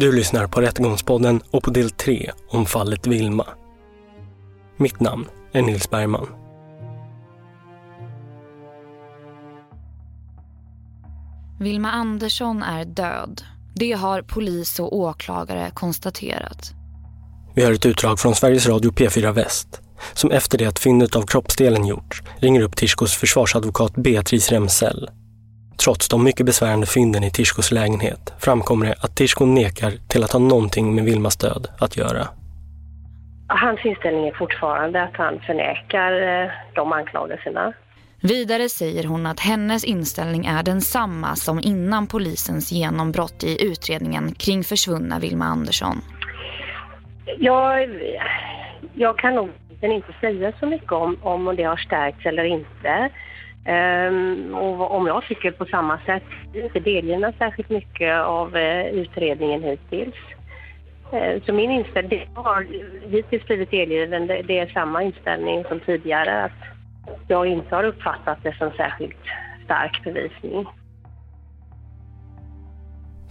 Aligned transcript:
Du 0.00 0.12
lyssnar 0.12 0.46
på 0.46 0.60
Rättegångspodden 0.60 1.40
och 1.50 1.62
på 1.62 1.70
del 1.70 1.90
3 1.90 2.30
om 2.48 2.66
fallet 2.66 3.06
Vilma. 3.06 3.46
Mitt 4.76 5.00
namn 5.00 5.26
är 5.52 5.62
Nils 5.62 5.90
Bergman. 5.90 6.26
Vilma 11.58 11.90
Andersson 11.90 12.62
är 12.62 12.84
död. 12.84 13.42
Det 13.74 13.92
har 13.92 14.22
polis 14.22 14.80
och 14.80 14.96
åklagare 14.96 15.70
konstaterat. 15.74 16.72
Vi 17.54 17.64
har 17.64 17.72
ett 17.72 17.86
utdrag 17.86 18.20
från 18.20 18.34
Sveriges 18.34 18.66
Radio 18.66 18.90
P4 18.90 19.32
Väst 19.32 19.80
som 20.14 20.30
efter 20.30 20.58
det 20.58 20.66
att 20.66 20.78
fyndet 20.78 21.16
av 21.16 21.22
kroppsdelen 21.22 21.86
gjorts 21.86 22.22
ringer 22.36 22.60
upp 22.60 22.76
Tishkos 22.76 23.14
försvarsadvokat 23.14 23.94
Beatrice 23.94 24.52
Remsell. 24.52 25.10
Trots 25.84 26.08
de 26.08 26.24
mycket 26.24 26.46
besvärande 26.46 26.86
fynden 26.86 27.24
i 27.24 27.30
Tishkos 27.30 27.72
lägenhet 27.72 28.34
framkommer 28.38 28.86
det 28.86 28.94
att 29.00 29.16
Tishko 29.16 29.44
nekar 29.44 29.92
till 30.08 30.24
att 30.24 30.32
ha 30.32 30.40
någonting 30.40 30.94
med 30.94 31.04
Vilmas 31.04 31.36
död 31.36 31.68
att 31.78 31.96
göra. 31.96 32.28
Hans 33.48 33.84
inställning 33.84 34.28
är 34.28 34.32
fortfarande 34.32 35.02
att 35.02 35.16
han 35.16 35.40
förnekar 35.46 36.42
eh, 36.42 36.50
de 36.74 36.92
anklagelserna. 36.92 37.72
Vidare 38.22 38.68
säger 38.68 39.04
hon 39.04 39.26
att 39.26 39.40
hennes 39.40 39.84
inställning 39.84 40.46
är 40.46 40.62
densamma 40.62 41.36
som 41.36 41.60
innan 41.62 42.06
polisens 42.06 42.72
genombrott 42.72 43.44
i 43.44 43.66
utredningen 43.66 44.34
kring 44.34 44.64
försvunna 44.64 45.18
Vilma 45.18 45.44
Andersson. 45.44 46.00
Jag, 47.38 47.88
jag 48.94 49.18
kan 49.18 49.34
nog 49.34 49.50
inte 49.82 50.12
säga 50.20 50.52
så 50.60 50.66
mycket 50.66 50.92
om, 50.92 51.16
om 51.22 51.56
det 51.56 51.62
har 51.62 51.76
stärkts 51.76 52.26
eller 52.26 52.44
inte. 52.44 53.10
Ehm, 53.64 54.54
och 54.54 54.94
om 54.94 55.06
jag 55.06 55.24
tycker 55.24 55.50
på 55.50 55.64
samma 55.64 55.98
sätt. 55.98 56.22
Vi 56.52 56.60
är 56.60 56.64
inte 56.64 56.80
delgivna 56.80 57.32
särskilt 57.38 57.70
mycket 57.70 58.20
av 58.20 58.56
eh, 58.56 58.86
utredningen 58.86 59.62
hittills. 59.62 60.14
Ehm, 61.12 61.40
så 61.46 61.52
min 61.52 61.70
inställning, 61.70 62.10
det 62.10 62.40
har 62.40 62.66
hittills 63.10 63.44
blivit 63.44 63.70
delgiven, 63.70 64.26
det, 64.26 64.42
det 64.42 64.58
är 64.58 64.66
samma 64.66 65.02
inställning 65.02 65.64
som 65.64 65.80
tidigare. 65.80 66.44
Att 66.44 66.52
jag 67.28 67.46
inte 67.46 67.74
har 67.74 67.84
uppfattat 67.84 68.38
det 68.42 68.56
som 68.58 68.70
särskilt 68.76 69.16
stark 69.64 70.04
bevisning. 70.04 70.66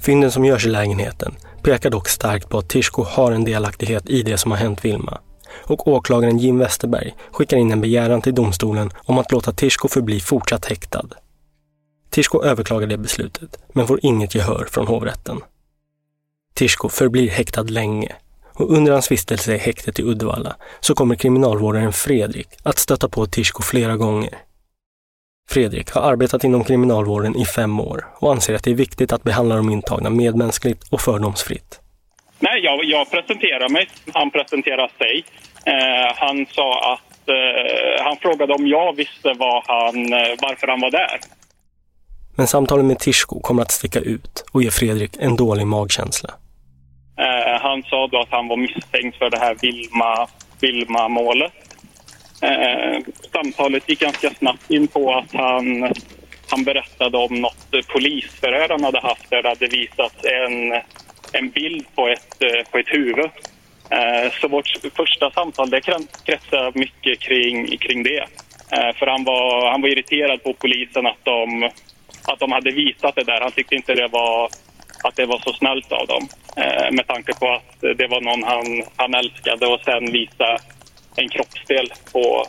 Fynden 0.06 0.32
som 0.32 0.46
görs 0.46 0.66
i 0.66 0.70
lägenheten 0.70 1.32
pekar 1.64 1.90
dock 1.90 2.08
starkt 2.08 2.50
på 2.50 2.58
att 2.58 2.70
Tishko 2.70 3.04
har 3.04 3.32
en 3.32 3.44
delaktighet 3.44 4.10
i 4.10 4.24
det 4.24 4.38
som 4.38 4.52
har 4.52 4.58
hänt 4.58 4.86
Vilma. 4.86 5.20
Och 5.52 5.88
åklagaren 5.88 6.38
Jim 6.38 6.58
Westerberg 6.58 7.16
skickar 7.32 7.58
in 7.58 7.72
en 7.72 7.82
begäran 7.82 8.22
till 8.22 8.36
domstolen 8.36 8.92
om 9.06 9.18
att 9.18 9.32
låta 9.32 9.52
Tishko 9.52 9.88
förbli 9.88 10.20
fortsatt 10.20 10.66
häktad. 10.66 11.06
Tishko 12.10 12.44
överklagar 12.44 12.88
det 12.88 12.98
beslutet, 12.98 13.60
men 13.74 13.88
får 13.88 14.00
inget 14.04 14.36
gehör 14.36 14.68
från 14.72 14.88
hovrätten. 14.88 15.42
Tishko 16.54 16.90
förblir 16.90 17.30
häktad 17.30 17.64
länge 17.64 18.16
och 18.54 18.72
under 18.72 18.92
hans 18.92 19.12
vistelse 19.12 19.56
i 19.56 19.58
häktet 19.58 20.00
i 20.00 20.04
Uddevalla 20.04 20.56
så 20.80 20.96
kommer 20.96 21.16
kriminalvårdaren 21.16 21.94
Fredrik 21.94 22.48
att 22.64 22.78
stöta 22.78 23.10
på 23.10 23.26
Tishko 23.26 23.62
flera 23.62 23.98
gånger. 23.98 24.38
Fredrik 25.50 25.92
har 25.92 26.02
arbetat 26.02 26.44
inom 26.44 26.64
kriminalvården 26.64 27.36
i 27.36 27.46
fem 27.46 27.80
år 27.80 28.08
och 28.16 28.32
anser 28.32 28.54
att 28.54 28.64
det 28.64 28.72
är 28.72 28.76
viktigt 28.76 29.14
att 29.14 29.24
behandla 29.24 29.56
de 29.56 29.70
intagna 29.70 30.10
medmänskligt 30.10 30.88
och 30.90 31.02
fördomsfritt. 31.02 31.80
Nej, 32.40 32.60
jag, 32.64 32.84
jag 32.84 33.12
presenterar 33.12 33.70
mig. 33.70 33.90
Han 34.14 34.32
presenterar 34.32 34.92
sig. 34.98 35.24
Eh, 35.66 36.14
han 36.16 36.46
sa 36.46 36.94
att... 36.94 37.30
Eh, 37.30 38.04
han 38.04 38.18
frågade 38.18 38.54
om 38.54 38.68
jag 38.68 38.96
visste 38.96 39.34
vad 39.34 39.64
han, 39.68 40.14
eh, 40.14 40.36
varför 40.42 40.68
han 40.68 40.80
var 40.80 40.92
där. 40.92 41.20
Men 42.36 42.48
samtalet 42.48 42.86
med 42.86 43.00
Tishko 43.00 43.40
kommer 43.40 43.62
att 43.62 43.72
sticka 43.72 44.00
ut 44.00 44.46
och 44.52 44.64
ge 44.64 44.72
Fredrik 44.72 45.12
en 45.20 45.36
dålig 45.36 45.68
magkänsla. 45.68 46.30
Eh, 47.18 47.62
han 47.62 47.84
sa 47.84 48.08
då 48.08 48.20
att 48.20 48.32
han 48.32 48.48
var 48.48 48.58
misstänkt 48.58 49.18
för 49.18 49.30
det 49.30 49.40
här 49.40 49.56
Vilma, 49.62 50.28
Vilma-målet. 50.62 51.54
Eh, 52.42 53.02
samtalet 53.34 53.90
gick 53.90 54.00
ganska 54.00 54.30
snabbt 54.30 54.72
in 54.72 54.88
på 54.88 55.14
att 55.14 55.34
han, 55.34 55.94
han 56.50 56.64
berättade 56.64 57.18
om 57.18 57.42
något 57.42 57.88
polisförhör 57.88 58.70
han 58.70 58.84
hade 58.84 59.00
haft 59.00 59.30
där 59.30 59.44
det 59.44 59.50
hade 59.50 59.68
visats 59.68 60.16
en, 60.24 60.82
en 61.34 61.50
bild 61.50 61.86
på 61.96 62.08
ett, 62.08 62.42
eh, 62.42 62.72
på 62.72 62.78
ett 62.78 62.94
huvud. 62.94 63.30
Eh, 63.90 64.32
så 64.42 64.48
vårt 64.48 64.68
första 64.96 65.32
samtal 65.32 65.70
det 65.70 65.82
kretsade 66.26 66.80
mycket 66.80 67.20
kring, 67.20 67.78
kring 67.78 68.04
det. 68.04 68.26
Eh, 68.72 68.96
för 68.96 69.08
han 69.08 69.24
var, 69.24 69.72
han 69.72 69.82
var 69.82 69.90
irriterad 69.90 70.44
på 70.44 70.54
polisen 70.54 71.08
att 71.08 71.24
de, 71.26 71.70
att 72.24 72.40
de 72.40 72.52
hade 72.52 72.72
visat 72.72 73.16
det 73.16 73.24
där. 73.24 73.42
Han 73.42 73.52
tyckte 73.52 73.76
inte 73.76 73.94
det 73.94 74.08
var, 74.08 74.50
att 75.04 75.16
det 75.16 75.26
var 75.26 75.40
så 75.40 75.54
snällt 75.54 75.92
av 75.92 76.08
dem. 76.08 76.28
Med 76.92 77.08
tanke 77.08 77.34
på 77.34 77.50
att 77.50 77.82
det 77.98 78.08
var 78.08 78.22
någon 78.22 78.44
han, 78.44 78.84
han 78.96 79.14
älskade 79.14 79.68
och 79.68 79.80
sen 79.86 80.12
visa 80.12 80.58
en 81.16 81.30
kroppsdel 81.30 81.94
på, 82.14 82.46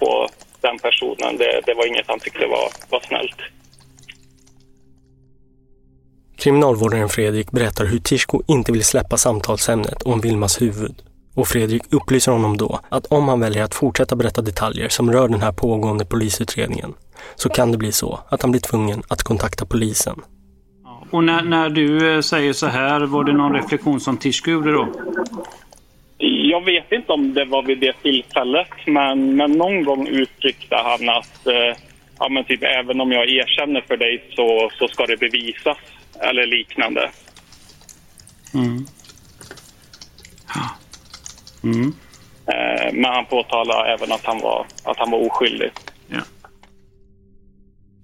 på 0.00 0.28
den 0.60 0.78
personen. 0.78 1.36
Det, 1.36 1.60
det 1.66 1.74
var 1.74 1.86
inget 1.86 2.08
han 2.08 2.20
tyckte 2.20 2.46
var, 2.46 2.68
var 2.90 3.00
snällt. 3.00 3.36
Kriminalvårdaren 6.38 7.08
Fredrik 7.08 7.50
berättar 7.50 7.84
hur 7.86 7.98
Tishko 7.98 8.42
inte 8.48 8.72
vill 8.72 8.84
släppa 8.84 9.16
samtalsämnet 9.16 10.02
om 10.02 10.20
Vilmas 10.20 10.62
huvud. 10.62 10.94
Och 11.34 11.48
Fredrik 11.48 11.82
upplyser 11.90 12.32
honom 12.32 12.56
då 12.56 12.80
att 12.88 13.06
om 13.06 13.28
han 13.28 13.40
väljer 13.40 13.64
att 13.64 13.74
fortsätta 13.74 14.16
berätta 14.16 14.42
detaljer 14.42 14.88
som 14.88 15.12
rör 15.12 15.28
den 15.28 15.40
här 15.40 15.52
pågående 15.52 16.04
polisutredningen 16.04 16.94
så 17.36 17.48
kan 17.48 17.72
det 17.72 17.78
bli 17.78 17.92
så 17.92 18.20
att 18.28 18.42
han 18.42 18.50
blir 18.50 18.60
tvungen 18.60 19.02
att 19.08 19.22
kontakta 19.22 19.66
polisen. 19.66 20.20
Och 21.10 21.24
när, 21.24 21.42
när 21.42 21.70
du 21.70 22.14
eh, 22.14 22.20
säger 22.20 22.52
så 22.52 22.66
här, 22.66 23.00
var 23.00 23.24
det 23.24 23.32
någon 23.32 23.54
reflektion 23.54 24.00
som 24.00 24.16
Tishko 24.16 24.50
gjorde 24.50 24.72
då? 24.72 24.88
Jag 26.52 26.64
vet 26.64 26.92
inte 26.92 27.12
om 27.12 27.34
det 27.34 27.44
var 27.44 27.62
vid 27.62 27.80
det 27.80 27.92
tillfället, 28.02 28.68
men, 28.86 29.36
men 29.36 29.52
någon 29.52 29.84
gång 29.84 30.06
uttryckte 30.06 30.76
han 30.76 31.08
att 31.08 31.46
eh, 31.46 31.82
ja, 32.18 32.28
men 32.28 32.44
typ, 32.44 32.62
även 32.62 33.00
om 33.00 33.12
jag 33.12 33.28
erkänner 33.28 33.80
för 33.80 33.96
dig 33.96 34.24
så, 34.30 34.70
så 34.78 34.88
ska 34.88 35.06
det 35.06 35.16
bevisas, 35.16 35.78
eller 36.20 36.46
liknande. 36.46 37.10
Mm. 38.54 38.86
Mm. 41.62 41.94
Eh, 42.46 42.92
men 42.92 43.04
han 43.04 43.26
påtalade 43.26 43.92
även 43.92 44.12
att 44.12 44.24
han 44.24 44.40
var, 44.40 44.66
att 44.82 44.96
han 44.98 45.10
var 45.10 45.26
oskyldig. 45.26 45.70
Ja. 46.08 46.20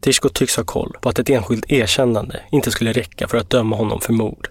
Tishko 0.01 0.29
tycks 0.29 0.57
ha 0.57 0.65
koll 0.65 0.97
på 1.01 1.09
att 1.09 1.19
ett 1.19 1.31
enskilt 1.31 1.73
erkännande 1.73 2.41
inte 2.53 2.71
skulle 2.71 2.93
räcka 2.93 3.29
för 3.29 3.39
att 3.39 3.51
döma 3.51 3.77
honom 3.77 4.01
för 4.01 4.13
mord. 4.13 4.49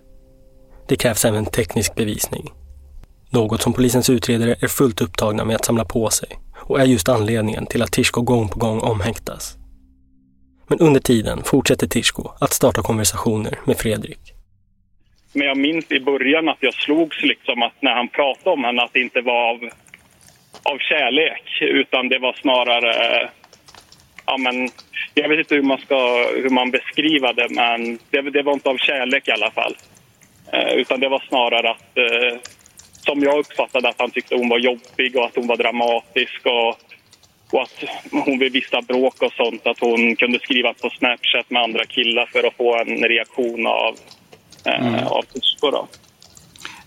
Det 0.88 0.96
krävs 0.96 1.26
även 1.26 1.46
teknisk 1.46 1.96
bevisning. 1.96 2.52
Något 3.30 3.62
som 3.62 3.74
polisens 3.74 4.10
utredare 4.10 4.56
är 4.60 4.68
fullt 4.68 5.02
upptagna 5.02 5.46
med 5.46 5.56
att 5.56 5.66
samla 5.66 5.86
på 5.86 6.10
sig 6.10 6.40
och 6.56 6.80
är 6.80 6.86
just 6.86 7.10
anledningen 7.10 7.66
till 7.66 7.82
att 7.82 7.92
Tishko 7.92 8.22
gång 8.22 8.50
på 8.50 8.60
gång 8.60 8.80
omhäktas. 8.80 9.58
Men 10.68 10.80
under 10.80 11.00
tiden 11.00 11.44
fortsätter 11.44 11.88
Tishko 11.88 12.32
att 12.40 12.54
starta 12.54 12.82
konversationer 12.82 13.60
med 13.66 13.78
Fredrik. 13.78 14.20
Men 15.34 15.48
jag 15.48 15.58
minns 15.58 15.92
i 15.92 16.00
början 16.00 16.50
att 16.50 16.58
jag 16.60 16.74
slogs 16.74 17.22
liksom 17.22 17.64
att 17.64 17.82
när 17.82 17.92
han 17.92 18.08
pratade 18.08 18.50
om 18.50 18.64
henne 18.64 18.82
att 18.82 18.94
det 18.94 19.02
inte 19.02 19.22
var 19.22 19.50
av, 19.50 19.70
av 20.64 20.78
kärlek 20.78 21.62
utan 21.62 22.10
det 22.10 22.20
var 22.20 22.34
snarare... 22.34 23.30
Ja, 24.26 24.38
men, 24.38 24.70
jag 25.14 25.30
vet 25.30 25.40
inte 25.40 25.56
hur 25.56 25.62
man 25.62 25.78
ska 25.78 26.26
hur 26.36 26.50
man 26.50 26.72
beskriva 26.72 27.34
det 27.34 27.48
men 27.50 28.00
det, 28.10 28.22
det 28.22 28.42
var 28.42 28.54
inte 28.54 28.70
av 28.70 28.78
kärlek 28.78 29.28
i 29.28 29.32
alla 29.32 29.52
fall. 29.52 29.76
Eh, 30.54 30.74
utan 30.74 31.00
det 31.00 31.10
var 31.10 31.24
snarare 31.28 31.72
att, 31.72 31.98
eh, 31.98 32.40
som 33.06 33.24
jag 33.24 33.40
uppfattade 33.40 33.90
att 33.90 34.00
han 34.00 34.12
tyckte 34.12 34.36
hon 34.36 34.50
var 34.50 34.60
jobbig 34.60 35.16
och 35.16 35.26
att 35.26 35.36
hon 35.36 35.48
var 35.48 35.58
dramatisk 35.58 36.46
och, 36.46 36.78
och 37.54 37.62
att 37.62 37.84
hon 38.12 38.40
vid 38.40 38.54
vissa 38.54 38.82
bråk 38.82 39.22
och 39.22 39.32
sånt 39.34 39.68
att 39.68 39.80
hon 39.80 40.16
kunde 40.16 40.40
skriva 40.40 40.74
på 40.74 40.90
Snapchat 40.90 41.50
med 41.50 41.62
andra 41.64 41.86
killar 41.86 42.26
för 42.26 42.48
att 42.48 42.54
få 42.58 42.76
en 42.82 42.98
reaktion 42.98 43.68
av, 43.68 43.96
eh, 44.66 44.88
Mm. 44.88 45.08
av 45.08 45.22
Tusko 45.22 45.72
då. 45.72 45.88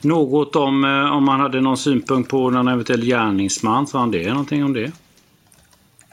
Något 0.02 0.56
om 0.56 0.84
eh, 0.84 1.16
om 1.16 1.24
man 1.24 1.40
hade 1.40 1.60
någon 1.60 1.76
synpunkt 1.76 2.30
på 2.30 2.50
någon 2.50 2.68
eventuell 2.68 3.04
gärningsman. 3.04 3.86
Sa 3.86 3.98
han 3.98 4.10
det? 4.10 4.28
Någonting 4.28 4.64
om 4.64 4.72
det? 4.72 4.92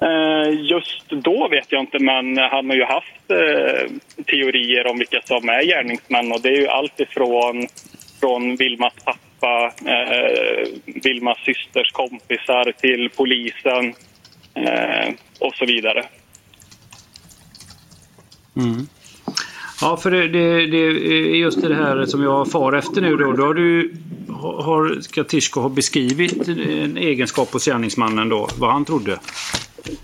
Eh, 0.02 0.50
Just 0.72 1.10
då 1.10 1.48
vet 1.48 1.72
jag 1.72 1.82
inte, 1.82 2.00
men 2.00 2.38
han 2.38 2.70
har 2.70 2.76
ju 2.76 2.84
haft 2.84 3.32
eh, 3.32 3.92
teorier 4.26 4.88
om 4.88 4.98
vilka 4.98 5.22
som 5.26 5.50
är 5.50 5.64
gärningsmän. 5.64 6.32
Och 6.32 6.42
det 6.42 6.50
är 6.50 6.58
ju 6.62 6.68
allt 6.68 7.00
ifrån 7.00 7.68
från 8.20 8.56
Vilmas 8.56 8.94
pappa, 9.06 9.74
eh, 9.86 10.68
Vilmas 10.86 11.38
systers 11.46 11.92
kompisar 11.92 12.72
till 12.72 13.10
polisen 13.18 13.94
och 15.40 15.56
så 15.56 15.66
vidare. 15.66 16.06
Mm. 18.56 18.88
Ja, 19.82 19.98
för 19.98 20.12
det, 20.12 20.28
det, 20.28 20.66
det 20.68 20.78
är 20.78 21.36
just 21.36 21.62
det 21.62 21.76
här 21.76 22.06
som 22.06 22.24
jag 22.24 22.52
far 22.52 22.74
efter 22.74 23.02
nu 23.02 23.16
då. 23.16 23.32
Då 23.32 23.46
har 23.46 23.54
du, 23.54 23.94
har, 24.40 25.02
ska 25.02 25.24
Tishko 25.24 25.60
ha 25.60 25.70
beskrivit 25.70 26.48
en 26.48 26.98
egenskap 26.98 27.54
hos 27.54 27.66
gärningsmannen 27.66 28.30
då, 28.30 28.48
vad 28.60 28.72
han 28.72 28.86
trodde. 28.86 29.20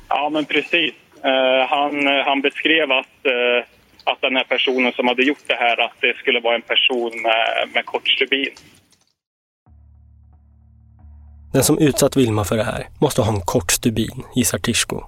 Ja, 0.07 0.29
men 0.29 0.45
precis. 0.45 0.93
Eh, 1.23 1.67
han, 1.69 2.07
han 2.25 2.41
beskrev 2.41 2.91
att, 2.91 3.25
eh, 3.25 3.65
att 4.03 4.21
den 4.21 4.35
här 4.35 4.43
personen 4.43 4.91
som 4.91 5.07
hade 5.07 5.23
gjort 5.23 5.47
det 5.47 5.55
här, 5.55 5.79
att 5.79 5.95
det 6.01 6.17
skulle 6.17 6.39
vara 6.39 6.55
en 6.55 6.61
person 6.61 7.21
med, 7.21 7.69
med 7.73 7.85
kort 7.85 8.07
stubin. 8.07 8.49
Den 11.51 11.63
som 11.63 11.77
utsatt 11.77 12.17
Vilma 12.17 12.43
för 12.43 12.57
det 12.57 12.63
här 12.63 12.87
måste 12.99 13.21
ha 13.21 13.33
en 13.33 13.41
kort 13.41 13.71
stubin, 13.71 14.23
gissar 14.35 14.57
Tishko. 14.57 15.03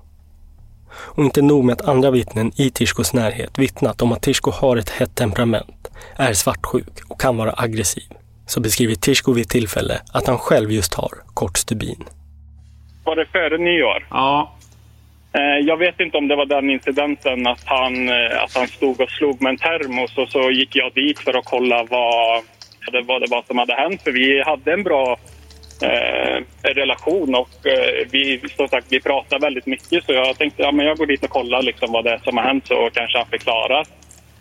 Och 0.93 1.23
inte 1.23 1.41
nog 1.41 1.63
med 1.65 1.73
att 1.73 1.87
andra 1.87 2.11
vittnen 2.11 2.51
i 2.55 2.69
Tishkos 2.69 3.13
närhet 3.13 3.59
vittnat 3.59 4.01
om 4.01 4.11
att 4.11 4.21
Tishko 4.21 4.51
har 4.51 4.77
ett 4.77 4.89
hett 4.89 5.15
temperament, 5.15 5.91
är 6.15 6.33
svartsjuk 6.33 7.09
och 7.09 7.21
kan 7.21 7.37
vara 7.37 7.53
aggressiv, 7.57 8.03
så 8.45 8.59
beskriver 8.59 8.95
Tishko 8.95 9.33
vid 9.33 9.41
ett 9.45 9.49
tillfälle 9.49 10.01
att 10.13 10.27
han 10.27 10.37
själv 10.37 10.71
just 10.71 10.93
har 10.93 11.11
kort 11.33 11.57
stubin. 11.57 12.03
Var 13.03 13.15
det 13.15 13.25
före 13.25 13.57
nyår? 13.57 14.07
Ja. 14.09 14.51
Eh, 15.33 15.65
Jag 15.67 15.77
vet 15.77 15.99
inte 15.99 16.17
om 16.17 16.27
det 16.27 16.35
var 16.35 16.45
den 16.45 16.69
incidenten 16.69 17.47
att 17.47 17.61
han, 17.65 18.09
eh, 18.09 18.43
att 18.43 18.53
han 18.55 18.67
stod 18.67 19.01
och 19.01 19.09
slog 19.09 19.41
med 19.41 19.49
en 19.49 19.57
termos 19.57 20.17
och 20.17 20.29
så 20.29 20.51
gick 20.51 20.75
jag 20.75 20.93
dit 20.93 21.19
för 21.19 21.37
att 21.37 21.45
kolla 21.45 21.83
vad 21.89 22.43
vad 23.07 23.21
det 23.21 23.27
var 23.29 23.43
som 23.47 23.57
hade 23.57 23.73
hänt. 23.73 24.01
För 24.01 24.11
vi 24.11 24.43
hade 24.43 24.73
en 24.73 24.83
bra 24.83 25.17
eh, 25.81 26.43
relation 26.61 27.35
och 27.35 27.67
eh, 27.67 28.07
vi, 28.11 28.41
som 28.57 28.67
sagt, 28.67 28.87
vi 28.89 28.99
pratade 29.01 29.45
väldigt 29.45 29.65
mycket. 29.65 30.05
Så 30.05 30.13
jag 30.13 30.37
tänkte 30.37 30.61
ja, 30.61 30.71
men 30.71 30.85
jag 30.85 30.97
går 30.97 31.05
dit 31.05 31.23
och 31.23 31.29
kollar 31.29 31.61
liksom 31.61 31.91
vad 31.91 32.03
det 32.03 32.11
är 32.11 32.17
som 32.17 32.37
har 32.37 32.43
hänt 32.43 32.67
så 32.67 32.89
kanske 32.93 33.17
han 33.17 33.27
förklarar. 33.27 33.81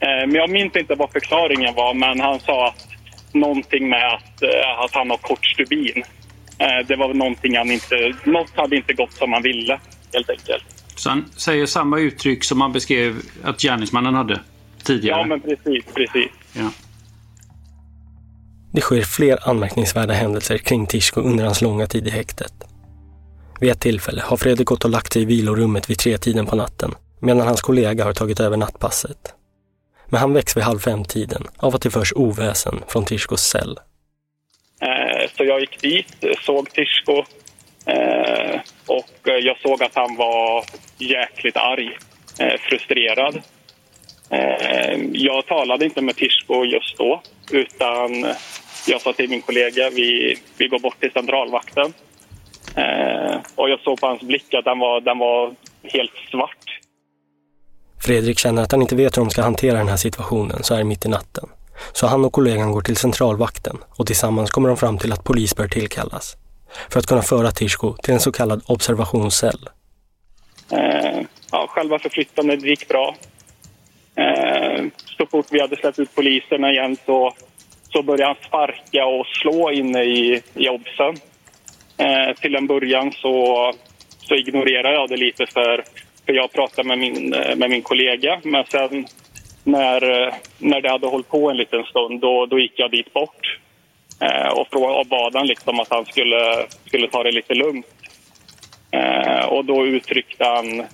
Eh, 0.01 0.27
men 0.27 0.35
jag 0.35 0.51
minns 0.51 0.77
inte 0.77 0.95
vad 0.95 1.13
förklaringen 1.13 1.75
var 1.75 1.95
men 1.95 2.21
han 2.21 2.41
sa 2.41 2.69
att 2.69 2.87
någonting 3.33 3.89
med 3.89 4.15
att, 4.15 4.43
eh, 4.43 4.81
att 4.85 4.95
han 4.95 5.11
har 5.11 5.17
kort 5.17 5.47
stubin. 5.47 6.03
Eh, 6.59 6.87
det 6.87 6.97
var 6.97 7.15
någonting 7.15 7.57
han 7.57 7.71
inte... 7.71 8.15
Något 8.25 8.57
hade 8.57 8.77
inte 8.77 8.93
gått 8.93 9.13
som 9.13 9.33
han 9.33 9.43
ville 9.43 9.81
helt 10.13 10.31
enkelt. 10.31 10.65
Så 10.95 11.09
han 11.11 11.25
säger 11.37 11.67
samma 11.67 11.99
uttryck 11.99 12.45
som 12.45 12.61
han 12.61 12.73
beskrev 12.73 13.17
att 13.45 13.61
gärningsmannen 13.63 14.15
hade 14.15 14.41
tidigare. 14.85 15.21
Ja, 15.21 15.27
men 15.27 15.41
precis, 15.41 15.85
precis. 15.95 16.31
Ja. 16.53 16.71
Det 18.73 18.81
sker 18.81 19.03
fler 19.03 19.49
anmärkningsvärda 19.49 20.15
händelser 20.15 20.59
kring 20.59 20.87
Tishko 20.87 21.21
under 21.21 21.45
hans 21.45 21.63
långa 21.63 21.87
tid 21.87 22.07
i 22.07 22.11
häktet. 22.11 22.53
Vid 23.61 23.71
ett 23.71 23.81
tillfälle 23.81 24.23
har 24.23 24.37
Fredrik 24.37 24.69
gått 24.69 24.85
och 24.85 24.91
lagt 24.91 25.13
sig 25.13 25.23
i 25.23 25.25
vilorummet 25.25 25.91
vid 25.91 25.99
tretiden 25.99 26.47
på 26.47 26.57
natten 26.57 26.95
medan 27.21 27.47
hans 27.47 27.61
kollega 27.61 28.05
har 28.05 28.13
tagit 28.13 28.41
över 28.41 28.57
nattpasset. 28.57 29.35
Men 30.07 30.21
han 30.21 30.35
väcks 30.35 30.57
vid 30.57 30.65
halv 30.65 30.79
fem-tiden 30.79 31.47
av 31.57 31.75
att 31.75 31.83
det 31.83 31.91
förs 31.91 32.13
oväsen 32.13 32.83
från 32.89 33.05
Tishkos 33.05 33.43
cell. 33.43 33.79
Eh, 34.83 35.31
så 35.37 35.45
jag 35.45 35.61
gick 35.61 35.81
dit, 35.81 36.25
såg 36.41 36.71
Tishko 36.71 37.17
eh, 37.87 38.61
och 38.87 39.11
jag 39.25 39.59
såg 39.59 39.83
att 39.83 39.95
han 39.95 40.17
var 40.17 40.65
jäkligt 40.99 41.57
arg, 41.57 41.99
eh, 42.39 42.61
frustrerad. 42.61 43.43
Eh, 44.31 45.01
jag 45.13 45.47
talade 45.47 45.85
inte 45.85 46.01
med 46.03 46.17
Tishko 46.17 46.65
just 46.65 46.99
då 46.99 47.23
utan 47.51 48.27
jag 48.87 49.01
sa 49.01 49.13
till 49.13 49.31
min 49.31 49.43
kollega 49.43 49.91
vi, 49.91 50.37
vi 50.57 50.69
går 50.69 50.79
bort 50.79 51.01
till 51.01 51.13
centralvakten. 51.13 51.93
Eh, 52.75 53.37
och 53.55 53.71
jag 53.71 53.81
såg 53.81 54.01
på 54.01 54.07
hans 54.07 54.23
blick 54.23 54.55
att 54.55 54.65
den 54.65 54.79
var, 54.79 55.01
den 55.01 55.19
var 55.19 55.55
helt 55.83 56.13
svart. 56.31 56.81
Fredrik 58.01 58.39
känner 58.39 58.63
att 58.63 58.73
han 58.73 58.83
inte 58.83 58.97
vet 58.97 59.17
hur 59.17 59.23
de 59.23 59.31
ska 59.31 59.43
hantera 59.43 59.79
den 59.79 59.89
här 59.89 59.97
situationen 59.97 60.63
så 60.63 60.75
här 60.75 60.85
mitt 60.85 61.07
i 61.07 61.09
natten. 61.09 61.49
Så 61.93 62.07
han 62.07 62.25
och 62.25 62.33
kollegan 62.33 62.73
går 62.73 62.81
till 62.81 62.97
centralvakten 62.97 63.77
och 63.97 64.07
tillsammans 64.07 64.51
kommer 64.51 64.69
de 64.69 64.77
fram 64.77 64.99
till 64.99 65.13
att 65.13 65.25
polis 65.25 65.57
bör 65.57 65.69
tillkallas. 65.69 66.37
För 66.91 66.99
att 66.99 67.07
kunna 67.07 67.23
föra 67.23 67.51
Tishko 67.51 67.95
till 68.03 68.15
en 68.15 68.21
så 68.21 68.33
kallad 68.33 68.63
observationscell. 68.67 69.69
Eh, 70.71 71.21
ja, 71.53 71.67
själva 71.69 71.99
förflyttandet 71.99 72.63
gick 72.63 72.89
bra. 72.89 73.15
Eh, 74.21 74.85
så 75.19 75.27
fort 75.27 75.47
vi 75.51 75.61
hade 75.61 75.77
släppt 75.77 75.99
ut 75.99 76.15
poliserna 76.15 76.71
igen 76.73 76.97
så, 77.07 77.35
så 77.93 78.03
började 78.03 78.25
han 78.25 78.49
sparka 78.49 79.07
och 79.07 79.27
slå 79.27 79.71
inne 79.71 80.03
i, 80.03 80.43
i 80.55 80.69
obsen. 80.69 81.15
Eh, 81.99 82.35
till 82.41 82.55
en 82.55 82.67
början 82.67 83.13
så, 83.13 83.73
så 84.19 84.35
ignorerade 84.35 84.95
jag 84.95 85.09
det 85.09 85.17
lite 85.17 85.47
för, 85.47 85.85
för 86.27 86.33
jag 86.33 86.53
pratade 86.53 86.89
med 86.89 86.99
min, 86.99 87.35
eh, 87.35 87.57
med 87.57 87.71
min 87.71 87.83
kollega. 87.83 88.41
Men 88.43 88.65
sen 88.65 89.07
när, 89.65 90.27
eh, 90.27 90.35
när 90.59 90.81
det 90.81 90.91
hade 90.91 91.07
hållit 91.07 91.29
på 91.29 91.51
en 91.51 91.57
liten 91.57 91.85
stund 91.85 92.21
då, 92.21 92.47
då 92.47 92.59
gick 92.59 92.73
jag 92.77 92.91
dit 92.91 93.13
bort 93.13 93.59
eh, 94.21 94.53
och, 94.53 94.67
frå- 94.69 95.01
och 95.01 95.07
bad 95.07 95.35
han 95.35 95.47
liksom 95.47 95.81
att 95.81 95.91
han 95.91 96.05
skulle, 96.05 96.67
skulle 96.87 97.09
ta 97.09 97.23
det 97.23 97.33
lite 97.33 97.55
lugnt. 97.55 97.87
Eh, 98.91 99.45
och 99.45 99.65
då 99.65 99.87
uttryckte 99.87 100.45
han 100.45 100.85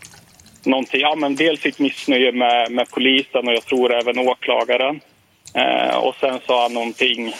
någonting, 0.66 1.00
ja 1.00 1.14
men 1.14 1.36
dels 1.36 1.60
sitt 1.60 1.78
missnöje 1.78 2.32
med, 2.32 2.72
med 2.72 2.90
polisen 2.90 3.48
och 3.48 3.54
jag 3.54 3.64
tror 3.64 3.92
även 3.92 4.18
åklagaren. 4.18 5.00
Eh, 5.54 5.96
och 5.96 6.14
sen 6.20 6.38
sa 6.46 6.62
han 6.62 6.74
någonting, 6.74 7.32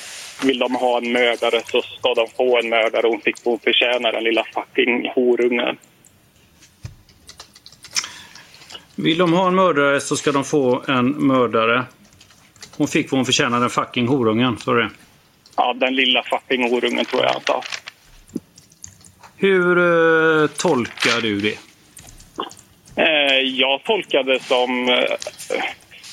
vill 0.45 0.59
de 0.59 0.75
ha 0.75 0.99
en 0.99 1.12
mördare 1.12 1.62
så 1.66 1.83
ska 1.83 2.14
de 2.14 2.26
få 2.37 2.59
en 2.59 2.68
mördare. 2.68 3.06
Hon 3.06 3.21
fick 3.21 3.37
hon 3.45 3.59
förtjäna 3.59 4.12
den 4.12 4.25
lilla 4.25 4.45
fucking 4.54 5.11
horungen. 5.14 5.76
Vill 8.95 9.18
de 9.18 9.33
ha 9.33 9.49
en 9.49 9.54
mördare 9.54 10.00
så 10.00 10.16
ska 10.16 10.33
de 10.33 10.45
få 10.45 10.83
en 10.88 11.26
mördare. 11.26 11.85
Hon 12.76 12.88
fick 12.88 13.11
vad 13.11 13.18
hon 13.18 13.25
förtjänade, 13.25 13.62
den 13.62 13.71
fucking 13.71 14.09
horungen. 14.09 14.59
Så 14.59 14.71
är 14.71 14.76
det. 14.76 14.90
Ja, 15.56 15.75
den 15.75 15.95
lilla 15.95 16.23
fucking 16.23 16.71
horungen 16.71 17.04
tror 17.04 17.23
jag 17.23 17.30
han 17.30 17.42
sa. 17.47 17.62
Hur 19.37 19.78
eh, 19.78 20.47
tolkar 20.47 21.21
du 21.21 21.40
det? 21.40 21.65
Eh, 22.96 23.40
jag 23.42 23.84
tolkade 23.84 24.32
det 24.32 24.42
som, 24.42 24.88
eh, 24.88 25.16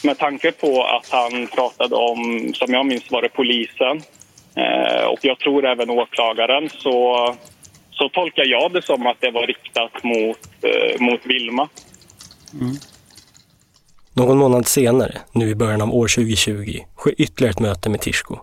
med 0.04 0.18
tanke 0.18 0.52
på 0.52 0.84
att 0.84 1.10
han 1.10 1.48
pratade 1.48 1.96
om, 1.96 2.52
som 2.54 2.74
jag 2.74 2.86
minns 2.86 3.12
var 3.12 3.22
det 3.22 3.30
polisen 3.30 4.02
eh, 4.56 5.06
och 5.06 5.20
jag 5.22 5.40
tror 5.40 5.66
även 5.66 5.90
åklagaren, 5.90 6.70
så, 6.70 7.28
så 7.92 8.10
tolkar 8.10 8.46
jag 8.46 8.74
det 8.74 8.82
som 8.82 9.08
att 9.08 9.18
det 9.20 9.32
var 9.32 9.48
riktat 9.48 10.04
mot, 10.04 10.40
eh, 10.62 11.02
mot 11.02 11.26
Vilma. 11.26 11.70
Någon 14.14 14.38
månad 14.38 14.68
senare, 14.68 15.18
nu 15.32 15.50
i 15.50 15.56
början 15.56 15.82
av 15.82 15.96
år 15.96 16.08
2020, 16.08 16.80
sker 16.98 17.22
ytterligare 17.22 17.52
ett 17.52 17.60
möte 17.60 17.90
med 17.90 18.02
Tishko. 18.02 18.38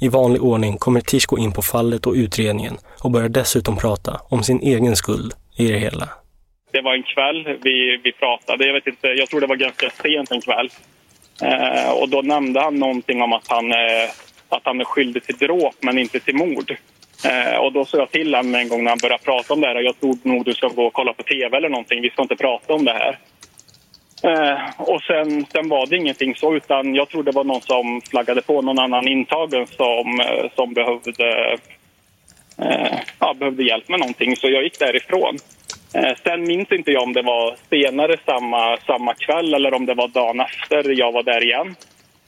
I 0.00 0.08
vanlig 0.08 0.42
ordning 0.42 0.76
kommer 0.78 1.00
Tishko 1.00 1.38
in 1.38 1.52
på 1.52 1.62
fallet 1.62 2.06
och 2.06 2.14
utredningen 2.14 2.78
och 3.00 3.10
börjar 3.10 3.28
dessutom 3.28 3.76
prata 3.76 4.20
om 4.28 4.42
sin 4.42 4.60
egen 4.60 4.96
skuld 4.96 5.34
i 5.56 5.68
det 5.68 5.78
hela. 5.78 6.08
Det 6.72 6.80
var 6.80 6.94
en 6.94 7.02
kväll 7.02 7.58
vi, 7.62 8.00
vi 8.02 8.12
pratade. 8.12 8.66
Jag, 8.66 8.74
vet 8.74 8.86
inte, 8.86 9.08
jag 9.08 9.28
tror 9.28 9.40
det 9.40 9.46
var 9.46 9.56
ganska 9.56 9.90
sent 9.90 10.30
en 10.30 10.40
kväll. 10.40 10.70
Eh, 11.42 11.90
och 11.90 12.08
då 12.08 12.22
nämnde 12.22 12.60
han 12.60 12.74
någonting 12.74 13.22
om 13.22 13.32
att 13.32 13.48
han, 13.48 13.72
eh, 13.72 14.08
att 14.48 14.62
han 14.64 14.80
är 14.80 14.84
skyldig 14.84 15.22
till 15.22 15.36
dråp 15.36 15.74
men 15.80 15.98
inte 15.98 16.20
till 16.20 16.36
mord. 16.36 16.76
Eh, 17.24 17.56
och 17.56 17.72
då 17.72 17.84
sa 17.84 17.98
jag 17.98 18.10
till 18.10 18.34
honom 18.34 18.54
en 18.54 18.68
gång 18.68 18.84
när 18.84 18.90
han 18.90 18.98
började 19.02 19.24
prata 19.24 19.54
om 19.54 19.60
det 19.60 19.66
här. 19.66 19.80
Jag 19.80 20.00
tror 20.00 20.18
nog 20.22 20.44
du 20.44 20.54
ska 20.54 20.68
gå 20.68 20.86
och 20.86 20.92
kolla 20.92 21.12
på 21.12 21.22
tv 21.22 21.56
eller 21.56 21.68
någonting. 21.68 22.02
Vi 22.02 22.10
ska 22.10 22.22
inte 22.22 22.36
prata 22.36 22.74
om 22.74 22.84
det 22.84 22.92
här. 22.92 23.18
Eh, 24.24 24.60
och 24.78 25.02
sen, 25.02 25.46
sen 25.52 25.68
var 25.68 25.86
det 25.86 25.96
ingenting 25.96 26.34
så, 26.34 26.54
utan 26.54 26.94
jag 26.94 27.08
tror 27.08 27.22
det 27.22 27.30
var 27.32 27.44
någon 27.44 27.60
som 27.60 28.00
flaggade 28.10 28.42
på 28.42 28.62
någon 28.62 28.78
annan 28.78 29.08
intagen 29.08 29.66
som, 29.66 30.20
eh, 30.20 30.50
som 30.54 30.74
behövde, 30.74 31.58
eh, 32.58 32.98
ja, 33.18 33.34
behövde 33.34 33.64
hjälp 33.64 33.88
med 33.88 34.00
någonting. 34.00 34.36
Så 34.36 34.48
jag 34.48 34.62
gick 34.62 34.78
därifrån. 34.78 35.36
Eh, 35.94 36.16
sen 36.24 36.42
minns 36.42 36.72
inte 36.72 36.90
jag 36.90 37.02
om 37.02 37.12
det 37.12 37.22
var 37.22 37.56
senare 37.70 38.16
samma, 38.26 38.76
samma 38.76 39.14
kväll 39.14 39.54
eller 39.54 39.74
om 39.74 39.86
det 39.86 39.94
var 39.94 40.08
dagen 40.08 40.40
efter 40.40 40.98
jag 40.98 41.12
var 41.12 41.22
där 41.22 41.44
igen. 41.44 41.74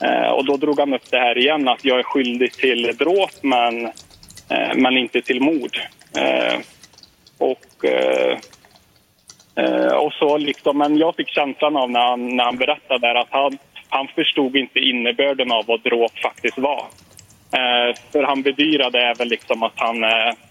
Eh, 0.02 0.30
och 0.30 0.44
då 0.44 0.56
drog 0.56 0.80
han 0.80 0.94
upp 0.94 1.10
det 1.10 1.18
här 1.18 1.38
igen, 1.38 1.68
att 1.68 1.84
jag 1.84 1.98
är 1.98 2.02
skyldig 2.02 2.52
till 2.52 2.96
dråp 2.98 3.42
men, 3.42 3.84
eh, 4.50 4.74
men 4.74 4.96
inte 4.96 5.22
till 5.22 5.40
mord. 5.40 5.78
Och 7.38 7.60
och 9.94 10.12
så 10.12 10.36
liksom, 10.36 10.78
men 10.78 10.98
jag 10.98 11.16
fick 11.16 11.28
känslan 11.28 11.76
av 11.76 11.90
när 11.90 12.00
han, 12.00 12.36
när 12.36 12.44
han 12.44 12.56
berättade 12.56 12.98
där 12.98 13.14
att 13.14 13.28
han, 13.30 13.58
han 13.88 14.08
förstod 14.14 14.56
inte 14.56 14.78
innebörden 14.78 15.52
av 15.52 15.64
vad 15.66 15.82
dråp 15.82 16.18
faktiskt 16.18 16.58
var. 16.58 16.84
För 18.12 18.22
han 18.22 18.42
bedyrade 18.42 18.98
även 19.00 19.28
liksom 19.28 19.62
att 19.62 19.72
han, 19.76 20.04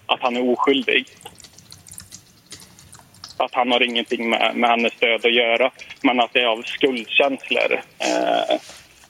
att 0.06 0.20
han 0.22 0.36
är 0.36 0.52
oskyldig. 0.52 1.06
Att 3.44 3.56
han 3.56 3.72
har 3.72 3.84
ingenting 3.84 4.30
med, 4.30 4.56
med 4.56 4.70
hennes 4.70 4.94
död 5.00 5.26
att 5.26 5.36
göra, 5.36 5.72
men 6.02 6.20
att 6.20 6.34
det 6.34 6.40
är 6.40 6.46
av 6.46 6.62
skuldkänslor. 6.66 7.74
Eh, 8.00 8.60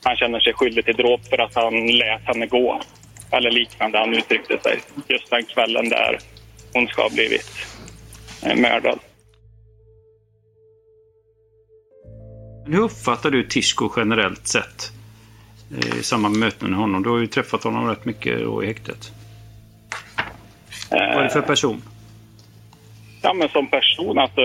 han 0.03 0.15
känner 0.15 0.39
sig 0.39 0.53
skyldig 0.53 0.85
till 0.85 0.95
dråp 0.95 1.27
för 1.29 1.37
att 1.37 1.55
han 1.55 1.87
lät 1.87 2.21
henne 2.21 2.45
gå. 2.45 2.81
Eller 3.31 3.51
liknande, 3.51 3.97
han 3.97 4.13
uttryckte 4.13 4.59
sig. 4.59 4.79
Just 5.07 5.29
den 5.29 5.45
kvällen 5.45 5.89
där 5.89 6.19
hon 6.73 6.87
ska 6.87 7.01
ha 7.01 7.09
blivit 7.09 7.51
eh, 8.43 8.55
mördad. 8.55 8.99
Hur 12.65 12.79
uppfattar 12.79 13.31
du 13.31 13.43
Tishko 13.43 13.89
generellt 13.95 14.47
sett 14.47 14.91
eh, 15.77 15.99
i 15.99 16.03
samband 16.03 16.37
med 16.37 16.45
möten 16.47 16.69
med 16.69 16.79
honom? 16.79 17.03
Du 17.03 17.09
har 17.09 17.19
ju 17.19 17.27
träffat 17.27 17.63
honom 17.63 17.89
rätt 17.89 18.05
mycket 18.05 18.39
i 18.63 18.65
häktet. 18.65 19.11
Vad 20.89 21.01
är 21.01 21.23
det 21.23 21.29
för 21.29 21.41
person? 21.41 21.81
Ja, 23.23 23.33
men 23.33 23.49
som 23.49 23.67
person, 23.67 24.17
alltså... 24.17 24.41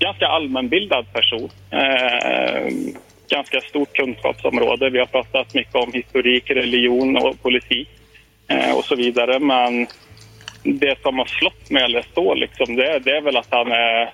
Ganska 0.00 0.26
allmänbildad 0.26 1.12
person. 1.12 1.50
Eh, 1.70 2.72
ganska 3.30 3.60
stort 3.60 3.92
kunskapsområde. 3.92 4.90
Vi 4.90 4.98
har 4.98 5.06
pratat 5.06 5.54
mycket 5.54 5.74
om 5.74 5.92
historik, 5.92 6.50
religion 6.50 7.16
och 7.16 7.42
politik 7.42 7.88
eh, 8.48 8.76
och 8.76 8.84
så 8.84 8.96
vidare. 8.96 9.38
Men 9.38 9.86
det 10.62 11.02
som 11.02 11.18
har 11.18 11.26
slått 11.26 11.70
mig 11.70 11.82
eller 11.82 12.04
så, 12.14 12.34
liksom, 12.34 12.76
det, 12.76 12.98
det 12.98 13.16
är 13.16 13.20
väl 13.20 13.36
att 13.36 13.48
han 13.50 13.72
är 13.72 14.12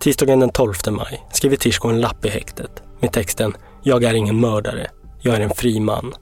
Tisdagen 0.00 0.40
den 0.40 0.50
12 0.50 0.74
maj 0.90 1.26
skriver 1.32 1.56
Tishko 1.56 1.88
en 1.88 2.00
lapp 2.00 2.24
i 2.24 2.28
häktet 2.28 2.82
med 3.00 3.12
texten 3.12 3.56
“Jag 3.82 4.04
är 4.04 4.14
ingen 4.14 4.40
mördare, 4.40 4.90
jag 5.22 5.34
är 5.34 5.40
en 5.40 5.50
fri 5.50 5.80
man”. 5.80 6.14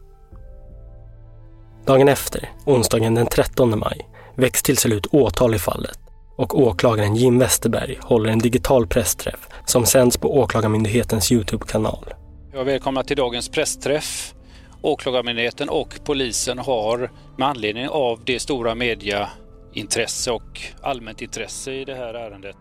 Dagen 1.86 2.08
efter, 2.08 2.50
onsdagen 2.64 3.14
den 3.14 3.26
13 3.26 3.78
maj, 3.78 4.08
väcks 4.36 4.62
till 4.62 4.76
slut 4.76 5.06
åtal 5.06 5.54
i 5.54 5.58
fallet 5.58 5.98
och 6.36 6.60
åklagaren 6.60 7.16
Jim 7.16 7.38
Westerberg 7.38 7.98
håller 8.02 8.30
en 8.30 8.38
digital 8.38 8.86
pressträff 8.86 9.48
som 9.66 9.86
sänds 9.86 10.16
på 10.16 10.38
Åklagarmyndighetens 10.38 11.32
Youtube-kanal. 11.32 12.14
Jag 12.52 12.64
välkomnar 12.64 13.02
till 13.02 13.16
dagens 13.16 13.48
pressträff. 13.48 14.34
Åklagarmyndigheten 14.82 15.68
och 15.68 15.94
polisen 16.04 16.58
har 16.58 17.10
med 17.36 17.48
anledning 17.48 17.88
av 17.88 18.20
det 18.24 18.40
stora 18.40 18.74
mediaintresse 18.74 20.30
och 20.30 20.60
allmänt 20.82 21.22
intresse 21.22 21.72
i 21.72 21.84
det 21.84 21.94
här 21.94 22.14
ärendet 22.14 22.56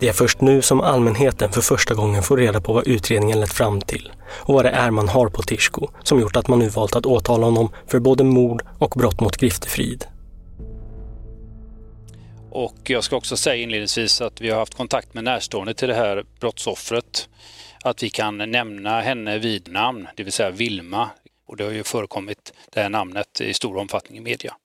det 0.00 0.08
är 0.08 0.12
först 0.12 0.40
nu 0.40 0.62
som 0.62 0.80
allmänheten 0.80 1.52
för 1.52 1.60
första 1.60 1.94
gången 1.94 2.22
får 2.22 2.36
reda 2.36 2.60
på 2.60 2.72
vad 2.72 2.86
utredningen 2.86 3.40
lett 3.40 3.52
fram 3.52 3.80
till 3.80 4.12
och 4.30 4.54
vad 4.54 4.64
det 4.64 4.70
är 4.70 4.90
man 4.90 5.08
har 5.08 5.28
på 5.28 5.42
Tishko 5.42 5.88
som 6.02 6.20
gjort 6.20 6.36
att 6.36 6.48
man 6.48 6.58
nu 6.58 6.68
valt 6.68 6.96
att 6.96 7.06
åtala 7.06 7.46
honom 7.46 7.70
för 7.86 7.98
både 7.98 8.24
mord 8.24 8.62
och 8.78 8.90
brott 8.90 9.20
mot 9.20 9.36
griftefrid. 9.36 10.04
Och 12.50 12.78
jag 12.82 13.04
ska 13.04 13.16
också 13.16 13.36
säga 13.36 13.62
inledningsvis 13.62 14.20
att 14.20 14.40
vi 14.40 14.50
har 14.50 14.58
haft 14.58 14.74
kontakt 14.74 15.14
med 15.14 15.24
närstående 15.24 15.74
till 15.74 15.88
det 15.88 15.94
här 15.94 16.24
brottsoffret 16.40 17.28
att 17.84 18.02
vi 18.02 18.10
kan 18.10 18.38
nämna 18.38 19.00
henne 19.00 19.38
vid 19.38 19.72
namn, 19.72 20.08
det 20.16 20.22
vill 20.22 20.32
säga 20.32 20.50
Vilma. 20.50 21.10
Och 21.48 21.56
det 21.56 21.64
har 21.64 21.70
ju 21.70 21.84
förekommit 21.84 22.52
det 22.70 22.80
här 22.80 22.88
namnet 22.88 23.40
i 23.40 23.54
stor 23.54 23.76
omfattning 23.76 24.18
i 24.18 24.20
media. 24.20 24.56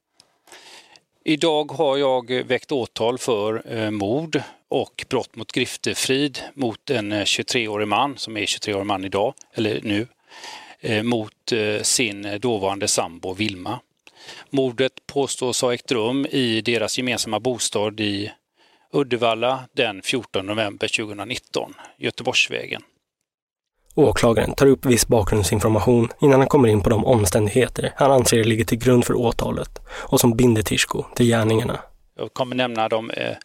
Idag 1.25 1.72
har 1.72 1.98
jag 1.98 2.32
väckt 2.32 2.72
åtal 2.72 3.18
för 3.18 3.78
eh, 3.78 3.92
mord 3.92 4.42
och 4.68 5.06
brott 5.10 5.36
mot 5.36 5.52
griftefrid 5.52 6.40
mot 6.54 6.90
en 6.90 7.12
eh, 7.12 7.24
23-årig 7.24 7.88
man, 7.88 8.18
som 8.18 8.38
är 8.38 8.42
23-årig 8.42 8.86
man 8.86 9.06
idag, 9.06 9.34
eller 9.54 9.82
nu, 9.84 10.08
eh, 10.80 11.04
mot 11.04 11.52
eh, 11.52 11.82
sin 11.82 12.40
dåvarande 12.40 12.88
sambo 12.88 13.34
Vilma. 13.34 13.80
Mordet 14.50 14.94
påstås 15.08 15.62
ha 15.62 15.74
ägt 15.74 15.92
rum 15.92 16.25
i 16.25 16.62
deras 16.62 16.98
gemensamma 16.98 17.40
bostad 17.40 18.00
i 18.00 18.32
Uddevalla 18.92 19.63
den 19.74 20.02
14 20.02 20.46
november 20.46 20.88
2019, 20.88 21.74
Göteborgsvägen. 21.98 22.84
Åklagaren 23.95 24.53
tar 24.53 24.65
upp 24.65 24.85
viss 24.85 25.07
bakgrundsinformation 25.07 26.09
innan 26.21 26.39
han 26.39 26.50
kommer 26.50 26.67
in 26.67 26.81
på 26.81 26.89
de 26.89 27.05
omständigheter 27.05 27.93
han 27.95 28.12
anser 28.12 28.43
ligger 28.43 28.65
till 28.65 28.77
grund 28.77 29.05
för 29.05 29.13
åtalet 29.13 29.79
och 29.89 30.19
som 30.19 30.38
binder 30.38 30.62
Tishko 30.62 31.03
till 31.15 31.25
gärningarna. 31.25 31.79
Jag 32.17 32.33
kommer 32.33 32.55
nämna 32.55 32.89
de 32.89 33.09
eh, 33.09 33.35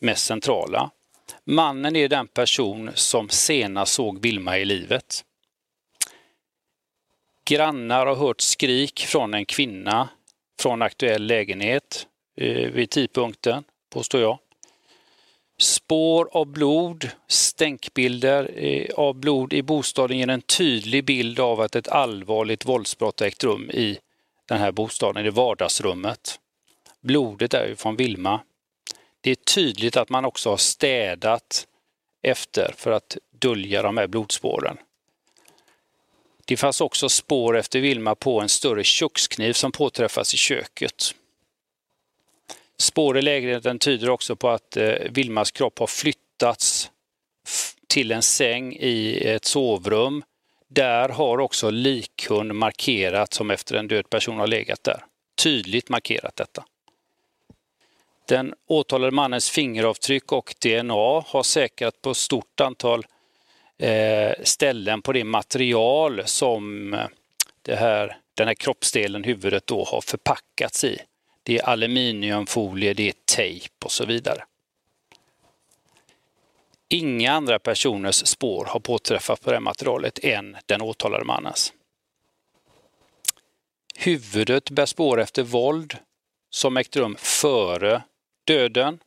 mest 0.00 0.26
centrala. 0.26 0.90
Mannen 1.44 1.96
är 1.96 2.08
den 2.08 2.26
person 2.26 2.90
som 2.94 3.28
senast 3.28 3.92
såg 3.92 4.22
Vilma 4.22 4.58
i 4.58 4.64
livet. 4.64 5.24
Grannar 7.44 8.06
har 8.06 8.16
hört 8.16 8.40
skrik 8.40 9.00
från 9.00 9.34
en 9.34 9.44
kvinna 9.46 10.08
från 10.60 10.82
aktuell 10.82 11.26
lägenhet 11.26 12.06
eh, 12.40 12.70
vid 12.70 12.90
tidpunkten, 12.90 13.64
påstår 13.92 14.20
jag. 14.20 14.38
Spår 15.64 16.28
av 16.32 16.46
blod, 16.46 17.10
stänkbilder 17.28 18.50
eh, 18.54 18.94
av 18.94 19.14
blod 19.14 19.52
i 19.52 19.62
bostaden 19.62 20.18
ger 20.18 20.28
en 20.28 20.40
tydlig 20.40 21.04
bild 21.04 21.40
av 21.40 21.60
att 21.60 21.76
ett 21.76 21.88
allvarligt 21.88 22.64
våldsbrott 22.64 23.20
ägt 23.20 23.44
rum 23.44 23.70
i 23.70 23.98
den 24.48 24.58
här 24.58 24.72
bostaden, 24.72 25.26
i 25.26 25.30
vardagsrummet. 25.30 26.40
Blodet 27.00 27.54
är 27.54 27.66
ju 27.66 27.76
från 27.76 27.96
Vilma. 27.96 28.40
Det 29.20 29.30
är 29.30 29.34
tydligt 29.34 29.96
att 29.96 30.08
man 30.08 30.24
också 30.24 30.50
har 30.50 30.56
städat 30.56 31.66
efter 32.22 32.74
för 32.76 32.90
att 32.90 33.16
dölja 33.30 33.82
de 33.82 33.96
här 33.96 34.06
blodspåren. 34.06 34.76
Det 36.44 36.56
fanns 36.56 36.80
också 36.80 37.08
spår 37.08 37.56
efter 37.56 37.80
Vilma 37.80 38.14
på 38.14 38.40
en 38.40 38.48
större 38.48 38.84
kökskniv 38.84 39.52
som 39.52 39.72
påträffas 39.72 40.34
i 40.34 40.36
köket. 40.36 41.14
Spår 42.78 43.18
i 43.18 43.22
lägenheten 43.22 43.78
tyder 43.78 44.10
också 44.10 44.36
på 44.36 44.48
att 44.48 44.76
eh, 44.76 44.94
Vilmas 45.10 45.50
kropp 45.50 45.78
har 45.78 45.86
flyttats 45.86 46.90
till 47.86 48.12
en 48.12 48.22
säng 48.22 48.76
i 48.80 49.22
ett 49.24 49.44
sovrum 49.44 50.22
Där 50.68 51.08
har 51.08 51.38
också 51.38 51.70
likhund 51.70 52.54
markerat 52.54 53.34
som 53.34 53.50
efter 53.50 53.74
en 53.74 53.88
död 53.88 54.10
person 54.10 54.38
har 54.38 54.46
legat 54.46 54.84
där. 54.84 55.04
Tydligt 55.42 55.88
markerat 55.88 56.36
detta. 56.36 56.64
Den 58.28 58.54
åtalade 58.66 59.10
mannens 59.10 59.50
fingeravtryck 59.50 60.32
och 60.32 60.54
DNA 60.62 61.24
har 61.26 61.42
säkrat 61.42 62.02
på 62.02 62.14
stort 62.14 62.60
antal 62.60 63.06
eh, 63.78 64.32
ställen 64.42 65.02
på 65.02 65.12
det 65.12 65.24
material 65.24 66.22
som 66.24 66.94
eh, 66.94 67.06
det 67.62 67.76
här, 67.76 68.16
den 68.34 68.46
här 68.46 68.54
kroppsdelen, 68.54 69.24
huvudet, 69.24 69.66
då 69.66 69.84
har 69.84 70.00
förpackats 70.00 70.84
i. 70.84 70.98
Det 71.46 71.58
är 71.58 71.64
aluminiumfolie, 71.64 72.94
det 72.94 73.08
är 73.08 73.14
tejp 73.24 73.74
och 73.84 73.92
så 73.92 74.06
vidare. 74.06 74.44
Inga 76.88 77.32
andra 77.32 77.58
personers 77.58 78.26
spår 78.26 78.64
har 78.64 78.80
påträffats 78.80 79.42
på 79.42 79.50
det 79.50 79.56
här 79.56 79.60
materialet 79.60 80.18
än 80.24 80.56
den 80.66 80.82
åtalade 80.82 81.24
mannens. 81.24 81.72
Huvudet 83.96 84.70
bär 84.70 84.86
spår 84.86 85.20
efter 85.20 85.42
våld 85.42 85.96
som 86.50 86.76
ägt 86.76 86.96
rum 86.96 87.16
före 87.18 88.02
döden. 88.44 88.98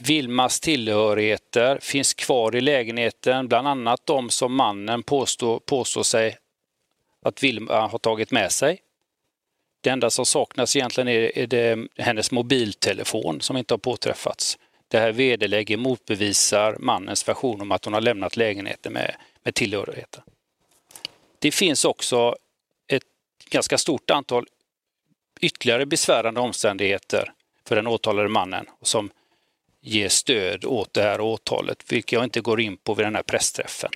Vilmas 0.00 0.60
tillhörigheter 0.60 1.78
finns 1.78 2.14
kvar 2.14 2.56
i 2.56 2.60
lägenheten, 2.60 3.48
bland 3.48 3.68
annat 3.68 4.06
de 4.06 4.30
som 4.30 4.54
mannen 4.54 5.02
påstår, 5.02 5.58
påstår 5.58 6.02
sig 6.02 6.38
att 7.22 7.42
Vilma 7.42 7.86
har 7.86 7.98
tagit 7.98 8.30
med 8.30 8.52
sig. 8.52 8.80
Det 9.82 9.90
enda 9.90 10.10
som 10.10 10.26
saknas 10.26 10.76
egentligen 10.76 11.08
är, 11.08 11.38
är 11.38 11.46
det 11.46 11.88
hennes 11.96 12.30
mobiltelefon 12.30 13.40
som 13.40 13.56
inte 13.56 13.74
har 13.74 13.78
påträffats. 13.78 14.58
Det 14.88 14.98
här 14.98 15.12
vederlägger, 15.12 15.76
motbevisar 15.76 16.76
mannens 16.78 17.28
version 17.28 17.60
om 17.60 17.72
att 17.72 17.84
hon 17.84 17.94
har 17.94 18.00
lämnat 18.00 18.36
lägenheten 18.36 18.92
med, 18.92 19.16
med 19.42 19.54
tillhörigheter. 19.54 20.22
Det 21.38 21.50
finns 21.50 21.84
också 21.84 22.36
ett 22.86 23.02
ganska 23.50 23.78
stort 23.78 24.10
antal 24.10 24.46
ytterligare 25.40 25.86
besvärande 25.86 26.40
omständigheter 26.40 27.32
för 27.64 27.76
den 27.76 27.86
åtalade 27.86 28.28
mannen 28.28 28.66
som 28.82 29.10
ger 29.80 30.08
stöd 30.08 30.64
åt 30.64 30.94
det 30.94 31.02
här 31.02 31.20
åtalet, 31.20 31.92
vilket 31.92 32.12
jag 32.12 32.24
inte 32.24 32.40
går 32.40 32.60
in 32.60 32.76
på 32.76 32.94
vid 32.94 33.06
den 33.06 33.14
här 33.14 33.22
pressträffen. 33.22 33.90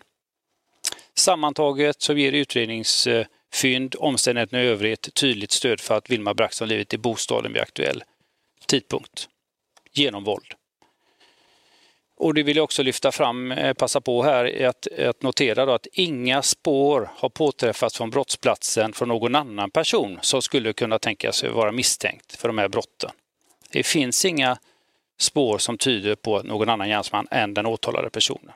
Sammantaget 1.14 2.02
så 2.02 2.12
ger 2.12 2.32
Fynd, 3.54 3.94
omständigheterna 3.98 4.62
i 4.62 4.66
övrigt 4.66 5.14
tydligt 5.14 5.50
stöd 5.50 5.80
för 5.80 5.96
att 5.96 6.10
Vilma 6.10 6.34
Braxton 6.34 6.68
livet 6.68 6.94
i 6.94 6.98
bostaden 6.98 7.52
vid 7.52 7.62
aktuell 7.62 8.04
tidpunkt 8.66 9.28
genom 9.92 10.24
våld. 10.24 10.54
Och 12.18 12.34
det 12.34 12.42
vill 12.42 12.56
jag 12.56 12.64
också 12.64 12.82
lyfta 12.82 13.12
fram, 13.12 13.52
eh, 13.52 13.72
passa 13.72 14.00
på 14.00 14.22
här, 14.22 14.66
att, 14.66 14.98
att 14.98 15.22
notera 15.22 15.74
att 15.74 15.86
inga 15.92 16.42
spår 16.42 17.10
har 17.16 17.28
påträffats 17.28 17.96
från 17.96 18.10
brottsplatsen 18.10 18.92
från 18.92 19.08
någon 19.08 19.34
annan 19.34 19.70
person 19.70 20.18
som 20.22 20.42
skulle 20.42 20.72
kunna 20.72 20.98
tänka 20.98 21.32
sig 21.32 21.50
vara 21.50 21.72
misstänkt 21.72 22.36
för 22.36 22.48
de 22.48 22.58
här 22.58 22.68
brotten. 22.68 23.10
Det 23.70 23.82
finns 23.82 24.24
inga 24.24 24.58
spår 25.18 25.58
som 25.58 25.78
tyder 25.78 26.14
på 26.14 26.42
någon 26.42 26.68
annan 26.68 26.88
gärningsman 26.88 27.28
än 27.30 27.54
den 27.54 27.66
åtalade 27.66 28.10
personen. 28.10 28.52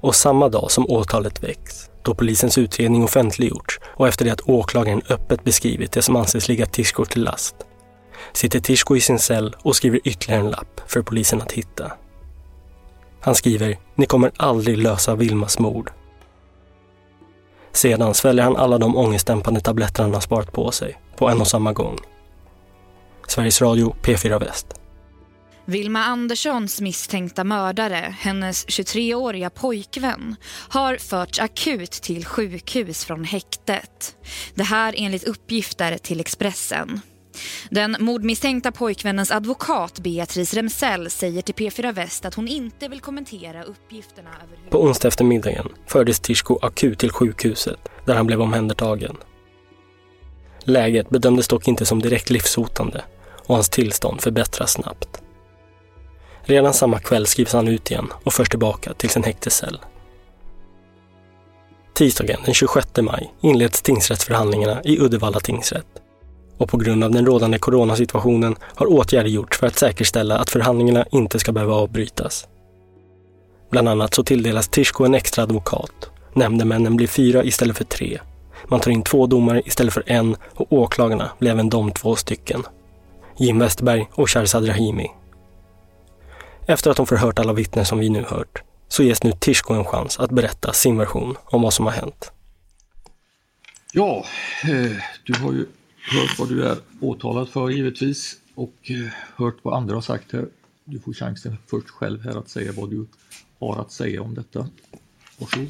Och 0.00 0.14
samma 0.14 0.48
dag 0.48 0.70
som 0.70 0.90
åtalet 0.90 1.42
väcks, 1.42 1.90
då 2.02 2.14
polisens 2.14 2.58
utredning 2.58 3.04
offentliggjorts 3.04 3.80
och 3.84 4.08
efter 4.08 4.24
det 4.24 4.30
att 4.30 4.48
åklagaren 4.48 5.02
öppet 5.08 5.44
beskrivit 5.44 5.92
det 5.92 6.02
som 6.02 6.16
anses 6.16 6.48
ligga 6.48 6.66
Tishko 6.66 7.04
till 7.04 7.22
last, 7.22 7.54
sitter 8.32 8.60
Tishko 8.60 8.96
i 8.96 9.00
sin 9.00 9.18
cell 9.18 9.56
och 9.62 9.76
skriver 9.76 10.00
ytterligare 10.04 10.40
en 10.40 10.50
lapp 10.50 10.80
för 10.86 11.02
polisen 11.02 11.42
att 11.42 11.52
hitta. 11.52 11.92
Han 13.20 13.34
skriver 13.34 13.78
“Ni 13.94 14.06
kommer 14.06 14.30
aldrig 14.36 14.78
lösa 14.78 15.14
Vilmas 15.14 15.58
mord”. 15.58 15.90
Sedan 17.72 18.14
sväljer 18.14 18.44
han 18.44 18.56
alla 18.56 18.78
de 18.78 18.96
ångestdämpande 18.96 19.60
tabletter 19.60 20.02
han 20.02 20.14
har 20.14 20.20
sparat 20.20 20.52
på 20.52 20.70
sig, 20.70 20.98
på 21.16 21.28
en 21.28 21.40
och 21.40 21.46
samma 21.46 21.72
gång. 21.72 21.98
Sveriges 23.28 23.62
Radio 23.62 23.94
P4 24.02 24.40
Väst. 24.40 24.79
Vilma 25.64 26.04
Anderssons 26.04 26.80
misstänkta 26.80 27.44
mördare, 27.44 28.14
hennes 28.18 28.66
23-åriga 28.66 29.50
pojkvän, 29.50 30.36
har 30.68 30.96
förts 30.96 31.38
akut 31.38 31.90
till 31.90 32.24
sjukhus 32.24 33.04
från 33.04 33.24
häktet. 33.24 34.16
Det 34.54 34.62
här 34.62 34.94
enligt 34.96 35.24
uppgifter 35.24 35.98
till 35.98 36.20
Expressen. 36.20 37.00
Den 37.70 37.96
mordmisstänkta 38.00 38.72
pojkvännens 38.72 39.30
advokat 39.30 40.00
Beatrice 40.00 40.54
Remsell 40.54 41.10
säger 41.10 41.42
till 41.42 41.54
P4 41.54 41.92
Väst 41.92 42.24
att 42.24 42.34
hon 42.34 42.48
inte 42.48 42.88
vill 42.88 43.00
kommentera 43.00 43.62
uppgifterna 43.62 44.30
över 44.30 44.70
På 44.70 44.82
onsdag 44.82 45.08
eftermiddagen 45.08 45.68
fördes 45.86 46.20
Tishko 46.20 46.58
akut 46.62 46.98
till 46.98 47.12
sjukhuset 47.12 47.88
där 48.06 48.14
han 48.14 48.26
blev 48.26 48.42
omhändertagen. 48.42 49.16
Läget 50.64 51.10
bedömdes 51.10 51.48
dock 51.48 51.68
inte 51.68 51.86
som 51.86 52.02
direkt 52.02 52.30
livshotande 52.30 53.04
och 53.46 53.54
hans 53.54 53.68
tillstånd 53.68 54.20
förbättras 54.20 54.72
snabbt. 54.72 55.22
Redan 56.50 56.74
samma 56.74 56.98
kväll 56.98 57.26
skrivs 57.26 57.52
han 57.52 57.68
ut 57.68 57.90
igen 57.90 58.12
och 58.24 58.32
förs 58.32 58.48
tillbaka 58.48 58.94
till 58.94 59.10
sin 59.10 59.24
häktescell. 59.24 59.78
Tisdagen 61.94 62.40
den 62.44 62.54
26 62.54 62.88
maj 63.00 63.34
inleds 63.40 63.82
tingsrättsförhandlingarna 63.82 64.82
i 64.84 64.98
Uddevalla 65.00 65.40
tingsrätt. 65.40 65.86
Och 66.58 66.70
på 66.70 66.76
grund 66.76 67.04
av 67.04 67.10
den 67.10 67.26
rådande 67.26 67.58
coronasituationen 67.58 68.56
har 68.62 68.86
åtgärder 68.86 69.30
gjorts 69.30 69.58
för 69.58 69.66
att 69.66 69.78
säkerställa 69.78 70.38
att 70.38 70.50
förhandlingarna 70.50 71.06
inte 71.10 71.38
ska 71.38 71.52
behöva 71.52 71.74
avbrytas. 71.74 72.48
Bland 73.70 73.88
annat 73.88 74.14
så 74.14 74.24
tilldelas 74.24 74.68
Tishko 74.68 75.04
en 75.04 75.14
extra 75.14 75.42
advokat. 75.42 76.10
Nämndemännen 76.32 76.96
blir 76.96 77.08
fyra 77.08 77.44
istället 77.44 77.76
för 77.76 77.84
tre. 77.84 78.20
Man 78.68 78.80
tar 78.80 78.90
in 78.90 79.02
två 79.02 79.26
domare 79.26 79.62
istället 79.64 79.94
för 79.94 80.02
en 80.06 80.36
och 80.54 80.72
åklagarna 80.72 81.30
blir 81.38 81.50
även 81.50 81.70
de 81.70 81.92
två 81.92 82.16
stycken. 82.16 82.62
Jim 83.38 83.58
Westerberg 83.58 84.08
och 84.14 84.30
Shahrzad 84.30 84.68
Rahimi. 84.68 85.10
Efter 86.70 86.90
att 86.90 86.96
de 86.96 87.06
förhört 87.06 87.38
alla 87.38 87.52
vittnen 87.52 87.86
som 87.86 87.98
vi 87.98 88.08
nu 88.08 88.22
hört 88.22 88.62
så 88.88 89.02
ges 89.02 89.22
nu 89.22 89.32
Tishko 89.32 89.74
en 89.74 89.84
chans 89.84 90.18
att 90.18 90.30
berätta 90.30 90.72
sin 90.72 90.98
version 90.98 91.36
om 91.44 91.62
vad 91.62 91.74
som 91.74 91.84
har 91.84 91.92
hänt. 91.92 92.32
Ja, 93.92 94.24
eh, 94.62 94.92
du 95.24 95.34
har 95.34 95.52
ju 95.52 95.66
hört 96.12 96.38
vad 96.38 96.48
du 96.48 96.64
är 96.64 96.76
åtalad 97.00 97.48
för 97.48 97.70
givetvis 97.70 98.36
och 98.54 98.74
eh, 98.82 99.12
hört 99.36 99.56
vad 99.62 99.74
andra 99.74 99.94
har 99.94 100.00
sagt 100.00 100.32
här. 100.32 100.46
Du 100.84 101.00
får 101.00 101.12
chansen 101.12 101.56
först 101.66 101.90
själv 101.90 102.24
här 102.24 102.38
att 102.38 102.48
säga 102.48 102.72
vad 102.72 102.90
du 102.90 103.06
har 103.58 103.80
att 103.80 103.92
säga 103.92 104.22
om 104.22 104.34
detta. 104.34 104.68
Varsågod. 105.38 105.68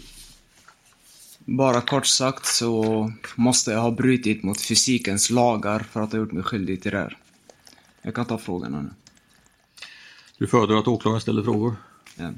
Bara 1.39 1.81
kort 1.81 2.07
sagt 2.07 2.47
så 2.47 3.13
måste 3.37 3.71
jag 3.71 3.81
ha 3.81 3.91
brutit 3.91 4.43
mot 4.43 4.61
fysikens 4.61 5.31
lagar 5.31 5.79
för 5.79 6.01
att 6.01 6.13
ha 6.13 6.19
gjort 6.19 6.33
mig 6.33 6.43
skyldig 6.43 6.83
till 6.83 6.93
det 6.93 6.99
här. 6.99 7.19
Jag 8.03 8.15
kan 8.15 8.25
ta 8.25 8.39
frågorna 8.39 8.83
nu. 8.83 8.91
Du 10.41 10.47
föredrar 10.47 10.77
att 10.79 10.89
åklagaren 10.89 11.21
ställer 11.21 11.43
frågor? 11.43 11.75
Ja. 12.19 12.31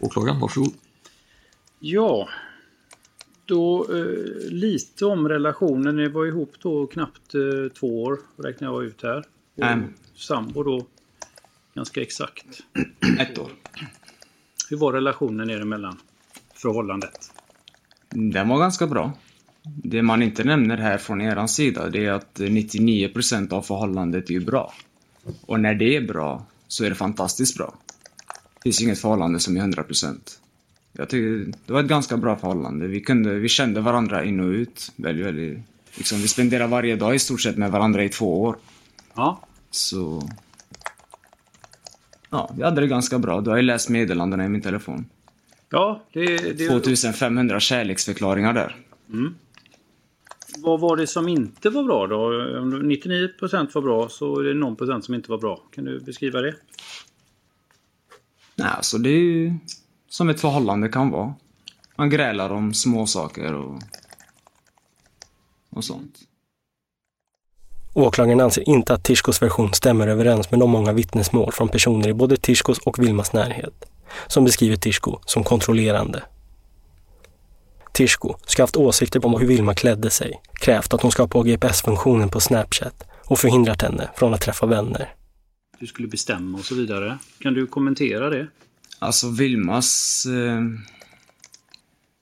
Åklagaren, 0.00 0.40
varsågod. 0.40 0.72
Ja, 1.78 2.28
då 3.44 3.86
eh, 3.92 4.50
lite 4.50 5.06
om 5.06 5.28
relationen. 5.28 5.96
Ni 5.96 6.08
var 6.08 6.26
ihop 6.26 6.54
då 6.62 6.86
knappt 6.86 7.34
eh, 7.34 7.72
två 7.80 8.02
år, 8.02 8.18
räknar 8.36 8.68
jag 8.68 8.84
ut 8.84 9.02
här. 9.02 9.24
Och 9.56 9.64
Mm. 9.64 9.94
sambo 10.14 10.62
då 10.62 10.86
ganska 11.74 12.02
exakt. 12.02 12.46
Ett 13.20 13.38
år. 13.38 13.50
Hur 14.70 14.76
var 14.76 14.92
relationen 14.92 15.50
er 15.50 15.60
emellan? 15.60 15.98
Förhållandet? 16.54 17.32
Den 18.10 18.48
var 18.48 18.58
ganska 18.58 18.86
bra. 18.86 19.12
Det 19.62 20.02
man 20.02 20.22
inte 20.22 20.44
nämner 20.44 20.76
här 20.76 20.98
från 20.98 21.20
er 21.20 21.46
sida, 21.46 21.88
det 21.90 22.06
är 22.06 22.12
att 22.12 22.38
99% 22.38 23.52
av 23.52 23.62
förhållandet 23.62 24.30
är 24.30 24.34
ju 24.34 24.40
bra. 24.40 24.74
Och 25.46 25.60
när 25.60 25.74
det 25.74 25.96
är 25.96 26.00
bra, 26.00 26.46
så 26.74 26.84
är 26.84 26.88
det 26.88 26.94
fantastiskt 26.94 27.56
bra. 27.56 27.74
Det 28.54 28.62
finns 28.62 28.82
inget 28.82 28.98
förhållande 28.98 29.40
som 29.40 29.56
är 29.56 29.60
100%. 29.60 30.16
Jag 30.92 31.08
tycker 31.08 31.52
det 31.66 31.72
var 31.72 31.80
ett 31.80 31.88
ganska 31.88 32.16
bra 32.16 32.36
förhållande. 32.36 32.86
Vi, 32.86 33.00
kunde, 33.00 33.34
vi 33.34 33.48
kände 33.48 33.80
varandra 33.80 34.24
in 34.24 34.40
och 34.40 34.48
ut. 34.48 34.92
Väldigt, 34.96 35.26
väldigt, 35.26 35.58
liksom, 35.94 36.18
vi 36.18 36.28
spenderade 36.28 36.70
varje 36.70 36.96
dag 36.96 37.14
i 37.14 37.18
stort 37.18 37.40
sett 37.40 37.56
med 37.56 37.70
varandra 37.70 38.04
i 38.04 38.08
två 38.08 38.42
år. 38.42 38.56
Ja. 39.14 39.40
Så... 39.70 40.28
Ja, 42.30 42.54
vi 42.56 42.62
hade 42.62 42.80
det 42.80 42.86
ganska 42.86 43.18
bra. 43.18 43.40
Du 43.40 43.50
har 43.50 43.56
ju 43.56 43.62
läst 43.62 43.88
meddelandena 43.88 44.44
i 44.44 44.48
min 44.48 44.62
telefon. 44.62 45.06
Ja, 45.70 46.02
det... 46.12 46.36
det 46.36 46.68
2500 46.68 47.60
kärleksförklaringar 47.60 48.52
där. 48.52 48.76
Mm. 49.12 49.34
Vad 50.58 50.80
var 50.80 50.96
det 50.96 51.06
som 51.06 51.28
inte 51.28 51.70
var 51.70 51.82
bra 51.82 52.06
då? 52.06 52.26
Om 52.58 52.90
99% 52.90 53.74
var 53.74 53.82
bra 53.82 54.08
så 54.08 54.40
är 54.40 54.44
det 54.44 54.54
någon 54.54 54.76
procent 54.76 55.04
som 55.04 55.14
inte 55.14 55.30
var 55.30 55.38
bra. 55.38 55.60
Kan 55.74 55.84
du 55.84 56.00
beskriva 56.00 56.40
det? 56.40 56.54
Nej, 58.56 58.68
alltså 58.76 58.98
det 58.98 59.08
är 59.08 59.20
ju 59.20 59.52
som 60.08 60.28
ett 60.28 60.40
förhållande 60.40 60.88
kan 60.88 61.10
vara. 61.10 61.34
Man 61.96 62.10
grälar 62.10 62.50
om 62.50 62.74
små 62.74 63.06
saker 63.06 63.54
och, 63.54 63.82
och 65.70 65.84
sånt. 65.84 66.18
Åklagaren 67.94 68.40
anser 68.40 68.68
inte 68.68 68.94
att 68.94 69.04
Tishkos 69.04 69.42
version 69.42 69.74
stämmer 69.74 70.08
överens 70.08 70.50
med 70.50 70.60
de 70.60 70.70
många 70.70 70.92
vittnesmål 70.92 71.52
från 71.52 71.68
personer 71.68 72.08
i 72.08 72.14
både 72.14 72.36
Tishkos 72.36 72.78
och 72.78 72.98
Vilmas 72.98 73.32
närhet, 73.32 73.84
som 74.26 74.44
beskriver 74.44 74.76
Tishko 74.76 75.18
som 75.26 75.44
kontrollerande. 75.44 76.22
Tishko 77.94 78.34
ska 78.46 78.62
haft 78.62 78.76
åsikter 78.76 79.26
om 79.26 79.40
hur 79.40 79.46
Vilma 79.46 79.74
klädde 79.74 80.10
sig, 80.10 80.32
krävt 80.60 80.94
att 80.94 81.02
hon 81.02 81.12
ska 81.12 81.22
ha 81.22 81.28
på 81.28 81.42
GPS-funktionen 81.42 82.28
på 82.28 82.40
Snapchat 82.40 83.04
och 83.24 83.38
förhindrat 83.38 83.82
henne 83.82 84.10
från 84.16 84.34
att 84.34 84.40
träffa 84.40 84.66
vänner. 84.66 85.14
Du 85.78 85.86
skulle 85.86 86.08
bestämma 86.08 86.58
och 86.58 86.64
så 86.64 86.74
vidare. 86.74 87.18
Kan 87.38 87.54
du 87.54 87.66
kommentera 87.66 88.30
det? 88.30 88.48
Alltså 88.98 89.30
Vilmas... 89.30 90.26
Eh, 90.26 90.60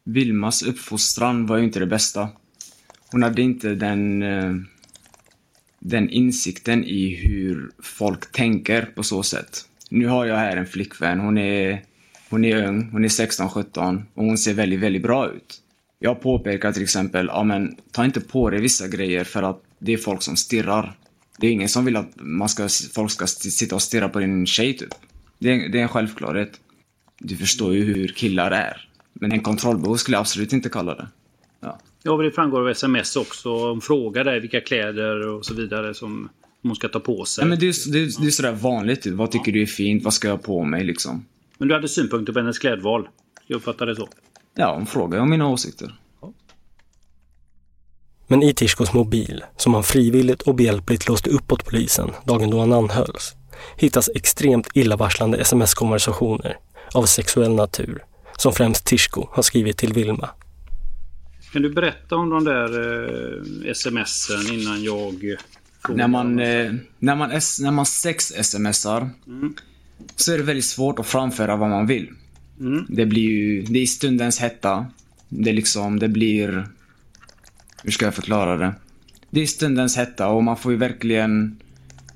Vilmas 0.05 0.63
uppfostran 0.63 1.47
var 1.47 1.57
ju 1.57 1.65
inte 1.65 1.79
det 1.79 1.87
bästa. 1.87 2.29
Hon 3.11 3.23
hade 3.23 3.43
inte 3.43 3.75
den... 3.75 4.23
Eh, 4.23 4.55
den 5.79 6.11
insikten 6.11 6.85
i 6.85 7.15
hur 7.15 7.71
folk 7.79 8.33
tänker 8.33 8.83
på 8.83 9.03
så 9.03 9.23
sätt. 9.23 9.65
Nu 9.89 10.07
har 10.07 10.25
jag 10.25 10.37
här 10.37 10.57
en 10.57 10.67
flickvän. 10.67 11.21
Hon 11.21 11.39
är, 11.39 11.83
hon 12.31 12.45
är 12.45 12.67
ung, 12.67 12.91
hon 12.93 13.05
är 13.05 13.09
16-17 13.09 14.03
och 14.15 14.25
hon 14.25 14.39
ser 14.39 14.55
väldigt, 14.55 14.81
väldigt 14.81 15.03
bra 15.03 15.31
ut. 15.31 15.62
Jag 16.03 16.21
påpekar 16.21 16.73
till 16.73 16.83
exempel, 16.83 17.27
ja 17.27 17.45
men 17.45 17.77
ta 17.91 18.05
inte 18.05 18.21
på 18.21 18.51
dig 18.51 18.61
vissa 18.61 18.89
grejer 18.89 19.25
för 19.25 19.43
att 19.43 19.63
det 19.79 19.93
är 19.93 19.97
folk 19.97 20.23
som 20.23 20.37
stirrar. 20.37 20.97
Det 21.39 21.47
är 21.47 21.51
ingen 21.51 21.69
som 21.69 21.85
vill 21.85 21.97
att 21.97 22.11
man 22.17 22.49
ska, 22.49 22.69
folk 22.95 23.11
ska 23.11 23.27
sitta 23.27 23.75
och 23.75 23.83
stirra 23.83 24.09
på 24.09 24.19
din 24.19 24.47
tjej 24.47 24.77
typ. 24.77 24.95
Det 25.39 25.51
är, 25.51 25.69
det 25.69 25.79
är 25.79 25.83
en 25.83 25.89
självklarhet. 25.89 26.61
Du 27.19 27.37
förstår 27.37 27.75
ju 27.75 27.85
hur 27.85 28.09
killar 28.09 28.51
är. 28.51 28.89
Men 29.13 29.33
en 29.33 29.41
kontrollbehov 29.41 29.97
skulle 29.97 30.15
jag 30.15 30.21
absolut 30.21 30.53
inte 30.53 30.69
kalla 30.69 30.95
det. 30.95 31.09
Ja. 31.61 31.79
Ja, 32.03 32.17
det 32.17 32.31
framgår 32.31 32.61
av 32.61 32.69
sms 32.69 33.17
också. 33.17 33.69
Hon 33.69 33.81
frågar 33.81 34.25
dig 34.25 34.41
vilka 34.41 34.61
kläder 34.61 35.29
och 35.29 35.47
så 35.47 35.55
vidare 35.55 35.95
som 35.95 36.29
hon 36.63 36.77
ska 36.77 36.89
ta 36.89 37.01
på 37.01 37.25
sig. 37.25 37.45
Ja, 37.45 37.49
men 37.49 37.59
det, 37.59 37.67
är, 37.69 37.93
det, 37.93 37.99
är, 37.99 38.21
det 38.21 38.27
är 38.27 38.31
sådär 38.31 38.53
vanligt. 38.53 39.07
Vad 39.07 39.31
tycker 39.31 39.53
du 39.53 39.63
är 39.63 39.67
fint? 39.67 40.05
Vad 40.05 40.15
ska 40.15 40.29
jag 40.29 40.37
ha 40.37 40.43
på 40.43 40.65
mig 40.65 40.85
liksom? 40.85 41.27
Men 41.59 41.69
du 41.69 41.75
hade 41.75 41.89
synpunkter 41.89 42.33
på 42.33 42.39
hennes 42.39 42.59
klädval? 42.59 43.09
Jag 43.47 43.57
uppfattar 43.57 43.87
det 43.87 43.97
så. 43.97 44.09
Ja, 44.55 44.75
hon 44.75 44.87
frågar 44.87 45.19
om 45.19 45.31
mina 45.31 45.49
åsikter. 45.49 45.95
Men 48.27 48.43
i 48.43 48.55
Tishkos 48.55 48.93
mobil, 48.93 49.45
som 49.57 49.75
han 49.75 49.83
frivilligt 49.83 50.43
och 50.43 50.55
behjälpligt 50.55 51.09
låste 51.09 51.31
upp 51.31 51.53
åt 51.53 51.65
polisen 51.65 52.11
dagen 52.25 52.51
då 52.51 52.61
han 52.61 52.73
anhölls, 52.73 53.35
hittas 53.77 54.11
extremt 54.15 54.69
illavarslande 54.75 55.39
sms-konversationer 55.39 56.59
av 56.95 57.05
sexuell 57.05 57.55
natur 57.55 58.05
som 58.39 58.53
främst 58.53 58.85
Tishko 58.85 59.29
har 59.31 59.43
skrivit 59.43 59.79
till 59.79 59.93
Vilma. 59.93 60.31
Kan 61.53 61.63
du 61.63 61.73
berätta 61.73 62.17
om 62.17 62.31
de 62.31 62.45
där 62.45 62.71
eh, 63.67 63.73
smsen 63.73 64.53
innan 64.53 64.83
jag... 64.83 65.37
När 65.89 66.09
man, 66.09 66.39
eh, 66.39 66.73
när 66.99 67.17
man, 67.17 67.29
när 67.61 67.71
man 67.71 67.87
sex-smsar 67.87 69.11
mm. 69.27 69.55
så 70.17 70.33
är 70.33 70.39
det 70.39 70.45
väldigt 70.45 70.65
svårt 70.65 70.99
att 70.99 71.07
framföra 71.07 71.57
vad 71.57 71.71
man 71.71 71.87
vill. 71.87 72.09
Mm. 72.63 72.87
Det 72.89 73.07
blir 73.07 73.23
ju, 73.23 73.63
det 73.63 73.79
är 73.79 73.87
stundens 73.87 74.39
hetta. 74.39 74.87
Det 75.29 75.53
liksom, 75.53 75.99
det 75.99 76.09
blir... 76.09 76.67
Hur 77.83 77.91
ska 77.91 78.05
jag 78.05 78.15
förklara 78.15 78.57
det? 78.57 78.75
Det 79.31 79.41
är 79.41 79.47
stundens 79.47 79.97
hetta 79.97 80.29
och 80.29 80.45
man 80.45 80.57
får 80.57 80.73
ju 80.73 80.79
verkligen 80.79 81.61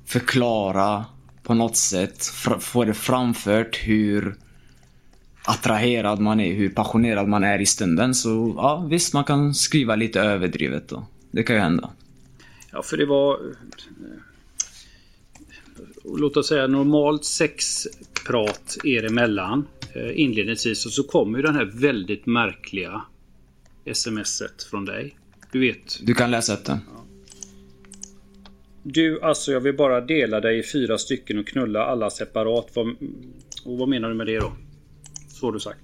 förklara 0.05 1.05
på 1.43 1.53
något 1.53 1.77
sätt, 1.77 2.25
få 2.59 2.85
det 2.85 2.93
framfört 2.93 3.75
hur 3.75 4.35
attraherad 5.43 6.19
man 6.19 6.39
är, 6.39 6.53
hur 6.53 6.69
passionerad 6.69 7.27
man 7.27 7.43
är 7.43 7.59
i 7.59 7.65
stunden. 7.65 8.15
Så 8.15 8.53
ja, 8.57 8.87
visst, 8.89 9.13
man 9.13 9.23
kan 9.23 9.53
skriva 9.53 9.95
lite 9.95 10.21
överdrivet 10.21 10.89
då. 10.89 11.07
Det 11.31 11.43
kan 11.43 11.55
ju 11.55 11.61
hända. 11.61 11.89
Ja, 12.71 12.83
för 12.83 12.97
det 12.97 13.05
var... 13.05 13.39
Låt 16.17 16.37
oss 16.37 16.47
säga 16.47 16.67
normalt 16.67 17.25
sexprat 17.25 18.77
er 18.83 19.05
emellan 19.05 19.67
inledningsvis 20.15 20.85
och 20.85 20.91
så 20.91 21.03
kommer 21.03 21.39
ju 21.39 21.43
den 21.43 21.55
här 21.55 21.65
väldigt 21.65 22.25
märkliga 22.25 23.01
smset 23.93 24.63
från 24.71 24.85
dig. 24.85 25.17
Du 25.51 25.59
vet. 25.59 25.99
Du 26.01 26.13
kan 26.13 26.31
läsa 26.31 26.53
upp 26.53 26.65
den. 26.65 26.79
Du, 28.83 29.21
alltså 29.21 29.51
jag 29.51 29.59
vill 29.59 29.75
bara 29.75 30.01
dela 30.01 30.39
dig 30.39 30.59
i 30.59 30.63
fyra 30.63 30.97
stycken 30.97 31.39
och 31.39 31.47
knulla 31.47 31.85
alla 31.85 32.09
separat. 32.09 32.67
Vad, 32.73 32.87
och 33.65 33.77
vad 33.77 33.89
menar 33.89 34.09
du 34.09 34.15
med 34.15 34.27
det 34.27 34.39
då? 34.39 34.53
Så 35.27 35.45
har 35.45 35.53
du 35.53 35.59
sagt. 35.59 35.79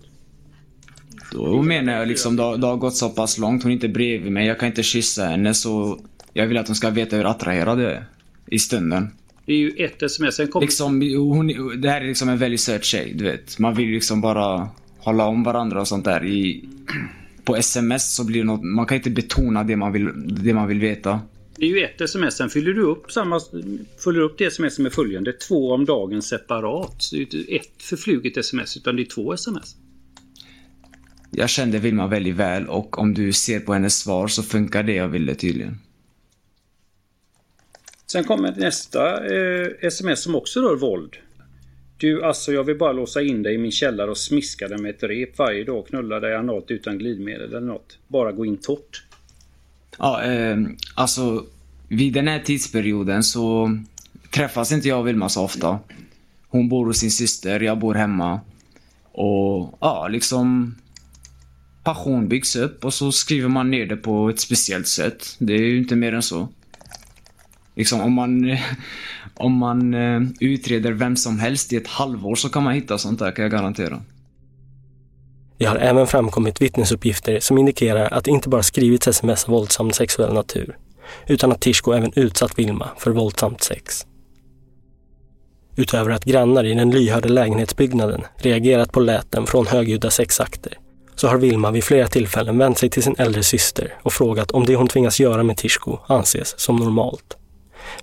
Då 1.32 1.62
menar 1.62 1.94
jag 1.94 2.08
liksom, 2.08 2.36
det 2.36 2.44
har, 2.44 2.58
det 2.58 2.68
har 2.68 2.78
gått 2.78 2.96
så 2.96 3.10
pass 3.10 3.38
långt. 3.38 3.64
Hon 3.64 3.72
är 3.72 3.74
inte 3.74 3.88
bredvid 3.88 4.32
mig. 4.32 4.48
Jag 4.48 4.60
kan 4.60 4.70
inte 4.70 4.84
kyssa 4.84 5.26
henne 5.26 5.54
så 5.54 6.00
jag 6.34 6.48
vill 6.48 6.58
att 6.58 6.68
hon 6.68 6.76
ska 6.76 6.90
veta 6.90 7.16
hur 7.16 7.26
attraherad 7.26 7.82
jag 7.82 7.92
är. 7.92 8.06
I 8.46 8.60
stunden. 8.60 9.10
Det 9.46 9.54
är 9.54 9.58
ju 9.58 9.70
ett 9.70 10.04
sms. 10.04 10.36
Sen 10.36 10.48
kommer... 10.48 10.66
Liksom, 10.66 11.02
hon, 11.18 11.48
det 11.82 11.90
här 11.90 12.02
är 12.02 12.08
liksom 12.08 12.30
en 12.30 12.38
väldigt 12.38 12.62
söt 12.62 12.86
tjej, 12.86 13.14
du 13.16 13.24
vet. 13.24 13.60
Man 13.60 13.76
vill 13.76 13.90
liksom 13.90 14.22
bara 14.22 14.70
hålla 14.98 15.26
om 15.26 15.44
varandra 15.44 15.82
och 15.82 15.88
sånt 15.88 16.06
där. 16.06 16.26
I, 16.26 16.64
på 17.44 17.56
sms 17.56 18.16
så 18.16 18.24
blir 18.24 18.40
det 18.40 18.46
något, 18.46 18.64
man 18.64 18.86
kan 18.86 18.98
inte 18.98 19.10
betona 19.10 19.64
det 19.64 19.76
man 19.76 19.92
vill, 19.92 20.10
det 20.44 20.54
man 20.54 20.68
vill 20.68 20.80
veta. 20.80 21.22
Det 21.58 21.66
är 21.66 21.70
ju 21.70 21.84
ett 21.84 22.02
sms, 22.02 22.36
sen 22.36 22.50
fyller 22.50 22.74
du 22.74 22.82
upp 22.82 23.12
samma, 23.12 23.40
följer 24.04 24.22
upp 24.22 24.38
det 24.38 24.46
sms 24.46 24.80
med 24.80 24.94
följande. 24.94 25.34
Två 25.34 25.72
om 25.72 25.86
dagen 25.86 26.22
separat. 26.22 27.10
det 27.12 27.18
är 27.18 27.22
inte 27.22 27.38
ett 27.38 27.84
förfluget 27.84 28.38
sms 28.38 28.78
utan 28.78 28.96
det 28.96 29.02
är 29.02 29.06
två 29.06 29.34
sms. 29.34 29.76
Jag 31.32 31.50
kände 31.50 31.80
Vilma 31.80 32.08
väldigt 32.08 32.36
väl 32.36 32.68
och 32.68 33.00
om 33.00 33.14
du 33.14 33.34
ser 33.34 33.60
på 33.60 33.74
hennes 33.74 33.98
svar 33.98 34.28
så 34.28 34.44
funkar 34.44 34.84
det 34.84 34.94
jag 34.94 35.08
ville 35.08 35.36
tydligen. 35.36 35.78
Sen 38.14 38.24
kommer 38.24 38.52
nästa 38.58 39.26
eh, 39.26 39.68
sms 39.82 40.24
som 40.24 40.36
också 40.36 40.62
rör 40.62 40.76
våld. 40.76 41.16
Du, 41.98 42.24
alltså 42.24 42.54
jag 42.54 42.64
vill 42.64 42.78
bara 42.78 42.92
låsa 42.92 43.22
in 43.22 43.44
dig 43.44 43.56
i 43.56 43.58
min 43.58 43.72
källare 43.72 44.12
och 44.12 44.18
smiska 44.18 44.68
dig 44.68 44.78
med 44.78 44.90
ett 44.90 45.04
rep 45.04 45.38
varje 45.38 45.64
dag 45.64 45.78
och 45.78 45.88
knulla 45.88 46.20
dig 46.20 46.36
analt 46.36 46.72
utan 46.72 46.98
glidmedel 46.98 47.50
eller 47.50 47.60
något. 47.60 47.98
Bara 48.08 48.32
gå 48.32 48.46
in 48.46 48.58
torrt. 48.58 49.04
Ja, 49.98 50.24
eh, 50.24 50.58
alltså 50.96 51.46
vid 51.88 52.14
den 52.14 52.28
här 52.28 52.40
tidsperioden 52.40 53.24
så 53.24 53.78
träffas 54.34 54.72
inte 54.72 54.88
jag 54.88 55.00
och 55.00 55.08
Vilma 55.08 55.30
så 55.30 55.44
ofta. 55.44 55.80
Hon 56.48 56.70
bor 56.70 56.86
hos 56.86 56.98
sin 56.98 57.12
syster, 57.12 57.60
jag 57.60 57.80
bor 57.80 57.94
hemma. 57.94 58.40
Och 59.12 59.78
ja, 59.82 60.08
liksom 60.08 60.76
passion 61.84 62.28
byggs 62.28 62.56
upp 62.56 62.86
och 62.86 62.94
så 62.94 63.12
skriver 63.12 63.50
man 63.50 63.72
ner 63.72 63.86
det 63.86 63.98
på 63.98 64.30
ett 64.30 64.40
speciellt 64.40 64.88
sätt. 64.88 65.36
Det 65.40 65.54
är 65.54 65.62
ju 65.62 65.78
inte 65.78 65.96
mer 65.96 66.14
än 66.14 66.24
så. 66.24 66.48
Liksom 67.76 68.02
om 68.02 68.14
man, 68.14 68.50
eh, 68.50 68.60
om 69.34 69.58
man 69.58 69.94
eh, 69.94 70.22
utreder 70.40 70.92
vem 70.92 71.16
som 71.16 71.40
helst 71.40 71.74
i 71.74 71.76
ett 71.76 71.88
halvår 71.88 72.36
så 72.36 72.50
kan 72.50 72.64
man 72.64 72.74
hitta 72.74 72.98
sånt 72.98 73.20
där 73.20 73.32
kan 73.32 73.44
jag 73.44 73.52
garantera. 73.52 74.02
Det 75.58 75.66
har 75.66 75.76
även 75.76 76.08
framkommit 76.08 76.62
vittnesuppgifter 76.62 77.40
som 77.40 77.58
indikerar 77.58 78.14
att 78.14 78.24
det 78.24 78.32
inte 78.32 78.50
bara 78.50 78.64
skrivits 78.64 79.08
sms 79.08 79.46
av 79.46 79.52
våldsam 79.52 79.92
sexuell 79.92 80.34
natur, 80.34 80.78
utan 81.28 81.52
att 81.52 81.62
Tishko 81.62 81.92
även 81.92 82.12
utsatt 82.16 82.60
Vilma 82.60 82.90
för 82.98 83.12
våldsamt 83.12 83.64
sex. 83.64 84.06
Utöver 85.76 86.12
att 86.12 86.26
grannar 86.26 86.64
i 86.64 86.74
den 86.74 86.92
lyhörda 86.92 87.30
lägenhetsbyggnaden 87.30 88.22
reagerat 88.38 88.92
på 88.92 89.00
läten 89.00 89.46
från 89.46 89.68
högljudda 89.68 90.10
sexakter, 90.10 90.78
så 91.16 91.28
har 91.28 91.38
Vilma 91.38 91.72
vid 91.72 91.84
flera 91.84 92.08
tillfällen 92.08 92.58
vänt 92.58 92.78
sig 92.78 92.90
till 92.90 93.04
sin 93.04 93.16
äldre 93.18 93.44
syster 93.44 93.94
och 94.04 94.14
frågat 94.14 94.52
om 94.52 94.66
det 94.66 94.76
hon 94.76 94.88
tvingas 94.88 95.20
göra 95.20 95.44
med 95.44 95.58
Tishko 95.58 95.98
anses 96.08 96.60
som 96.60 96.76
normalt. 96.76 97.38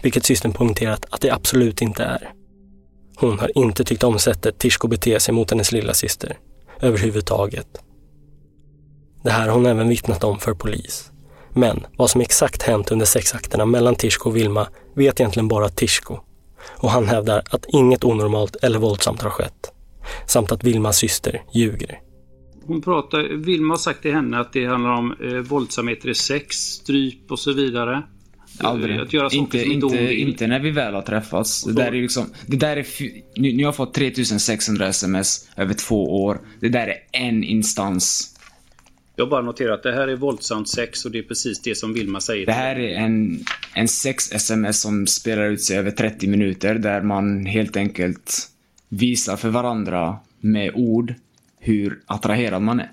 Vilket 0.03 0.25
systern 0.25 0.53
poängterat 0.53 1.07
att 1.11 1.21
det 1.21 1.31
absolut 1.31 1.83
inte 1.83 2.05
är. 2.05 2.33
Hon 3.17 3.39
har 3.39 3.59
inte 3.59 3.85
tyckt 3.85 4.05
om 4.05 4.19
sättet 4.19 4.59
Tishko 4.59 4.89
beter 4.89 5.19
sig 5.19 5.35
mot 5.35 5.51
hennes 5.51 5.73
lilla 5.73 5.95
syster 5.95 6.39
överhuvudtaget. 6.81 7.67
Det 9.23 9.31
här 9.31 9.49
har 9.49 9.55
hon 9.55 9.67
även 9.67 9.89
vittnat 9.89 10.25
om 10.25 10.39
för 10.39 10.55
polis. 10.55 11.11
Men 11.55 11.87
vad 11.97 12.11
som 12.11 12.21
exakt 12.21 12.63
hänt 12.63 12.91
under 12.91 13.07
sexakterna 13.07 13.67
mellan 13.67 13.95
Tishko 13.95 14.29
och 14.29 14.37
Vilma 14.37 14.69
vet 14.95 15.21
egentligen 15.21 15.49
bara 15.49 15.69
Tishko. 15.69 16.19
Och 16.69 16.91
han 16.91 17.09
hävdar 17.09 17.43
att 17.51 17.67
inget 17.69 18.05
onormalt 18.05 18.57
eller 18.57 18.79
våldsamt 18.79 19.23
har 19.23 19.31
skett. 19.31 19.73
Samt 20.27 20.53
att 20.53 20.65
Vilmas 20.65 20.97
syster 20.97 21.43
ljuger. 21.53 22.01
Hon 22.67 22.83
pratar, 22.83 23.37
Vilma 23.37 23.73
har 23.73 23.79
sagt 23.79 24.03
till 24.03 24.13
henne 24.13 24.41
att 24.41 24.53
det 24.53 24.67
handlar 24.67 24.91
om 24.91 25.15
eh, 25.23 25.35
våldsamheter 25.35 26.09
i 26.09 26.15
sex, 26.15 26.57
stryp 26.57 27.31
och 27.31 27.39
så 27.39 27.53
vidare. 27.53 28.03
Aldrig. 28.65 29.01
Att 29.01 29.13
göra 29.13 29.29
inte, 29.33 29.63
inte, 29.63 30.15
inte 30.15 30.47
när 30.47 30.61
vi 30.61 30.71
väl 30.71 30.95
har 30.95 31.03
träffats. 31.03 31.65
Det 31.65 31.73
där 31.73 31.87
är 31.87 32.03
liksom, 32.03 32.27
det 32.47 32.57
där 32.57 32.77
är, 32.77 32.87
nu, 33.41 33.53
nu 33.53 33.57
har 33.57 33.69
jag 33.69 33.77
fått 33.77 33.95
3600 33.95 34.89
sms 34.89 35.49
över 35.57 35.75
två 35.75 36.25
år. 36.25 36.41
Det 36.61 36.69
där 36.69 36.87
är 36.89 36.99
en 37.13 37.45
instans. 37.45 38.37
Jag 39.17 39.29
bara 39.29 39.43
noterat 39.43 39.77
att 39.77 39.83
det 39.83 39.93
här 39.93 40.09
är 40.09 40.17
våldsamt 40.17 40.69
sex 40.69 41.05
och 41.05 41.11
det 41.11 41.19
är 41.19 41.23
precis 41.23 41.61
det 41.61 41.75
som 41.75 41.95
Vilma 41.95 42.21
säger. 42.21 42.47
Det 42.47 42.53
här 42.53 42.79
är 42.79 42.95
en, 42.95 43.45
en 43.75 43.89
sex-sms 43.89 44.81
som 44.81 45.07
spelar 45.07 45.45
ut 45.45 45.63
sig 45.63 45.79
över 45.79 45.91
30 45.91 46.27
minuter 46.27 46.75
där 46.75 47.03
man 47.03 47.47
helt 47.47 47.77
enkelt 47.77 48.49
visar 48.89 49.37
för 49.37 49.49
varandra 49.49 50.19
med 50.41 50.73
ord 50.75 51.15
hur 51.59 52.01
attraherad 52.07 52.63
man 52.63 52.81
är. 52.81 52.91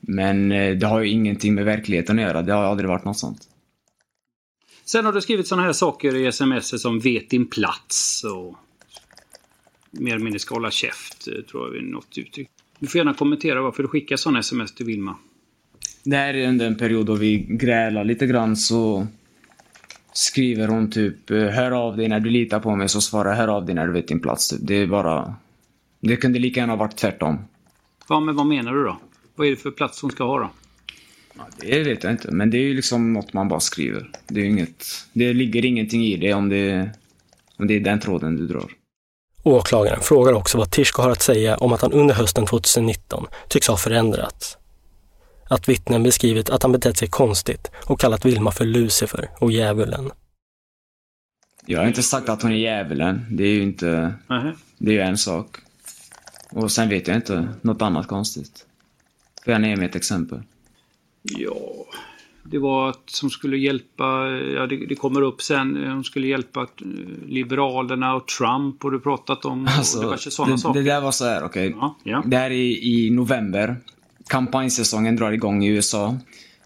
Men 0.00 0.52
eh, 0.52 0.76
det 0.76 0.86
har 0.86 1.00
ju 1.00 1.08
ingenting 1.08 1.54
med 1.54 1.64
verkligheten 1.64 2.18
att 2.18 2.24
göra. 2.24 2.42
Det 2.42 2.52
har 2.52 2.64
aldrig 2.64 2.88
varit 2.88 3.04
något 3.04 3.18
sånt. 3.18 3.38
Sen 4.88 5.04
har 5.04 5.12
du 5.12 5.20
skrivit 5.20 5.46
sådana 5.46 5.66
här 5.66 5.72
saker 5.72 6.14
i 6.14 6.26
sms 6.26 6.82
som 6.82 7.00
vet 7.00 7.30
din 7.30 7.46
plats 7.46 8.24
och 8.24 8.56
mer 9.90 10.14
eller 10.14 10.24
mindre 10.24 10.38
ska 10.38 10.54
hålla 10.54 10.70
käft, 10.70 11.28
eh, 11.28 11.42
tror 11.44 11.66
jag 11.66 11.76
är 11.76 11.82
något 11.82 12.18
uttryck. 12.18 12.48
Du 12.78 12.86
får 12.86 12.98
gärna 12.98 13.14
kommentera 13.14 13.62
varför 13.62 13.82
du 13.82 13.88
skickar 13.88 14.16
sådana 14.16 14.38
sms 14.38 14.74
till 14.74 14.86
Vilma. 14.86 15.16
Det 16.02 16.16
här 16.16 16.34
är 16.34 16.48
under 16.48 16.66
en 16.66 16.76
period 16.76 17.06
då 17.06 17.14
vi 17.14 17.36
grälar 17.38 18.04
lite 18.04 18.26
grann 18.26 18.56
så 18.56 19.06
skriver 20.12 20.68
hon 20.68 20.90
typ 20.90 21.30
Hör 21.30 21.70
av 21.70 21.96
dig 21.96 22.08
när 22.08 22.20
du 22.20 22.30
litar 22.30 22.60
på 22.60 22.76
mig 22.76 22.88
så 22.88 23.00
svarar 23.00 23.34
hör 23.34 23.48
av 23.48 23.66
dig 23.66 23.74
när 23.74 23.86
du 23.86 23.92
vet 23.92 24.08
din 24.08 24.20
plats. 24.20 24.48
Typ. 24.48 24.58
Det 24.62 24.74
är 24.74 24.86
bara... 24.86 25.34
Det 26.00 26.16
kunde 26.16 26.38
lika 26.38 26.60
gärna 26.60 26.76
varit 26.76 26.96
tvärtom. 26.96 27.38
Ja, 28.08 28.20
men 28.20 28.36
vad 28.36 28.46
menar 28.46 28.74
du 28.74 28.84
då? 28.84 29.00
Vad 29.34 29.46
är 29.46 29.50
det 29.50 29.56
för 29.56 29.70
plats 29.70 30.02
hon 30.02 30.10
ska 30.10 30.24
ha 30.24 30.38
då? 30.38 30.50
Ja, 31.38 31.46
det 31.60 31.82
vet 31.82 32.02
jag 32.02 32.12
inte, 32.12 32.30
men 32.30 32.50
det 32.50 32.56
är 32.56 32.62
ju 32.62 32.74
liksom 32.74 33.12
något 33.12 33.32
man 33.32 33.48
bara 33.48 33.60
skriver. 33.60 34.10
Det 34.26 34.40
är 34.40 34.44
inget... 34.44 34.84
Det 35.12 35.32
ligger 35.32 35.64
ingenting 35.64 36.04
i 36.04 36.16
det 36.16 36.34
om 36.34 36.48
det, 36.48 36.90
om 37.56 37.66
det 37.66 37.76
är 37.76 37.80
den 37.80 38.00
tråden 38.00 38.36
du 38.36 38.46
drar. 38.46 38.70
Åklagaren 39.42 40.00
frågar 40.00 40.32
också 40.32 40.58
vad 40.58 40.70
Tishko 40.70 41.02
har 41.02 41.10
att 41.10 41.22
säga 41.22 41.56
om 41.56 41.72
att 41.72 41.82
han 41.82 41.92
under 41.92 42.14
hösten 42.14 42.46
2019 42.46 43.26
tycks 43.48 43.68
ha 43.68 43.76
förändrats. 43.76 44.58
Att 45.50 45.68
vittnen 45.68 46.02
beskrivit 46.02 46.50
att 46.50 46.62
han 46.62 46.72
betett 46.72 46.96
sig 46.96 47.08
konstigt 47.08 47.70
och 47.84 48.00
kallat 48.00 48.24
Vilma 48.24 48.50
för 48.50 48.64
Lucifer 48.64 49.30
och 49.38 49.52
djävulen. 49.52 50.10
Jag 51.66 51.80
har 51.80 51.86
inte 51.86 52.02
sagt 52.02 52.28
att 52.28 52.42
hon 52.42 52.52
är 52.52 52.56
djävulen. 52.56 53.26
Det 53.30 53.44
är 53.44 53.52
ju 53.54 53.62
inte... 53.62 54.14
Nähä. 54.26 54.52
Det 54.78 54.90
är 54.90 54.94
ju 54.94 55.00
en 55.00 55.18
sak. 55.18 55.56
Och 56.50 56.72
sen 56.72 56.88
vet 56.88 57.08
jag 57.08 57.16
inte 57.16 57.48
något 57.62 57.82
annat 57.82 58.06
konstigt. 58.06 58.66
Får 59.44 59.52
jag 59.52 59.66
ge 59.66 59.76
mig 59.76 59.86
ett 59.86 59.96
exempel? 59.96 60.42
Ja, 61.22 61.84
det 62.42 62.58
var 62.58 62.88
att 62.90 63.10
som 63.10 63.30
skulle 63.30 63.56
hjälpa, 63.56 64.28
ja 64.30 64.66
det, 64.66 64.86
det 64.86 64.94
kommer 64.94 65.22
upp 65.22 65.42
sen, 65.42 65.76
hon 65.90 66.04
skulle 66.04 66.26
hjälpa 66.26 66.60
eh, 66.60 66.66
Liberalerna 67.26 68.14
och 68.14 68.26
Trump 68.26 68.84
och 68.84 68.92
du 68.92 69.00
pratat 69.00 69.44
om 69.44 69.68
Alltså, 69.78 70.00
diverse 70.00 70.30
sådana 70.30 70.54
det, 70.54 70.58
saker. 70.58 70.80
det 70.80 70.90
där 70.90 71.00
var 71.00 71.12
så 71.12 71.24
här, 71.24 71.44
okej. 71.44 71.74
Ja, 71.80 71.96
ja. 72.04 72.22
Det 72.26 72.36
här 72.36 72.50
är 72.50 72.84
i 72.84 73.10
november. 73.10 73.76
Kampanjsäsongen 74.26 75.16
drar 75.16 75.32
igång 75.32 75.64
i 75.64 75.68
USA. 75.68 76.18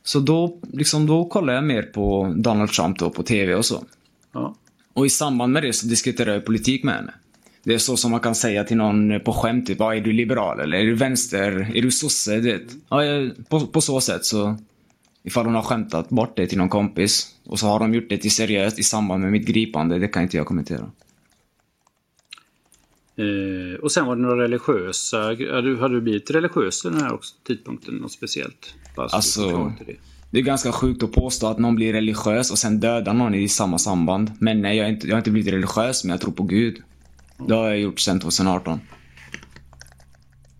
Så 0.02 0.20
då, 0.20 0.60
liksom, 0.72 1.06
då 1.06 1.24
kollar 1.24 1.52
jag 1.54 1.64
mer 1.64 1.82
på 1.82 2.34
Donald 2.36 2.70
Trump 2.70 2.98
då 2.98 3.10
på 3.10 3.22
TV 3.22 3.54
och 3.54 3.64
så. 3.64 3.84
Ja. 4.32 4.54
Och 4.92 5.06
i 5.06 5.10
samband 5.10 5.52
med 5.52 5.62
det 5.62 5.72
så 5.72 5.86
diskuterar 5.86 6.32
jag 6.32 6.44
politik 6.46 6.84
med 6.84 6.94
henne. 6.94 7.14
Det 7.64 7.74
är 7.74 7.78
så 7.78 7.96
som 7.96 8.10
man 8.10 8.20
kan 8.20 8.34
säga 8.34 8.64
till 8.64 8.76
någon 8.76 9.20
på 9.20 9.32
skämt, 9.32 9.66
typ, 9.66 9.76
"Ja, 9.80 9.94
är 9.94 10.00
du 10.00 10.12
liberal 10.12 10.60
eller 10.60 10.78
är 10.78 10.84
du 10.84 10.94
vänster, 10.94 11.70
är 11.74 11.82
du 11.82 11.90
sosse? 11.90 12.34
du 12.34 12.52
vet. 12.52 12.62
Ja, 12.88 13.00
på, 13.48 13.66
på 13.66 13.80
så 13.80 14.00
sätt 14.00 14.24
så, 14.24 14.56
ifall 15.22 15.44
hon 15.44 15.54
har 15.54 15.62
skämtat 15.62 16.08
bort 16.08 16.36
det 16.36 16.46
till 16.46 16.58
någon 16.58 16.68
kompis 16.68 17.28
och 17.44 17.58
så 17.58 17.66
har 17.66 17.78
de 17.78 17.94
gjort 17.94 18.08
det 18.08 18.18
till 18.18 18.30
seriöst 18.34 18.78
i 18.78 18.82
samband 18.82 19.22
med 19.22 19.32
mitt 19.32 19.46
gripande, 19.46 19.98
det 19.98 20.08
kan 20.08 20.22
inte 20.22 20.36
jag 20.36 20.46
kommentera. 20.46 20.90
Eh, 23.16 23.80
och 23.82 23.92
sen 23.92 24.06
var 24.06 24.16
det 24.16 24.22
några 24.22 24.42
religiösa, 24.42 25.32
ja, 25.32 25.60
du, 25.60 25.78
hade 25.78 25.94
du 25.94 26.00
blivit 26.00 26.30
religiös 26.30 26.82
den 26.82 26.94
här 26.94 27.12
också, 27.12 27.34
tidpunkten, 27.46 27.94
något 27.94 28.12
speciellt? 28.12 28.74
Bara 28.96 29.08
så 29.08 29.16
Alltså, 29.16 29.72
det. 29.86 29.96
Det 30.30 30.38
är 30.38 30.42
ganska 30.42 30.72
sjukt 30.72 31.02
att 31.02 31.12
påstå 31.12 31.46
att 31.46 31.58
någon 31.58 31.74
blir 31.74 31.92
religiös 31.92 32.50
och 32.50 32.58
sen 32.58 32.80
dödar 32.80 33.14
någon 33.14 33.34
i 33.34 33.48
samma 33.48 33.78
samband. 33.78 34.32
Men 34.38 34.62
nej, 34.62 34.76
jag 34.76 34.84
har 34.84 34.90
inte, 34.90 35.06
jag 35.06 35.14
har 35.14 35.18
inte 35.18 35.30
blivit 35.30 35.52
religiös, 35.52 36.04
men 36.04 36.10
jag 36.10 36.20
tror 36.20 36.32
på 36.32 36.42
Gud. 36.42 36.82
Det 37.48 37.54
har 37.54 37.68
jag 37.68 37.78
gjort 37.78 38.00
sedan 38.00 38.20
2018. 38.20 38.80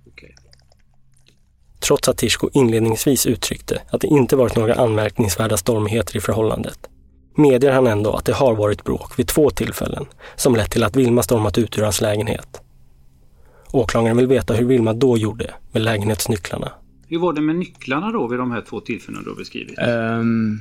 Okej. 0.07 0.35
Trots 1.81 2.09
att 2.09 2.19
Tishko 2.19 2.49
inledningsvis 2.53 3.27
uttryckte 3.27 3.83
att 3.91 4.01
det 4.01 4.07
inte 4.07 4.37
varit 4.37 4.57
några 4.57 4.75
anmärkningsvärda 4.75 5.57
stormigheter 5.57 6.17
i 6.17 6.21
förhållandet 6.21 6.89
medger 7.37 7.73
han 7.73 7.87
ändå 7.87 8.13
att 8.13 8.25
det 8.25 8.33
har 8.33 8.55
varit 8.55 8.85
bråk 8.85 9.19
vid 9.19 9.27
två 9.27 9.51
tillfällen 9.51 10.05
som 10.37 10.57
lett 10.57 10.71
till 10.71 10.85
att 10.85 10.97
Vilma 10.97 11.23
stormat 11.23 11.59
ut 11.59 11.79
ur 11.79 11.83
hans 11.83 12.01
lägenhet. 12.01 12.61
Åklagaren 13.73 14.17
vill 14.17 14.27
veta 14.27 14.55
hur 14.55 14.67
Vilma 14.67 14.93
då 14.93 15.19
gjorde 15.19 15.55
med 15.73 15.83
lägenhetsnycklarna. 15.83 16.73
Hur 17.09 17.19
var 17.19 17.33
det 17.33 17.41
med 17.41 17.57
nycklarna 17.57 18.13
då 18.13 18.29
vid 18.29 18.39
de 18.39 18.51
här 18.51 18.65
två 18.69 18.81
tillfällena 18.81 19.23
du 19.25 19.31
har 19.31 19.37
beskrivit? 19.37 19.79
Ehm, 19.79 20.59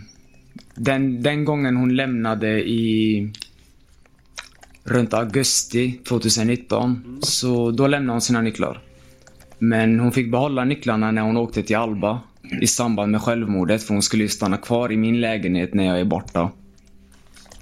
den, 0.76 1.24
den 1.24 1.46
gången 1.46 1.78
hon 1.78 1.96
lämnade 1.96 2.70
i 2.70 3.34
runt 4.84 5.14
augusti 5.14 6.00
2019, 6.08 7.20
så 7.22 7.72
då 7.72 7.88
lämnade 7.88 8.14
hon 8.14 8.22
sina 8.22 8.42
nycklar. 8.42 8.82
Men 9.60 10.00
hon 10.00 10.12
fick 10.12 10.32
behålla 10.32 10.66
nycklarna 10.66 11.12
när 11.12 11.22
hon 11.22 11.38
åkte 11.38 11.64
till 11.64 11.76
Alba 11.76 12.20
i 12.62 12.68
samband 12.68 13.12
med 13.12 13.22
självmordet, 13.22 13.84
för 13.84 13.94
hon 13.94 14.02
skulle 14.02 14.24
ju 14.24 14.30
stanna 14.30 14.58
kvar 14.58 14.92
i 14.92 14.98
min 14.98 15.22
lägenhet 15.22 15.74
när 15.74 15.86
jag 15.86 16.00
är 16.00 16.06
borta. 16.06 16.52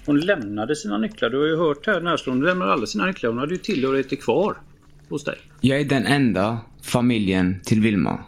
Hon 0.06 0.20
lämnade 0.20 0.76
sina 0.76 0.98
nycklar. 0.98 1.30
Du 1.30 1.38
har 1.40 1.46
ju 1.46 1.58
hört 1.58 1.88
här 1.88 2.02
närstående. 2.02 2.42
Hon 2.42 2.50
lämnade 2.50 2.74
alla 2.74 2.86
sina 2.86 3.06
nycklar. 3.06 3.30
Hon 3.30 3.40
hade 3.40 3.54
ju 3.54 3.58
tillhörigheter 3.58 4.16
kvar 4.16 4.58
hos 5.10 5.24
dig. 5.24 5.38
Jag 5.62 5.80
är 5.80 5.86
den 5.86 6.06
enda 6.06 6.58
familjen 6.82 7.60
till 7.64 7.82
Vilma. 7.82 8.24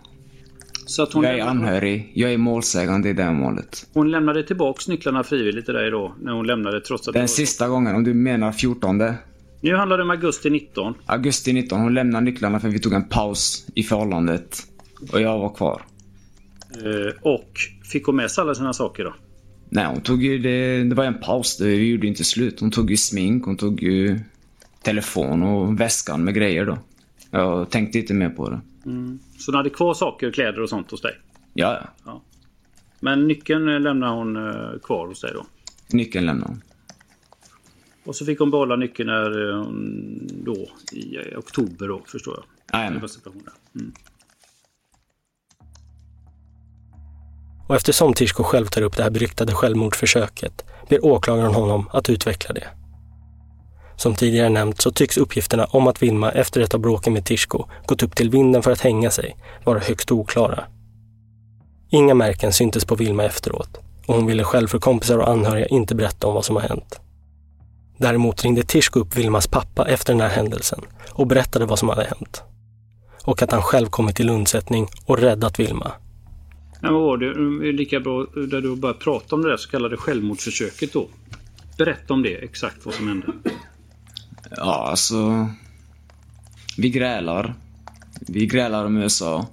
Så 0.92 1.04
att 1.04 1.14
hon, 1.14 1.24
Jag 1.24 1.40
är 1.40 1.44
anhörig, 1.46 2.12
jag 2.14 2.34
är 2.34 2.38
målsägande 2.38 3.10
i 3.10 3.14
det 3.14 3.24
här 3.24 3.34
målet. 3.34 3.88
hon 3.94 4.12
lämnade 4.12 4.44
tillbaks 4.44 4.88
nycklarna 4.88 5.24
frivilligt 5.24 5.66
till 5.66 5.74
dig 5.74 5.92
då. 5.92 6.16
När 6.22 6.32
hon 6.32 6.48
lämnade 6.48 6.82
trots 6.82 7.08
att... 7.08 7.14
Den 7.14 7.22
var- 7.22 7.28
sista 7.28 7.68
gången, 7.68 7.96
om 7.96 8.04
du 8.04 8.14
menar 8.14 8.52
14 8.52 8.98
Nu 9.62 9.76
handlar 9.76 9.98
det 9.98 10.04
om 10.04 10.10
augusti 10.10 10.50
19. 10.50 10.94
augusti 11.06 11.54
19, 11.54 11.82
hon 11.82 11.94
lämnade 11.94 12.26
nycklarna 12.26 12.60
för 12.60 12.70
vi 12.70 12.80
tog 12.80 12.94
en 12.94 13.04
paus 13.04 13.68
i 13.76 13.84
förhållandet. 13.84 14.58
Och 15.14 15.22
jag 15.22 15.40
var 15.40 15.54
kvar. 15.54 15.82
Eh, 16.76 17.14
och 17.22 17.52
fick 17.92 18.06
hon 18.06 18.16
med 18.16 18.32
sig 18.32 18.42
alla 18.42 18.56
sina 18.56 18.74
saker 18.74 19.04
då? 19.04 19.14
Nej, 19.70 19.86
hon 19.86 20.02
tog 20.02 20.24
ju 20.24 20.40
det, 20.40 20.84
det 20.84 20.96
var 20.96 21.06
en 21.06 21.20
paus, 21.20 21.58
det, 21.58 21.66
vi 21.66 21.92
gjorde 21.92 22.08
inte 22.08 22.24
slut. 22.24 22.60
Hon 22.60 22.72
tog 22.72 22.92
ju 22.92 22.98
smink, 22.98 23.46
hon 23.46 23.58
tog 23.58 23.84
ju 23.84 24.20
telefon 24.82 25.44
och 25.44 25.80
väskan 25.80 26.24
med 26.24 26.34
grejer 26.34 26.66
då. 26.66 26.78
Jag 27.32 27.70
tänkte 27.70 28.00
inte 28.00 28.14
mer 28.14 28.30
på 28.30 28.50
det. 28.50 28.62
Så 29.38 29.52
hon 29.52 29.56
hade 29.56 29.70
kvar 29.70 29.94
saker, 29.94 30.32
kläder 30.32 30.62
och 30.62 30.70
sånt 30.70 30.92
hos 30.92 31.02
dig? 31.02 31.20
Ja, 31.54 31.80
ja. 32.06 32.22
Men 33.00 33.28
nyckeln 33.28 33.70
eh, 33.70 33.80
lämnade 33.80 34.14
hon 34.14 34.36
eh, 34.36 34.80
kvar 34.84 35.08
hos 35.08 35.22
dig 35.22 35.32
då? 35.34 35.46
Nyckeln 35.88 36.26
lämnade 36.26 36.52
hon. 36.52 36.62
Och 38.04 38.16
så 38.16 38.26
fick 38.26 38.40
hon 38.40 38.52
behålla 38.52 38.76
nyckeln 38.76 39.08
när 39.08 39.50
eh, 39.50 39.58
hon 39.58 40.20
då 40.44 40.70
i 40.92 41.36
oktober 41.36 41.88
då 41.88 42.02
förstår 42.08 42.34
jag. 42.38 42.80
Jajamän. 42.80 43.10
Mm. 43.76 43.94
Och 47.68 47.76
eftersom 47.76 48.14
Tishko 48.14 48.44
själv 48.44 48.66
tar 48.66 48.82
upp 48.82 48.98
det 48.98 49.04
här 49.04 49.10
beryktade 49.10 49.54
självmordsförsöket 49.54 50.66
ber 50.90 51.06
åklagaren 51.06 51.54
honom 51.54 51.90
att 51.94 52.10
utveckla 52.10 52.54
det. 52.54 52.68
Som 54.02 54.16
tidigare 54.16 54.50
nämnt 54.50 54.82
så 54.82 54.92
tycks 54.92 55.18
uppgifterna 55.18 55.66
om 55.66 55.88
att 55.88 56.04
Vilma 56.04 56.32
efter 56.32 56.62
ett 56.62 56.74
av 56.74 56.80
bråken 56.80 57.14
med 57.14 57.26
Tishko 57.26 57.66
gått 57.86 58.04
upp 58.04 58.16
till 58.16 58.30
vinden 58.30 58.64
för 58.64 58.72
att 58.72 58.82
hänga 58.82 59.12
sig 59.12 59.38
vara 59.64 59.80
högst 59.80 60.12
oklara. 60.12 60.64
Inga 61.90 62.14
märken 62.14 62.54
syntes 62.54 62.86
på 62.86 62.96
Vilma 62.96 63.24
efteråt 63.24 63.78
och 64.08 64.16
hon 64.16 64.26
ville 64.26 64.44
själv 64.44 64.68
för 64.68 64.80
kompisar 64.80 65.18
och 65.18 65.30
anhöriga 65.30 65.66
inte 65.66 65.96
berätta 65.96 66.28
om 66.28 66.34
vad 66.34 66.46
som 66.46 66.56
har 66.56 66.64
hänt. 66.64 67.00
Däremot 67.98 68.44
ringde 68.44 68.64
Tishko 68.64 69.00
upp 69.00 69.16
Vilmas 69.16 69.48
pappa 69.48 69.88
efter 69.88 70.14
den 70.14 70.22
här 70.22 70.30
händelsen 70.30 70.82
och 71.12 71.28
berättade 71.28 71.66
vad 71.66 71.80
som 71.80 71.90
hade 71.90 72.04
hänt. 72.04 72.44
Och 73.24 73.42
att 73.42 73.52
han 73.52 73.62
själv 73.62 73.88
kommit 73.88 74.16
till 74.16 74.30
undsättning 74.30 74.88
och 75.06 75.18
räddat 75.18 75.60
Vilma. 75.60 75.92
Men 76.82 76.94
vad 76.94 77.04
var 77.04 77.24
mm, 77.24 77.60
det? 77.60 77.72
Lika 77.72 78.00
bra 78.00 78.26
där 78.36 78.62
du 78.62 78.76
började 78.76 79.00
prata 79.00 79.36
om 79.36 79.42
det 79.42 79.50
där 79.50 79.58
så 79.58 79.70
kallade 79.70 79.98
självmordsförsöket 79.98 80.94
då. 80.94 81.08
Berätta 81.78 82.14
om 82.14 82.24
det, 82.24 82.36
exakt 82.36 82.86
vad 82.86 82.94
som 82.94 83.08
hände. 83.08 83.28
Ja, 84.58 84.88
alltså... 84.90 85.50
Vi 86.78 86.90
grälar. 86.90 87.56
Vi 88.20 88.46
grälar 88.46 88.86
om 88.86 88.98
USA. 88.98 89.48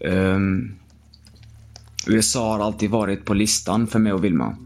Um, 0.00 0.12
ehm, 0.12 0.74
USA 2.06 2.52
har 2.52 2.64
alltid 2.64 2.90
varit 2.90 3.24
på 3.24 3.34
listan 3.34 3.86
för 3.86 3.98
mig 3.98 4.12
och 4.12 4.24
Vilma. 4.24 4.56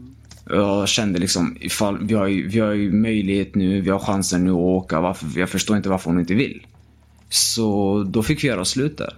Jag 0.49 0.87
kände 0.87 1.19
liksom, 1.19 1.57
ifall 1.59 2.05
vi 2.05 2.13
har, 2.13 2.27
ju, 2.27 2.47
vi 2.47 2.59
har 2.59 2.71
ju 2.71 2.91
möjlighet 2.91 3.55
nu, 3.55 3.81
vi 3.81 3.89
har 3.89 3.99
chansen 3.99 4.43
nu 4.43 4.49
att 4.49 4.55
åka. 4.55 5.01
Varför, 5.01 5.39
jag 5.39 5.49
förstår 5.49 5.77
inte 5.77 5.89
varför 5.89 6.09
hon 6.09 6.19
inte 6.19 6.33
vill. 6.33 6.67
Så 7.29 8.03
då 8.03 8.23
fick 8.23 8.43
vi 8.43 8.47
göra 8.47 8.65
slut 8.65 8.97
där. 8.97 9.13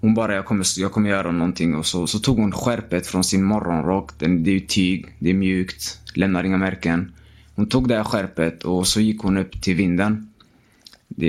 Hon 0.00 0.14
bara, 0.14 0.34
jag 0.34 0.44
kommer, 0.44 0.66
jag 0.78 0.92
kommer 0.92 1.10
göra 1.10 1.32
någonting. 1.32 1.74
Och 1.74 1.86
så, 1.86 2.06
så 2.06 2.18
tog 2.18 2.38
hon 2.38 2.52
skärpet 2.52 3.06
från 3.06 3.24
sin 3.24 3.44
morgonrock. 3.44 4.18
Den, 4.18 4.44
det 4.44 4.50
är 4.50 4.54
ju 4.54 4.60
tyg, 4.60 5.16
det 5.18 5.30
är 5.30 5.34
mjukt, 5.34 6.00
lämnar 6.14 6.44
inga 6.44 6.56
märken. 6.56 7.12
Hon 7.56 7.68
tog 7.68 7.88
det 7.88 7.96
här 7.96 8.04
skärpet 8.04 8.62
och 8.64 8.86
så 8.86 9.00
gick 9.00 9.20
hon 9.22 9.36
upp 9.36 9.62
till 9.62 9.74
vinden. 9.74 10.30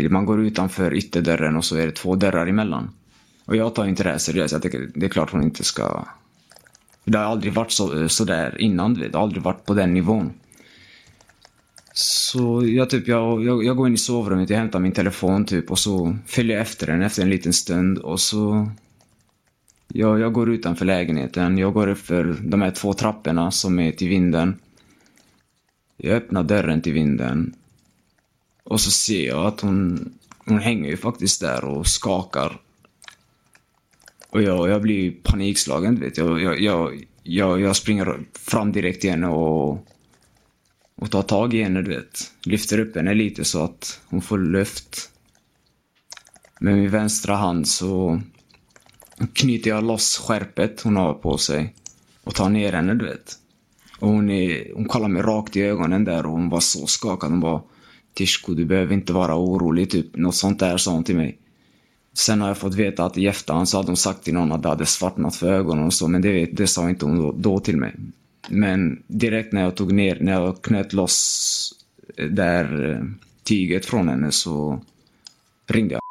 Man 0.09 0.25
går 0.25 0.41
utanför 0.41 0.93
ytterdörren 0.93 1.55
och 1.55 1.65
så 1.65 1.77
är 1.77 1.85
det 1.85 1.91
två 1.91 2.15
dörrar 2.15 2.47
emellan. 2.47 2.89
Och 3.45 3.55
jag 3.55 3.75
tar 3.75 3.85
inte 3.85 4.03
det 4.03 4.09
här 4.09 4.17
seriöst. 4.17 4.51
Jag 4.51 4.61
tycker 4.61 4.89
det 4.95 5.05
är 5.05 5.09
klart 5.09 5.31
hon 5.31 5.43
inte 5.43 5.63
ska... 5.63 6.05
Det 7.03 7.17
har 7.17 7.25
aldrig 7.25 7.53
varit 7.53 7.71
så, 7.71 8.09
så 8.09 8.25
där 8.25 8.61
innan. 8.61 8.93
Det 8.93 9.13
har 9.13 9.21
aldrig 9.21 9.43
varit 9.43 9.65
på 9.65 9.73
den 9.73 9.93
nivån. 9.93 10.33
Så 11.93 12.65
jag, 12.65 12.89
typ, 12.89 13.07
jag, 13.07 13.43
jag, 13.43 13.63
jag 13.63 13.77
går 13.77 13.87
in 13.87 13.93
i 13.93 13.97
sovrummet, 13.97 14.49
jag 14.49 14.57
hämtar 14.57 14.79
min 14.79 14.91
telefon 14.91 15.45
typ 15.45 15.71
och 15.71 15.79
så 15.79 16.17
följer 16.25 16.55
jag 16.55 16.61
efter 16.61 16.87
den 16.87 17.01
efter 17.01 17.21
en 17.21 17.29
liten 17.29 17.53
stund 17.53 17.97
och 17.97 18.19
så... 18.19 18.71
Jag, 19.87 20.19
jag 20.19 20.33
går 20.33 20.49
utanför 20.49 20.85
lägenheten, 20.85 21.57
jag 21.57 21.73
går 21.73 21.87
upp 21.87 21.97
för 21.97 22.35
de 22.41 22.61
här 22.61 22.71
två 22.71 22.93
trapporna 22.93 23.51
som 23.51 23.79
är 23.79 23.91
till 23.91 24.09
vinden. 24.09 24.59
Jag 25.97 26.15
öppnar 26.15 26.43
dörren 26.43 26.81
till 26.81 26.93
vinden. 26.93 27.55
Och 28.63 28.81
så 28.81 28.91
ser 28.91 29.27
jag 29.27 29.45
att 29.45 29.61
hon, 29.61 30.13
hon 30.37 30.59
hänger 30.59 30.89
ju 30.89 30.97
faktiskt 30.97 31.41
där 31.41 31.63
och 31.63 31.87
skakar. 31.87 32.61
Och 34.29 34.41
jag, 34.41 34.69
jag 34.69 34.81
blir 34.81 35.11
panikslagen, 35.23 35.95
du 35.95 36.01
vet. 36.01 36.17
Jag, 36.17 36.41
jag, 36.41 36.59
jag, 36.59 37.05
jag, 37.23 37.61
jag 37.61 37.75
springer 37.75 38.19
fram 38.33 38.71
direkt 38.71 39.01
till 39.01 39.09
henne 39.09 39.27
och, 39.27 39.87
och 40.95 41.11
tar 41.11 41.21
tag 41.21 41.53
i 41.53 41.63
henne, 41.63 41.81
du 41.81 41.89
vet. 41.89 42.31
Lyfter 42.43 42.79
upp 42.79 42.95
henne 42.95 43.13
lite 43.13 43.45
så 43.45 43.63
att 43.63 44.01
hon 44.05 44.21
får 44.21 44.37
luft. 44.37 45.11
Med 46.59 46.75
min 46.75 46.89
vänstra 46.89 47.35
hand 47.35 47.67
så 47.67 48.21
knyter 49.33 49.69
jag 49.69 49.83
loss 49.83 50.17
skärpet 50.17 50.81
hon 50.81 50.95
har 50.95 51.13
på 51.13 51.37
sig 51.37 51.75
och 52.23 52.35
tar 52.35 52.49
ner 52.49 52.73
henne, 52.73 52.93
du 52.93 53.05
vet. 53.05 53.39
Och 53.99 54.09
hon, 54.09 54.29
är, 54.29 54.73
hon 54.75 54.85
kollade 54.85 55.13
mig 55.13 55.21
rakt 55.21 55.55
i 55.55 55.61
ögonen 55.61 56.03
där 56.03 56.25
och 56.25 56.31
hon 56.31 56.49
var 56.49 56.59
så 56.59 56.87
skakad. 56.87 57.29
Hon 57.29 57.39
bara 57.39 57.61
Tishko, 58.13 58.53
du 58.53 58.65
behöver 58.65 58.93
inte 58.93 59.13
vara 59.13 59.35
orolig, 59.35 59.89
typ. 59.89 60.15
Något 60.15 60.35
sånt 60.35 60.59
där 60.59 60.77
sa 60.77 60.91
hon 60.91 61.03
till 61.03 61.15
mig. 61.15 61.37
Sen 62.13 62.41
har 62.41 62.47
jag 62.47 62.57
fått 62.57 62.75
veta 62.75 63.05
att 63.05 63.17
i 63.17 63.27
efterhand 63.27 63.69
så 63.69 63.77
hade 63.77 63.89
hon 63.89 63.97
sagt 63.97 64.23
till 64.23 64.33
någon 64.33 64.51
att 64.51 64.63
det 64.63 64.69
hade 64.69 64.85
svartnat 64.85 65.35
för 65.35 65.53
ögonen 65.53 65.85
och 65.85 65.93
så, 65.93 66.07
men 66.07 66.21
det, 66.21 66.45
det 66.45 66.67
sa 66.67 66.89
inte 66.89 67.05
hon 67.05 67.17
då, 67.17 67.31
då 67.31 67.59
till 67.59 67.77
mig. 67.77 67.95
Men 68.49 69.03
direkt 69.07 69.53
när 69.53 69.61
jag 69.61 69.75
tog 69.75 69.91
ner, 69.91 70.17
när 70.21 70.31
jag 70.31 70.61
knöt 70.61 70.93
loss 70.93 71.73
eh, 72.17 72.25
där 72.25 72.91
eh, 72.91 73.03
tyget 73.43 73.85
från 73.85 74.09
henne 74.09 74.31
så 74.31 74.81
ringde 75.67 75.93
jag 75.93 76.01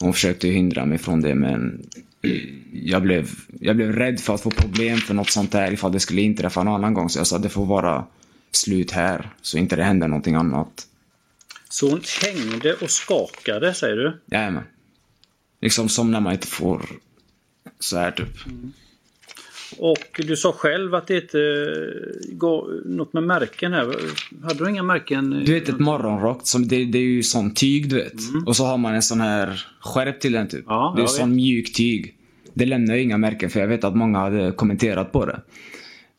hon 0.00 0.12
försökte 0.12 0.48
hindra 0.48 0.84
mig 0.86 0.98
från 0.98 1.20
det 1.20 1.34
men 1.34 1.82
jag 2.72 3.02
blev, 3.02 3.30
jag 3.60 3.76
blev 3.76 3.92
rädd 3.92 4.20
för 4.20 4.34
att 4.34 4.40
få 4.40 4.50
problem 4.50 4.98
för 4.98 5.14
något 5.14 5.30
sånt 5.30 5.52
där 5.52 5.72
ifall 5.72 5.92
det 5.92 6.00
skulle 6.00 6.22
inträffa 6.22 6.62
någon 6.62 6.74
annan 6.74 6.94
gång. 6.94 7.08
Så 7.08 7.18
jag 7.18 7.26
sa 7.26 7.38
det 7.38 7.48
får 7.48 7.66
vara 7.66 8.06
slut 8.50 8.90
här 8.90 9.30
så 9.42 9.58
inte 9.58 9.76
det 9.76 9.84
händer 9.84 10.08
någonting 10.08 10.34
annat. 10.34 10.86
Så 11.68 11.90
hon 11.90 12.00
hängde 12.24 12.74
och 12.74 12.90
skakade 12.90 13.74
säger 13.74 13.96
du? 13.96 14.20
Jajamän. 14.26 14.64
Liksom 15.60 15.88
som 15.88 16.10
när 16.10 16.20
man 16.20 16.32
inte 16.32 16.46
får 16.46 16.86
så 17.80 17.96
här 17.96 18.10
typ. 18.10 18.46
Mm. 18.46 18.72
Och 19.78 20.20
du 20.26 20.36
sa 20.36 20.52
själv 20.52 20.94
att 20.94 21.06
det 21.06 21.16
inte 21.16 21.38
går 22.32 22.82
något 22.84 23.12
med 23.12 23.22
märken 23.22 23.72
här. 23.72 23.94
Hade 24.42 24.64
du 24.64 24.70
inga 24.70 24.82
märken? 24.82 25.30
Du 25.30 25.54
vet 25.54 25.68
ett 25.68 25.78
morgonrock, 25.78 26.40
som, 26.42 26.68
det, 26.68 26.84
det 26.84 26.98
är 26.98 27.02
ju 27.02 27.22
sån 27.22 27.54
tyg 27.54 27.88
du 27.88 27.96
vet. 27.96 28.28
Mm. 28.28 28.46
Och 28.46 28.56
så 28.56 28.64
har 28.64 28.78
man 28.78 28.94
en 28.94 29.02
sån 29.02 29.20
här 29.20 29.66
skärp 29.80 30.20
till 30.20 30.32
den 30.32 30.48
typ. 30.48 30.64
Ja, 30.66 30.94
det 30.96 31.02
är 31.02 31.06
sån 31.06 31.36
mjuk 31.36 31.72
tyg. 31.72 32.15
Det 32.56 32.66
lämnar 32.66 32.94
ju 32.94 33.02
inga 33.02 33.18
märken 33.18 33.50
för 33.50 33.60
jag 33.60 33.68
vet 33.68 33.84
att 33.84 33.96
många 33.96 34.18
hade 34.18 34.52
kommenterat 34.52 35.12
på 35.12 35.26
det. 35.26 35.40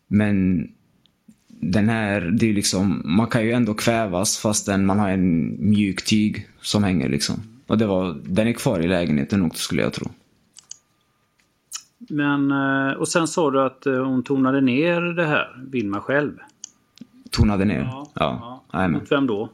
Men 0.07 0.67
den 1.47 1.89
här, 1.89 2.21
det 2.21 2.49
är 2.49 2.53
liksom, 2.53 3.01
man 3.05 3.27
kan 3.27 3.45
ju 3.45 3.51
ändå 3.51 3.73
kvävas 3.73 4.37
fastän 4.37 4.85
man 4.85 4.99
har 4.99 5.09
en 5.09 5.57
mjuk 5.69 6.05
tyg 6.05 6.47
som 6.61 6.83
hänger 6.83 7.09
liksom. 7.09 7.35
Och 7.67 7.77
det 7.77 7.85
var, 7.85 8.17
den 8.25 8.47
är 8.47 8.53
kvar 8.53 8.79
i 8.79 8.87
lägenheten 8.87 9.45
också 9.45 9.61
skulle 9.61 9.81
jag 9.81 9.93
tro. 9.93 10.09
Men, 11.97 12.51
eh, 12.51 12.93
och 12.93 13.07
sen 13.07 13.27
sa 13.27 13.51
du 13.51 13.61
att 13.61 13.85
eh, 13.85 14.05
hon 14.05 14.23
tonade 14.23 14.61
ner 14.61 15.01
det 15.01 15.25
här, 15.25 15.65
Vilma 15.71 16.01
själv. 16.01 16.33
Tonade 17.31 17.65
ner? 17.65 17.81
Ja. 17.81 18.11
ja. 18.13 18.63
ja. 18.71 18.87
Mot 18.87 19.11
vem 19.11 19.27
då? 19.27 19.49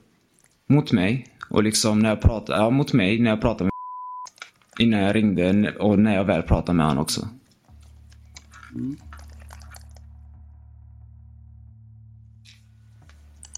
Mot 0.67 0.91
mig. 0.91 1.27
Och 1.49 1.63
liksom 1.63 1.99
när 1.99 2.09
jag 2.09 2.21
pratade, 2.21 2.59
ja 2.59 2.69
mot 2.69 2.93
mig 2.93 3.19
när 3.19 3.29
jag 3.29 3.41
pratade 3.41 3.63
med 3.63 3.72
Innan 4.79 4.99
jag 4.99 5.15
ringde 5.15 5.75
och 5.79 5.99
när 5.99 6.15
jag 6.15 6.23
väl 6.23 6.41
pratade 6.41 6.75
med 6.75 6.85
honom 6.85 7.01
också. 7.03 7.27
Mm. 8.75 8.97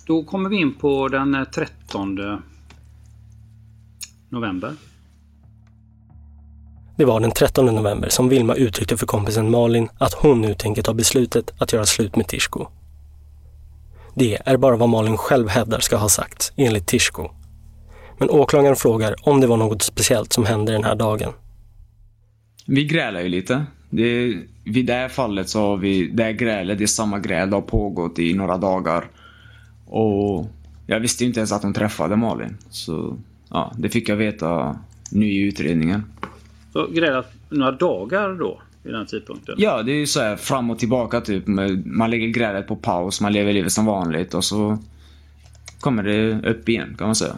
Då 0.08 0.24
kommer 0.24 0.50
vi 0.50 0.56
in 0.56 0.74
på 0.74 1.08
den 1.08 1.46
13 1.54 2.20
eh, 2.20 2.40
november. 4.30 4.74
Det 6.98 7.06
var 7.06 7.20
den 7.20 7.32
13 7.32 7.66
november 7.66 8.10
som 8.10 8.30
Vilma 8.30 8.56
uttryckte 8.56 8.98
för 8.98 9.06
kompisen 9.06 9.52
Malin 9.52 9.90
att 9.98 10.14
hon 10.14 10.42
nu 10.42 10.54
tänker 10.54 10.82
ta 10.82 10.94
beslutet 10.94 11.54
att 11.62 11.74
göra 11.74 11.86
slut 11.86 12.16
med 12.16 12.28
Tishko. 12.28 12.68
Det 14.16 14.38
är 14.46 14.58
bara 14.58 14.76
vad 14.76 14.90
Malin 14.90 15.18
själv 15.18 15.48
hävdar 15.48 15.80
ska 15.80 15.98
ha 15.98 16.10
sagts, 16.10 16.54
enligt 16.56 16.88
Tishko. 16.88 17.30
Men 18.18 18.30
åklagaren 18.30 18.76
frågar 18.76 19.16
om 19.22 19.42
det 19.42 19.48
var 19.48 19.58
något 19.58 19.82
speciellt 19.82 20.34
som 20.34 20.46
hände 20.46 20.72
den 20.72 20.84
här 20.84 20.96
dagen. 20.96 21.34
Vi 22.66 22.86
grälar 22.86 23.22
ju 23.22 23.30
lite. 23.30 23.66
Det, 23.90 24.38
vid 24.64 24.86
det 24.86 24.94
här 24.94 25.10
fallet 25.10 25.50
så 25.50 25.60
har 25.60 25.78
vi, 25.78 26.08
det 26.08 26.24
här 26.24 26.32
grälet, 26.32 26.78
det 26.78 26.84
är 26.84 26.88
samma 26.88 27.20
gräl, 27.20 27.50
det 27.50 27.56
har 27.56 27.62
pågått 27.62 28.20
i 28.20 28.34
några 28.34 28.58
dagar. 28.58 29.06
Och 29.86 30.48
jag 30.88 31.00
visste 31.00 31.26
inte 31.26 31.40
ens 31.40 31.52
att 31.52 31.64
hon 31.64 31.74
träffade 31.74 32.16
Malin. 32.16 32.58
Så 32.70 33.18
ja, 33.50 33.74
det 33.78 33.90
fick 33.90 34.10
jag 34.10 34.16
veta 34.16 34.80
nu 35.12 35.26
i 35.26 35.42
utredningen. 35.42 36.04
Så 36.74 36.88
grälat 36.88 37.34
några 37.50 37.72
dagar 37.72 38.34
då? 38.40 38.62
Vid 38.84 38.94
den 38.94 39.06
tidpunkten? 39.06 39.56
Ja, 39.58 39.84
det 39.84 39.92
är 39.92 39.96
ju 39.98 40.08
så 40.08 40.20
här 40.20 40.36
fram 40.36 40.70
och 40.70 40.80
tillbaka 40.80 41.22
typ. 41.22 41.44
Man 41.86 42.12
lägger 42.12 42.28
grälet 42.28 42.68
på 42.68 42.76
paus, 42.76 43.22
man 43.22 43.34
lever 43.34 43.54
livet 43.54 43.72
som 43.72 43.86
vanligt 43.86 44.34
och 44.34 44.44
så 44.44 44.78
kommer 45.80 46.04
det 46.04 46.50
upp 46.50 46.70
igen 46.70 46.96
kan 46.98 47.08
man 47.08 47.16
säga. 47.16 47.36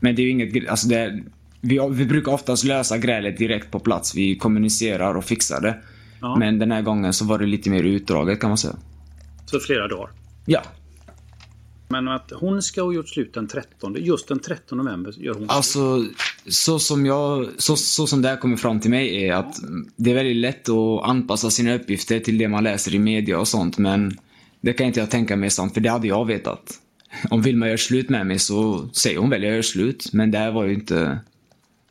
Men 0.00 0.14
det 0.14 0.22
är 0.22 0.24
ju 0.24 0.30
inget, 0.30 0.68
alltså 0.68 0.88
det, 0.88 1.22
vi, 1.60 1.88
vi 1.90 2.06
brukar 2.06 2.32
oftast 2.32 2.64
lösa 2.64 2.98
grälet 2.98 3.38
direkt 3.38 3.70
på 3.70 3.80
plats. 3.80 4.14
Vi 4.14 4.36
kommunicerar 4.36 5.14
och 5.14 5.24
fixar 5.24 5.60
det. 5.60 5.76
Ja. 6.20 6.36
Men 6.36 6.58
den 6.58 6.72
här 6.72 6.82
gången 6.82 7.12
så 7.12 7.24
var 7.24 7.38
det 7.38 7.46
lite 7.46 7.70
mer 7.70 7.82
utdraget 7.82 8.40
kan 8.40 8.50
man 8.50 8.58
säga. 8.58 8.76
Så 9.46 9.60
flera 9.60 9.88
dagar? 9.88 10.10
Ja, 10.46 10.62
men 11.90 12.08
att 12.08 12.32
hon 12.40 12.62
ska 12.62 12.82
ha 12.82 12.92
gjort 12.92 13.08
slut 13.08 13.34
den 13.34 13.48
13, 13.48 13.96
just 13.98 14.28
den 14.28 14.38
13 14.38 14.78
november 14.78 15.14
gör 15.18 15.34
hon 15.34 15.50
Alltså, 15.50 16.04
så 16.46 16.78
som, 16.78 17.06
jag, 17.06 17.48
så, 17.56 17.76
så 17.76 18.06
som 18.06 18.22
det 18.22 18.28
här 18.28 18.36
kommer 18.36 18.56
fram 18.56 18.80
till 18.80 18.90
mig 18.90 19.24
är 19.24 19.34
att 19.34 19.56
det 19.96 20.10
är 20.10 20.14
väldigt 20.14 20.36
lätt 20.36 20.68
att 20.68 21.02
anpassa 21.02 21.50
sina 21.50 21.74
uppgifter 21.74 22.20
till 22.20 22.38
det 22.38 22.48
man 22.48 22.64
läser 22.64 22.94
i 22.94 22.98
media 22.98 23.38
och 23.38 23.48
sånt, 23.48 23.78
men 23.78 24.18
det 24.60 24.72
kan 24.72 24.86
inte 24.86 25.00
jag 25.00 25.10
tänka 25.10 25.36
mig 25.36 25.50
sant, 25.50 25.74
för 25.74 25.80
det 25.80 25.88
hade 25.88 26.08
jag 26.08 26.26
vetat. 26.26 26.74
Om 27.30 27.42
Vilma 27.42 27.68
gör 27.68 27.76
slut 27.76 28.08
med 28.08 28.26
mig 28.26 28.38
så 28.38 28.88
säger 28.88 29.18
hon 29.18 29.30
väl 29.30 29.42
jag 29.42 29.54
gör 29.54 29.62
slut, 29.62 30.12
men 30.12 30.30
det 30.30 30.38
här 30.38 30.50
var 30.50 30.64
ju 30.64 30.74
inte... 30.74 31.18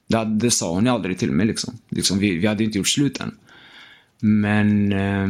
Det, 0.08 0.26
det 0.26 0.52
sa 0.52 0.74
hon 0.74 0.86
ju 0.86 0.92
aldrig 0.92 1.18
till 1.18 1.32
mig 1.32 1.46
liksom. 1.46 1.78
liksom 1.90 2.20
vi, 2.20 2.38
vi 2.38 2.48
hade 2.48 2.64
inte 2.64 2.78
gjort 2.78 2.88
slut 2.88 3.22
än. 3.22 3.38
Men... 4.20 4.92
Eh, 4.92 5.28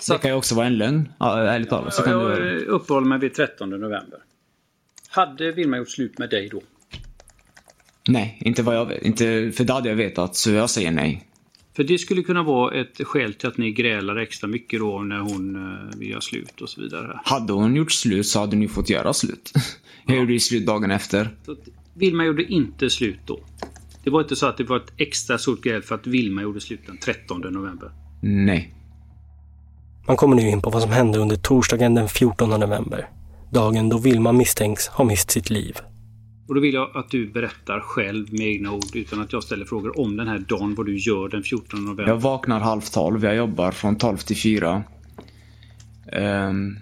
så 0.00 0.12
det 0.12 0.18
kan 0.18 0.30
ju 0.30 0.36
också 0.36 0.54
vara 0.54 0.66
en 0.66 0.78
lögn, 0.78 1.08
ärligt 1.20 1.68
talat. 1.68 1.94
Så 1.94 2.02
jag 2.06 2.36
du... 2.36 2.64
uppehåller 2.64 3.06
mig 3.06 3.18
vid 3.18 3.34
13 3.34 3.70
november. 3.70 4.18
Hade 5.08 5.52
Vilma 5.52 5.76
gjort 5.76 5.90
slut 5.90 6.18
med 6.18 6.30
dig 6.30 6.48
då? 6.48 6.62
Nej, 8.08 8.38
inte 8.40 8.62
vad 8.62 8.76
jag 8.76 8.86
vet. 8.86 9.02
Inte, 9.02 9.52
för 9.54 9.64
det 9.64 9.72
hade 9.72 9.88
jag 9.88 9.96
vetat, 9.96 10.36
så 10.36 10.50
jag 10.50 10.70
säger 10.70 10.90
nej. 10.90 11.28
För 11.78 11.84
det 11.84 11.98
skulle 11.98 12.22
kunna 12.22 12.42
vara 12.42 12.80
ett 12.80 13.00
skäl 13.06 13.34
till 13.34 13.48
att 13.48 13.58
ni 13.58 13.72
grälar 13.72 14.16
extra 14.16 14.48
mycket 14.48 14.80
då 14.80 14.98
när 14.98 15.18
hon 15.18 15.56
uh, 15.56 15.98
vill 15.98 16.10
göra 16.10 16.20
slut 16.20 16.60
och 16.60 16.68
så 16.68 16.80
vidare. 16.80 17.20
Hade 17.24 17.52
hon 17.52 17.76
gjort 17.76 17.92
slut 17.92 18.26
så 18.26 18.40
hade 18.40 18.56
ni 18.56 18.68
fått 18.68 18.90
göra 18.90 19.12
slut. 19.12 19.52
jag 20.06 20.16
gjorde 20.16 20.32
ju 20.32 20.40
slut 20.40 20.66
dagen 20.66 20.90
efter. 20.90 21.36
Så 21.46 21.56
Vilma 21.94 22.24
gjorde 22.24 22.44
inte 22.44 22.90
slut 22.90 23.18
då? 23.26 23.40
Det 24.04 24.10
var 24.10 24.20
inte 24.20 24.36
så 24.36 24.46
att 24.46 24.56
det 24.56 24.64
var 24.64 24.76
ett 24.76 24.92
extra 24.96 25.38
stort 25.38 25.62
gräl 25.62 25.82
för 25.82 25.94
att 25.94 26.06
Vilma 26.06 26.42
gjorde 26.42 26.60
slut 26.60 26.80
den 26.86 26.98
13 26.98 27.40
november? 27.40 27.90
Nej. 28.22 28.74
Man 30.06 30.16
kommer 30.16 30.36
nu 30.36 30.48
in 30.48 30.62
på 30.62 30.70
vad 30.70 30.82
som 30.82 30.90
hände 30.90 31.18
under 31.18 31.36
torsdagen 31.36 31.94
den 31.94 32.08
14 32.08 32.50
november. 32.50 33.08
Dagen 33.50 33.88
då 33.88 33.98
Vilma 33.98 34.32
misstänks 34.32 34.88
ha 34.88 35.04
mist 35.04 35.30
sitt 35.30 35.50
liv. 35.50 35.76
Och 36.48 36.54
då 36.54 36.60
vill 36.60 36.74
jag 36.74 36.96
att 36.96 37.10
du 37.10 37.26
berättar 37.26 37.80
själv 37.80 38.32
med 38.32 38.46
egna 38.46 38.72
ord 38.72 38.96
utan 38.96 39.20
att 39.20 39.32
jag 39.32 39.42
ställer 39.42 39.64
frågor 39.64 40.00
om 40.00 40.16
den 40.16 40.28
här 40.28 40.38
dagen, 40.38 40.74
vad 40.74 40.86
du 40.86 40.96
gör 40.98 41.28
den 41.28 41.42
14 41.42 41.84
november. 41.84 42.06
Jag 42.06 42.16
vaknar 42.16 42.60
halv 42.60 42.80
tolv, 42.80 43.24
jag 43.24 43.36
jobbar 43.36 43.70
från 43.70 43.96
12 43.96 44.16
till 44.16 44.36
4. 44.36 44.82
Um, 46.12 46.78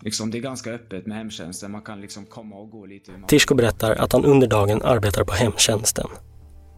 liksom 0.00 0.30
det 0.30 0.38
är 0.38 0.42
ganska 0.42 0.70
öppet 0.70 1.06
med 1.06 1.16
hemtjänsten, 1.16 1.72
man 1.72 1.82
kan 1.82 2.00
liksom 2.00 2.26
komma 2.26 2.56
och 2.56 2.70
gå 2.70 2.86
lite. 2.86 3.12
Tishko 3.26 3.54
berättar 3.54 3.94
att 3.94 4.12
han 4.12 4.24
under 4.24 4.46
dagen 4.46 4.82
arbetar 4.82 5.24
på 5.24 5.32
hemtjänsten. 5.32 6.06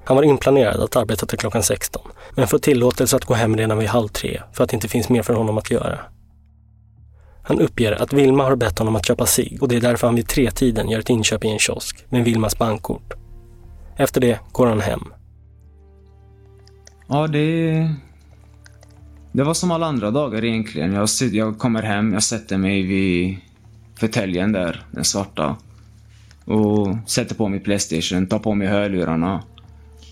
Han 0.05 0.17
var 0.17 0.23
inplanerad 0.23 0.81
att 0.81 0.97
arbeta 0.97 1.27
till 1.27 1.39
klockan 1.39 1.63
16, 1.63 2.03
men 2.37 2.47
får 2.47 2.59
tillåtelse 2.59 3.17
att 3.17 3.25
gå 3.25 3.35
hem 3.35 3.57
redan 3.57 3.79
vid 3.79 3.89
halv 3.89 4.09
tre 4.09 4.41
för 4.53 4.65
att 4.65 4.71
det 4.71 4.75
inte 4.75 4.89
finns 4.89 5.09
mer 5.09 5.23
för 5.23 5.35
honom 5.35 5.59
att 5.59 5.71
göra. 5.71 5.99
Han 7.47 7.61
uppger 7.61 8.03
att 8.03 8.13
Vilma 8.13 8.45
har 8.45 8.57
bett 8.57 8.79
honom 8.79 8.97
att 8.97 9.07
köpa 9.07 9.27
sig 9.27 9.59
och 9.61 9.69
det 9.69 9.77
är 9.77 9.81
därför 9.81 10.07
han 10.07 10.17
vid 10.17 10.29
tretiden 10.29 10.89
gör 10.89 10.99
ett 10.99 11.11
inköp 11.11 11.45
i 11.45 11.49
en 11.49 11.59
kiosk 11.59 12.05
med 12.09 12.25
Vilmas 12.25 12.59
bankkort. 12.59 13.15
Efter 13.97 14.21
det 14.21 14.39
går 14.53 14.67
han 14.67 14.81
hem. 14.81 15.05
Ja, 17.07 17.27
det... 17.27 17.89
Det 19.33 19.45
var 19.45 19.55
som 19.55 19.71
alla 19.71 19.87
andra 19.87 20.11
dagar 20.11 20.45
egentligen. 20.45 20.93
Jag, 20.93 21.09
jag 21.33 21.59
kommer 21.59 21.83
hem, 21.83 22.13
jag 22.13 22.23
sätter 22.23 22.59
mig 22.59 22.83
vid 22.83 23.37
fåtöljen 23.97 24.53
där, 24.53 24.87
den 24.91 25.05
svarta. 25.05 25.57
Och 26.45 26.97
sätter 27.07 27.35
på 27.35 27.49
mig 27.49 27.61
Playstation, 27.61 28.27
tar 28.27 28.39
på 28.39 28.55
mig 28.55 28.69
hörlurarna 28.69 29.43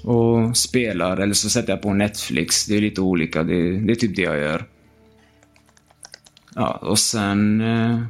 och 0.05 0.57
spelar 0.57 1.17
eller 1.17 1.35
så 1.35 1.51
sätter 1.51 1.73
jag 1.73 1.83
på 1.83 1.95
Netflix. 1.95 2.67
Det 2.67 2.77
är 2.77 2.81
lite 2.81 3.01
olika. 3.01 3.43
Det, 3.43 3.81
det 3.81 3.93
är 3.93 3.97
typ 3.97 4.17
det 4.17 4.23
jag 4.23 4.39
gör. 4.39 4.65
Ja, 6.55 6.73
och 6.73 6.99
sen... 6.99 7.61
Eh, 7.61 8.03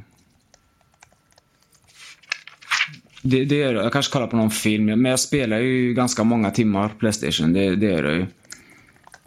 Det, 3.22 3.45
det 3.45 3.62
är, 3.62 3.74
jag. 3.74 3.84
Jag 3.84 3.93
kanske 3.93 4.12
kollar 4.12 4.26
på 4.26 4.36
någon 4.36 4.51
film. 4.51 4.84
Men 4.84 5.05
jag 5.05 5.20
spelar 5.20 5.59
ju 5.59 5.95
ganska 5.95 6.24
många 6.24 6.51
timmar 6.51 6.88
Playstation. 6.88 7.53
Det, 7.53 7.76
det 7.76 7.86
gör 7.86 8.05
jag 8.05 8.14
ju. 8.14 8.26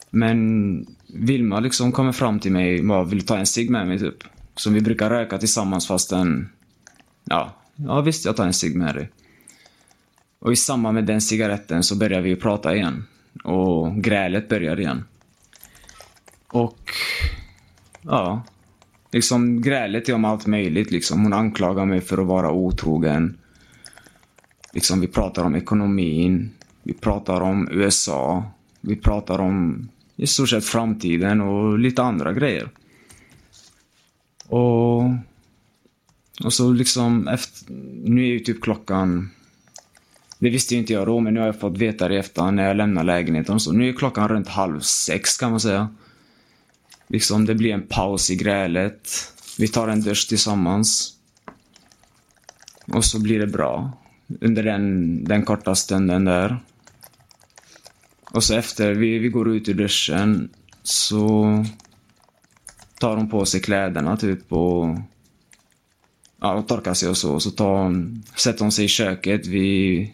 Men 0.10 0.86
Vilma 1.08 1.60
liksom 1.60 1.92
kommer 1.92 2.12
fram 2.12 2.40
till 2.40 2.52
mig 2.52 2.80
och 2.80 2.86
bara 2.86 3.04
vill 3.04 3.26
ta 3.26 3.38
en 3.38 3.46
cigg 3.46 3.70
med 3.70 3.88
mig 3.88 4.00
typ. 4.00 4.24
Som 4.56 4.74
vi 4.74 4.82
brukar 4.82 5.10
röka 5.10 5.38
tillsammans 5.38 5.88
fastän... 5.88 6.50
Ja, 7.24 7.56
ja 7.76 8.02
visst 8.02 8.26
jag 8.26 8.36
tar 8.36 8.46
en 8.46 8.54
cigg 8.54 8.76
med 8.76 8.96
dig. 8.96 9.10
Och 10.40 10.52
i 10.52 10.56
samband 10.56 10.96
med 10.96 11.06
den 11.06 11.22
cigaretten 11.22 11.84
så 11.84 11.96
börjar 11.96 12.22
vi 12.22 12.36
prata 12.36 12.76
igen. 12.76 13.06
Och 13.44 14.04
grälet 14.04 14.50
börjar 14.50 14.80
igen. 14.80 15.04
Och... 16.48 16.80
Ja. 18.02 18.44
Liksom 19.16 19.62
grälet 19.62 20.10
är 20.10 20.14
om 20.14 20.26
allt 20.26 20.46
möjligt 20.46 20.92
liksom. 20.92 21.24
Hon 21.24 21.34
anklagar 21.34 21.86
mig 21.86 22.02
för 22.02 22.18
att 22.18 22.28
vara 22.28 22.52
otrogen. 22.52 23.38
Liksom 24.74 25.00
vi 25.02 25.08
pratar 25.08 25.44
om 25.44 25.56
ekonomin. 25.56 26.52
Vi 26.84 26.94
pratar 26.94 27.42
om 27.42 27.70
USA. 27.72 28.44
Vi 28.82 28.96
pratar 28.96 29.40
om 29.40 29.90
i 30.16 30.28
stort 30.28 30.50
sett 30.50 30.66
framtiden 30.66 31.42
och 31.42 31.80
lite 31.80 32.04
andra 32.04 32.34
grejer. 32.34 32.70
Och, 34.48 35.04
och 36.44 36.54
så 36.54 36.72
liksom 36.74 37.28
efter, 37.28 37.74
nu 38.04 38.22
är 38.22 38.28
ju 38.28 38.40
typ 38.40 38.62
klockan, 38.62 39.30
det 40.40 40.50
visste 40.50 40.74
ju 40.74 40.80
inte 40.80 40.94
jag 40.94 41.08
då, 41.08 41.20
men 41.20 41.34
nu 41.34 41.40
har 41.40 41.48
jag 41.48 41.60
fått 41.60 41.78
veta 41.78 42.08
det 42.08 42.18
efter 42.18 42.52
när 42.52 42.68
jag 42.68 42.78
lämnar 42.78 43.04
lägenheten. 43.04 43.60
Så 43.60 43.72
nu 43.72 43.90
är 43.90 43.94
klockan 43.94 44.28
runt 44.28 44.48
halv 44.48 44.80
sex 44.80 45.38
kan 45.38 45.52
man 45.52 45.60
säga. 45.60 45.90
Liksom 47.08 47.46
det 47.46 47.56
blir 47.56 47.74
en 47.74 47.88
paus 47.88 48.30
i 48.30 48.36
grälet. 48.36 49.34
Vi 49.58 49.68
tar 49.68 49.88
en 49.88 50.02
dusch 50.02 50.30
tillsammans. 50.30 51.14
Och 52.88 53.06
så 53.06 53.20
blir 53.20 53.40
det 53.40 53.48
bra. 53.48 53.92
Under 54.42 54.64
den, 54.64 55.24
den 55.24 55.46
korta 55.46 55.76
stunden 55.76 56.26
där. 56.26 56.60
Och 58.32 58.44
så 58.44 58.56
efter 58.56 58.94
vi, 58.94 59.20
vi 59.20 59.30
går 59.30 59.56
ut 59.56 59.70
ur 59.70 59.74
duschen 59.74 60.50
så 60.84 61.66
tar 63.00 63.18
hon 63.18 63.30
på 63.30 63.46
sig 63.46 63.62
kläderna 63.62 64.18
typ 64.18 64.54
och, 64.54 64.98
ja, 66.42 66.54
och 66.54 66.68
torkar 66.68 66.94
sig 66.94 67.10
och 67.10 67.18
så. 67.18 67.40
Så 67.40 67.52
tar 67.52 67.84
hon, 67.84 68.24
sätter 68.36 68.60
hon 68.60 68.72
sig 68.72 68.86
i 68.86 68.88
köket 68.88 69.48
vid 69.48 70.10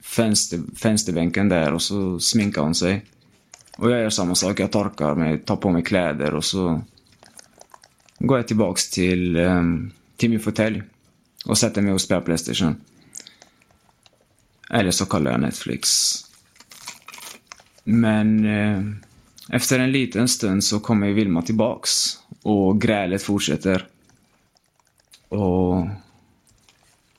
fönster, 0.00 0.60
fönsterbänken 0.76 1.48
där 1.48 1.72
och 1.72 1.82
så 1.82 2.20
sminkar 2.20 2.62
hon 2.62 2.74
sig. 2.74 3.04
Och 3.78 3.90
jag 3.90 4.00
gör 4.00 4.10
samma 4.10 4.34
sak. 4.34 4.60
Jag 4.60 4.72
torkar 4.72 5.14
mig, 5.14 5.38
tar 5.38 5.56
på 5.56 5.70
mig 5.70 5.82
kläder 5.82 6.34
och 6.34 6.44
så 6.44 6.82
går 8.18 8.38
jag 8.38 8.48
tillbaks 8.48 8.90
till, 8.90 9.36
ehm, 9.36 9.90
till 10.16 10.30
min 10.30 10.40
fåtölj 10.40 10.82
och 11.46 11.58
sätter 11.58 11.82
mig 11.82 11.92
och 11.92 12.00
spelar 12.00 12.20
Playstation. 12.20 12.76
Eller 14.70 14.90
så 14.90 15.06
kollar 15.06 15.30
jag 15.30 15.40
Netflix. 15.40 16.14
Men 17.84 18.44
eh, 18.44 18.82
efter 19.48 19.78
en 19.78 19.92
liten 19.92 20.28
stund 20.28 20.64
så 20.64 20.80
kommer 20.80 21.12
Vilma 21.12 21.42
tillbaks 21.42 22.18
och 22.42 22.80
grälet 22.80 23.22
fortsätter. 23.22 23.86
Och 25.28 25.86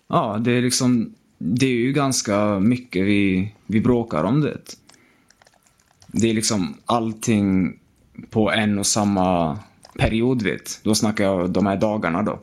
ja, 0.07 0.37
det 0.41 0.51
är 0.51 0.61
liksom, 0.61 1.13
det 1.37 1.65
är 1.65 1.75
ju 1.75 1.93
ganska 1.93 2.59
mycket 2.59 3.05
vi, 3.05 3.53
vi 3.65 3.81
bråkar 3.81 4.23
om 4.23 4.41
det. 4.41 4.57
Det 6.13 6.29
är 6.29 6.33
liksom 6.33 6.77
allting 6.85 7.79
på 8.29 8.51
en 8.51 8.79
och 8.79 8.85
samma 8.85 9.59
period, 9.99 10.41
vet. 10.41 10.79
Då 10.83 10.95
snackar 10.95 11.23
jag 11.23 11.49
de 11.49 11.65
här 11.65 11.77
dagarna 11.77 12.21
då. 12.21 12.39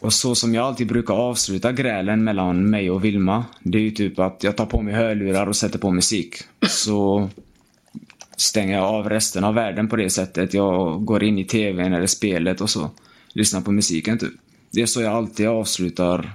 Och 0.00 0.12
så 0.12 0.34
som 0.34 0.54
jag 0.54 0.64
alltid 0.64 0.86
brukar 0.86 1.14
avsluta 1.14 1.72
grälen 1.72 2.24
mellan 2.24 2.70
mig 2.70 2.90
och 2.90 3.04
Vilma, 3.04 3.44
det 3.62 3.78
är 3.78 3.82
ju 3.82 3.90
typ 3.90 4.18
att 4.18 4.44
jag 4.44 4.56
tar 4.56 4.66
på 4.66 4.82
mig 4.82 4.94
hörlurar 4.94 5.46
och 5.46 5.56
sätter 5.56 5.78
på 5.78 5.90
musik. 5.90 6.36
Så 6.68 7.28
stänger 8.36 8.74
jag 8.74 8.84
av 8.84 9.08
resten 9.08 9.44
av 9.44 9.54
världen 9.54 9.88
på 9.88 9.96
det 9.96 10.10
sättet. 10.10 10.54
Jag 10.54 11.04
går 11.04 11.24
in 11.24 11.38
i 11.38 11.44
tvn 11.44 11.92
eller 11.92 12.06
spelet 12.06 12.60
och 12.60 12.70
så 12.70 12.90
lyssnar 13.32 13.60
på 13.60 13.72
musiken 13.72 14.18
typ. 14.18 14.32
Det 14.70 14.82
är 14.82 14.86
så 14.86 15.02
jag 15.02 15.12
alltid 15.12 15.48
avslutar 15.48 16.32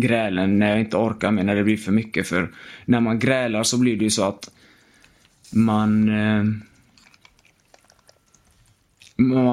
grälen 0.00 0.58
när 0.58 0.70
jag 0.70 0.80
inte 0.80 0.96
orkar 0.96 1.30
mer, 1.30 1.44
när 1.44 1.56
det 1.56 1.64
blir 1.64 1.76
för 1.76 1.92
mycket. 1.92 2.26
För 2.26 2.50
när 2.84 3.00
man 3.00 3.18
grälar 3.18 3.62
så 3.62 3.78
blir 3.78 3.96
det 3.96 4.04
ju 4.04 4.10
så 4.10 4.24
att 4.24 4.50
man 5.52 6.08
eh, 6.08 6.44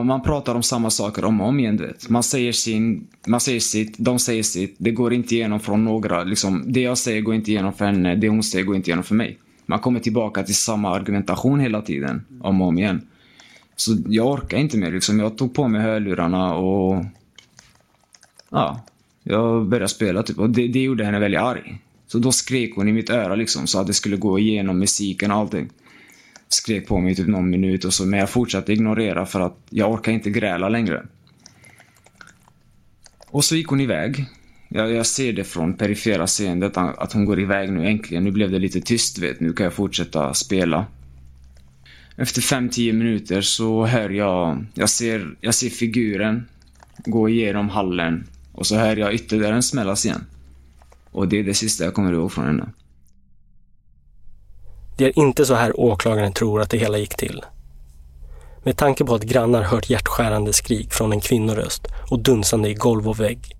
man 0.03 0.21
pratar 0.21 0.55
om 0.55 0.63
samma 0.63 0.89
saker 0.89 1.25
om 1.25 1.41
och 1.41 1.47
om 1.47 1.59
igen. 1.59 1.77
Vet. 1.77 2.09
Man, 2.09 2.23
säger 2.23 2.51
sin, 2.51 3.07
man 3.27 3.39
säger 3.39 3.59
sitt, 3.59 3.97
de 3.97 4.19
säger 4.19 4.43
sitt. 4.43 4.75
Det 4.77 4.91
går 4.91 5.13
inte 5.13 5.35
igenom 5.35 5.59
från 5.59 5.85
några. 5.85 6.23
Liksom, 6.23 6.63
det 6.67 6.81
jag 6.81 6.97
säger 6.97 7.21
går 7.21 7.35
inte 7.35 7.51
igenom 7.51 7.73
för 7.73 7.85
henne, 7.85 8.15
det 8.15 8.29
hon 8.29 8.43
säger 8.43 8.65
går 8.65 8.75
inte 8.75 8.89
igenom 8.89 9.03
för 9.03 9.15
mig. 9.15 9.39
Man 9.65 9.79
kommer 9.79 9.99
tillbaka 9.99 10.43
till 10.43 10.55
samma 10.55 10.89
argumentation 10.95 11.59
hela 11.59 11.81
tiden, 11.81 12.25
om 12.41 12.61
och 12.61 12.67
om 12.67 12.77
igen. 12.77 13.07
Så 13.75 13.97
jag 14.07 14.27
orkar 14.27 14.57
inte 14.57 14.77
mer. 14.77 14.91
Liksom. 14.91 15.19
Jag 15.19 15.37
tog 15.37 15.53
på 15.53 15.67
mig 15.67 15.81
hörlurarna 15.81 16.55
och... 16.55 17.05
Ja, 18.49 18.85
jag 19.23 19.67
började 19.67 19.87
spela 19.87 20.23
typ. 20.23 20.37
Och 20.37 20.49
det, 20.49 20.67
det 20.67 20.79
gjorde 20.79 21.05
henne 21.05 21.19
väldigt 21.19 21.41
arg. 21.41 21.79
Så 22.07 22.19
då 22.19 22.31
skrek 22.31 22.75
hon 22.75 22.87
i 22.87 22.93
mitt 22.93 23.09
öra 23.09 23.35
liksom, 23.35 23.67
så 23.67 23.79
att 23.79 23.87
det 23.87 23.93
skulle 23.93 24.17
gå 24.17 24.39
igenom 24.39 24.79
musiken 24.79 25.31
och 25.31 25.37
allting 25.37 25.69
skrek 26.49 26.87
på 26.87 26.99
mig 26.99 27.11
i 27.11 27.15
typ 27.15 27.27
någon 27.27 27.49
minut 27.49 27.85
och 27.85 27.93
så, 27.93 28.05
men 28.05 28.19
jag 28.19 28.29
fortsatte 28.29 28.73
ignorera 28.73 29.25
för 29.25 29.39
att 29.39 29.57
jag 29.69 29.91
orkar 29.91 30.11
inte 30.11 30.29
gräla 30.29 30.69
längre. 30.69 31.05
Och 33.27 33.43
så 33.43 33.55
gick 33.55 33.67
hon 33.67 33.79
iväg. 33.79 34.25
Jag, 34.69 34.91
jag 34.91 35.05
ser 35.05 35.33
det 35.33 35.43
från 35.43 35.73
perifera 35.73 36.27
seendet 36.27 36.77
att 36.77 37.13
hon 37.13 37.25
går 37.25 37.39
iväg 37.39 37.71
nu 37.71 37.87
äntligen. 37.87 38.23
Nu 38.23 38.31
blev 38.31 38.51
det 38.51 38.59
lite 38.59 38.81
tyst 38.81 39.19
vet 39.19 39.39
Nu 39.39 39.53
kan 39.53 39.63
jag 39.63 39.73
fortsätta 39.73 40.33
spela. 40.33 40.85
Efter 42.15 42.41
5-10 42.41 42.93
minuter 42.93 43.41
så 43.41 43.85
hör 43.85 44.09
jag, 44.09 44.65
jag 44.73 44.89
ser, 44.89 45.35
jag 45.41 45.55
ser 45.55 45.69
figuren 45.69 46.45
gå 47.05 47.29
igenom 47.29 47.69
hallen 47.69 48.27
och 48.53 48.67
så 48.67 48.75
hör 48.75 48.95
jag 48.95 49.13
ytterligare 49.13 49.55
en 49.55 49.63
smällas 49.63 50.05
igen. 50.05 50.25
Och 51.11 51.27
det 51.27 51.39
är 51.39 51.43
det 51.43 51.53
sista 51.53 51.83
jag 51.83 51.93
kommer 51.93 52.13
ihåg 52.13 52.31
från 52.31 52.45
henne. 52.45 52.69
Det 54.97 55.05
är 55.05 55.19
inte 55.19 55.45
så 55.45 55.53
här 55.53 55.79
åklagaren 55.79 56.33
tror 56.33 56.61
att 56.61 56.69
det 56.69 56.77
hela 56.77 56.97
gick 56.97 57.15
till. 57.15 57.41
Med 58.63 58.77
tanke 58.77 59.05
på 59.05 59.15
att 59.15 59.23
grannar 59.23 59.61
hört 59.61 59.89
hjärtskärande 59.89 60.53
skrik 60.53 60.93
från 60.93 61.11
en 61.11 61.21
kvinnoröst 61.21 61.87
och 62.09 62.19
dunsande 62.19 62.69
i 62.69 62.73
golv 62.73 63.09
och 63.09 63.19
vägg. 63.19 63.57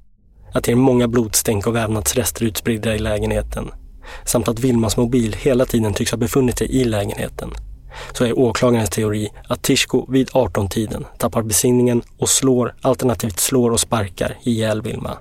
Att 0.53 0.63
det 0.63 0.71
är 0.71 0.75
många 0.75 1.07
blodstänk 1.07 1.67
och 1.67 1.75
vävnadsrester 1.75 2.45
utspridda 2.45 2.95
i 2.95 2.99
lägenheten. 2.99 3.71
Samt 4.25 4.47
att 4.47 4.59
Vilmas 4.59 4.97
mobil 4.97 5.33
hela 5.33 5.65
tiden 5.65 5.93
tycks 5.93 6.11
ha 6.11 6.17
befunnit 6.17 6.57
sig 6.57 6.71
i 6.71 6.83
lägenheten. 6.83 7.51
Så 8.13 8.25
är 8.25 8.39
åklagarens 8.39 8.89
teori 8.89 9.29
att 9.47 9.61
Tishko 9.61 10.11
vid 10.11 10.29
18-tiden 10.29 11.05
tappar 11.17 11.41
besinningen 11.43 12.01
och 12.17 12.29
slår, 12.29 12.75
alternativt 12.81 13.39
slår 13.39 13.71
och 13.71 13.79
sparkar 13.79 14.37
ihjäl 14.43 14.81
Vilma. 14.81 15.17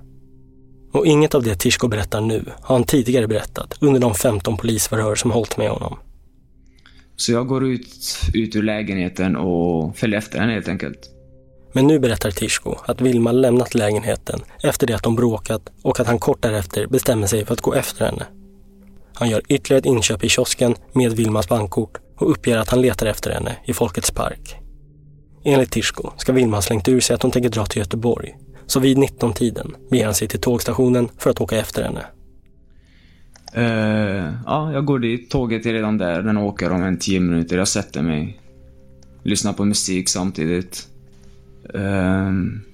Och 0.93 1.07
inget 1.07 1.35
av 1.35 1.43
det 1.43 1.55
Tishko 1.55 1.89
berättar 1.89 2.20
nu 2.20 2.45
har 2.61 2.77
han 2.77 2.85
tidigare 2.85 3.29
berättat 3.29 3.75
under 3.81 4.01
de 4.01 4.14
15 4.14 4.57
polisförhör 4.57 5.14
som 5.14 5.31
hållit 5.31 5.57
med 5.57 5.70
honom. 5.70 5.99
Så 7.16 7.33
jag 7.33 7.47
går 7.47 7.64
ut, 7.66 8.20
ut 8.35 8.57
ur 8.57 8.62
lägenheten 8.62 9.37
och 9.37 9.97
följer 9.97 10.18
efter 10.18 10.39
henne 10.39 10.53
helt 10.53 10.68
enkelt. 10.68 11.11
Men 11.73 11.87
nu 11.87 11.99
berättar 11.99 12.31
Tishko 12.31 12.75
att 12.87 13.01
Vilma 13.01 13.33
lämnat 13.33 13.75
lägenheten 13.75 14.41
efter 14.62 14.87
det 14.87 14.95
att 14.95 15.03
de 15.03 15.16
bråkat 15.16 15.62
och 15.83 16.01
att 16.01 16.07
han 16.07 16.18
kort 16.18 16.43
därefter 16.43 16.87
bestämmer 16.87 17.27
sig 17.27 17.45
för 17.47 17.53
att 17.53 17.61
gå 17.61 17.75
efter 17.75 18.05
henne. 18.05 18.27
Han 19.14 19.31
gör 19.31 19.43
ytterligare 19.49 19.79
ett 19.79 19.87
inköp 19.87 20.25
i 20.25 20.29
kiosken 20.29 20.75
med 20.93 21.12
Vilmas 21.12 21.49
bankkort 21.49 21.99
och 22.23 22.31
uppger 22.31 22.57
att 22.59 22.68
han 22.68 22.81
letar 22.81 23.07
efter 23.07 23.31
henne 23.31 23.57
i 23.64 23.73
Folkets 23.73 24.11
park. 24.11 24.57
Enligt 25.45 25.70
Tishko 25.70 26.11
ska 26.16 26.33
Vilma 26.33 26.57
ha 26.57 26.62
slängt 26.62 26.89
ur 26.89 27.01
sig 27.01 27.14
att 27.14 27.23
hon 27.23 27.31
tänker 27.31 27.51
dra 27.51 27.66
till 27.66 27.79
Göteborg 27.79 28.35
så 28.66 28.81
vid 28.81 28.99
19-tiden 28.99 29.75
beger 29.91 30.05
han 30.05 30.14
sig 30.14 30.29
till 30.29 30.41
tågstationen 30.41 31.09
för 31.18 31.31
att 31.31 31.41
åka 31.41 31.59
efter 31.59 31.83
henne. 31.83 32.05
Uh, 33.57 34.35
ja, 34.47 34.73
jag 34.73 34.85
går 34.85 34.99
dit. 34.99 35.31
Tåget 35.31 35.66
är 35.66 35.73
redan 35.73 35.99
där. 35.99 36.23
Den 36.23 36.37
åker 36.37 36.73
om 36.73 36.83
en 36.83 36.99
tio 36.99 37.20
minuter. 37.20 37.59
Jag 37.59 37.68
sätter 37.68 38.03
mig. 38.03 38.41
Lyssnar 39.23 39.53
på 39.53 39.64
musik 39.64 40.09
samtidigt. 40.09 40.89
Uh, 41.75 42.33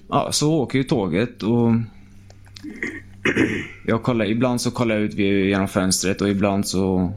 ja, 0.09 0.31
så 0.31 0.53
åker 0.53 0.77
ju 0.77 0.83
tåget 0.83 1.43
och... 1.43 1.71
Jag 3.85 4.03
kollar, 4.03 4.25
ibland 4.25 4.61
så 4.61 4.71
kollar 4.71 4.95
jag 4.95 5.03
ut 5.03 5.13
genom 5.13 5.67
fönstret 5.67 6.21
och 6.21 6.29
ibland 6.29 6.67
så 6.67 7.13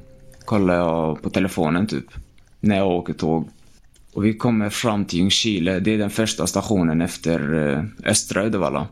kollar 0.53 0.75
jag 0.75 1.23
på 1.23 1.31
telefonen 1.31 1.87
typ. 1.87 2.05
När 2.61 2.77
jag 2.77 2.89
åker 2.89 3.13
tåg. 3.13 3.49
Och 4.13 4.25
vi 4.25 4.35
kommer 4.35 4.71
fram 4.71 5.05
till 5.05 5.19
Ljungskile. 5.19 5.81
Det 5.81 5.95
är 5.95 5.99
den 5.99 6.11
första 6.11 6.47
stationen 6.47 7.01
efter 7.01 7.69
eh, 7.69 8.11
östra 8.11 8.45
Uddevalla. 8.45 8.89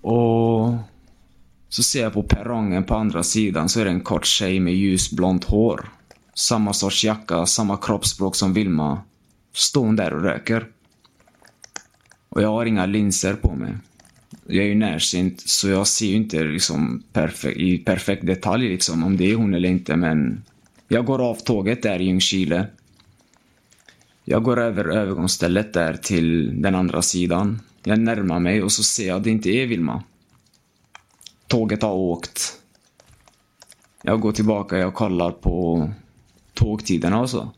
Och 0.00 0.74
så 1.68 1.82
ser 1.82 2.02
jag 2.02 2.12
på 2.12 2.22
perrongen 2.22 2.84
på 2.84 2.94
andra 2.94 3.22
sidan 3.22 3.68
så 3.68 3.80
är 3.80 3.84
det 3.84 3.90
en 3.90 4.00
kort 4.00 4.26
tjej 4.26 4.60
med 4.60 4.74
ljusblont 4.74 5.44
hår. 5.44 5.88
Samma 6.34 6.72
sorts 6.72 7.04
jacka, 7.04 7.46
samma 7.46 7.76
kroppsspråk 7.76 8.36
som 8.36 8.52
Vilma. 8.52 9.02
Står 9.52 9.84
hon 9.84 9.96
där 9.96 10.14
och 10.14 10.22
röker. 10.22 10.66
Och 12.28 12.42
jag 12.42 12.48
har 12.48 12.64
inga 12.66 12.86
linser 12.86 13.34
på 13.34 13.54
mig. 13.54 13.72
Jag 14.46 14.64
är 14.64 14.68
ju 14.68 14.74
närsynt 14.74 15.40
så 15.40 15.68
jag 15.68 15.86
ser 15.86 16.06
ju 16.06 16.16
inte 16.16 16.44
liksom 16.44 17.02
perfekt, 17.12 17.56
i 17.58 17.78
perfekt 17.78 18.26
detalj 18.26 18.68
liksom 18.68 19.04
om 19.04 19.16
det 19.16 19.30
är 19.30 19.34
hon 19.34 19.54
eller 19.54 19.68
inte 19.68 19.96
men 19.96 20.42
jag 20.92 21.04
går 21.04 21.30
av 21.30 21.34
tåget 21.34 21.82
där 21.82 22.00
i 22.00 22.04
Ljungskile. 22.04 22.66
Jag 24.24 24.42
går 24.42 24.60
över 24.60 24.84
övergångsstället 24.84 25.72
där 25.72 25.94
till 25.94 26.62
den 26.62 26.74
andra 26.74 27.02
sidan. 27.02 27.60
Jag 27.84 27.98
närmar 27.98 28.38
mig 28.38 28.62
och 28.62 28.72
så 28.72 28.82
ser 28.82 29.08
jag 29.08 29.16
att 29.16 29.24
det 29.24 29.30
inte 29.30 29.50
är 29.50 29.66
Vilma. 29.66 30.02
Tåget 31.46 31.82
har 31.82 31.92
åkt. 31.92 32.58
Jag 34.02 34.20
går 34.20 34.32
tillbaka, 34.32 34.78
jag 34.78 34.94
kollar 34.94 35.30
på 35.30 35.90
tågtiderna 36.54 37.20
och 37.20 37.30
så. 37.30 37.50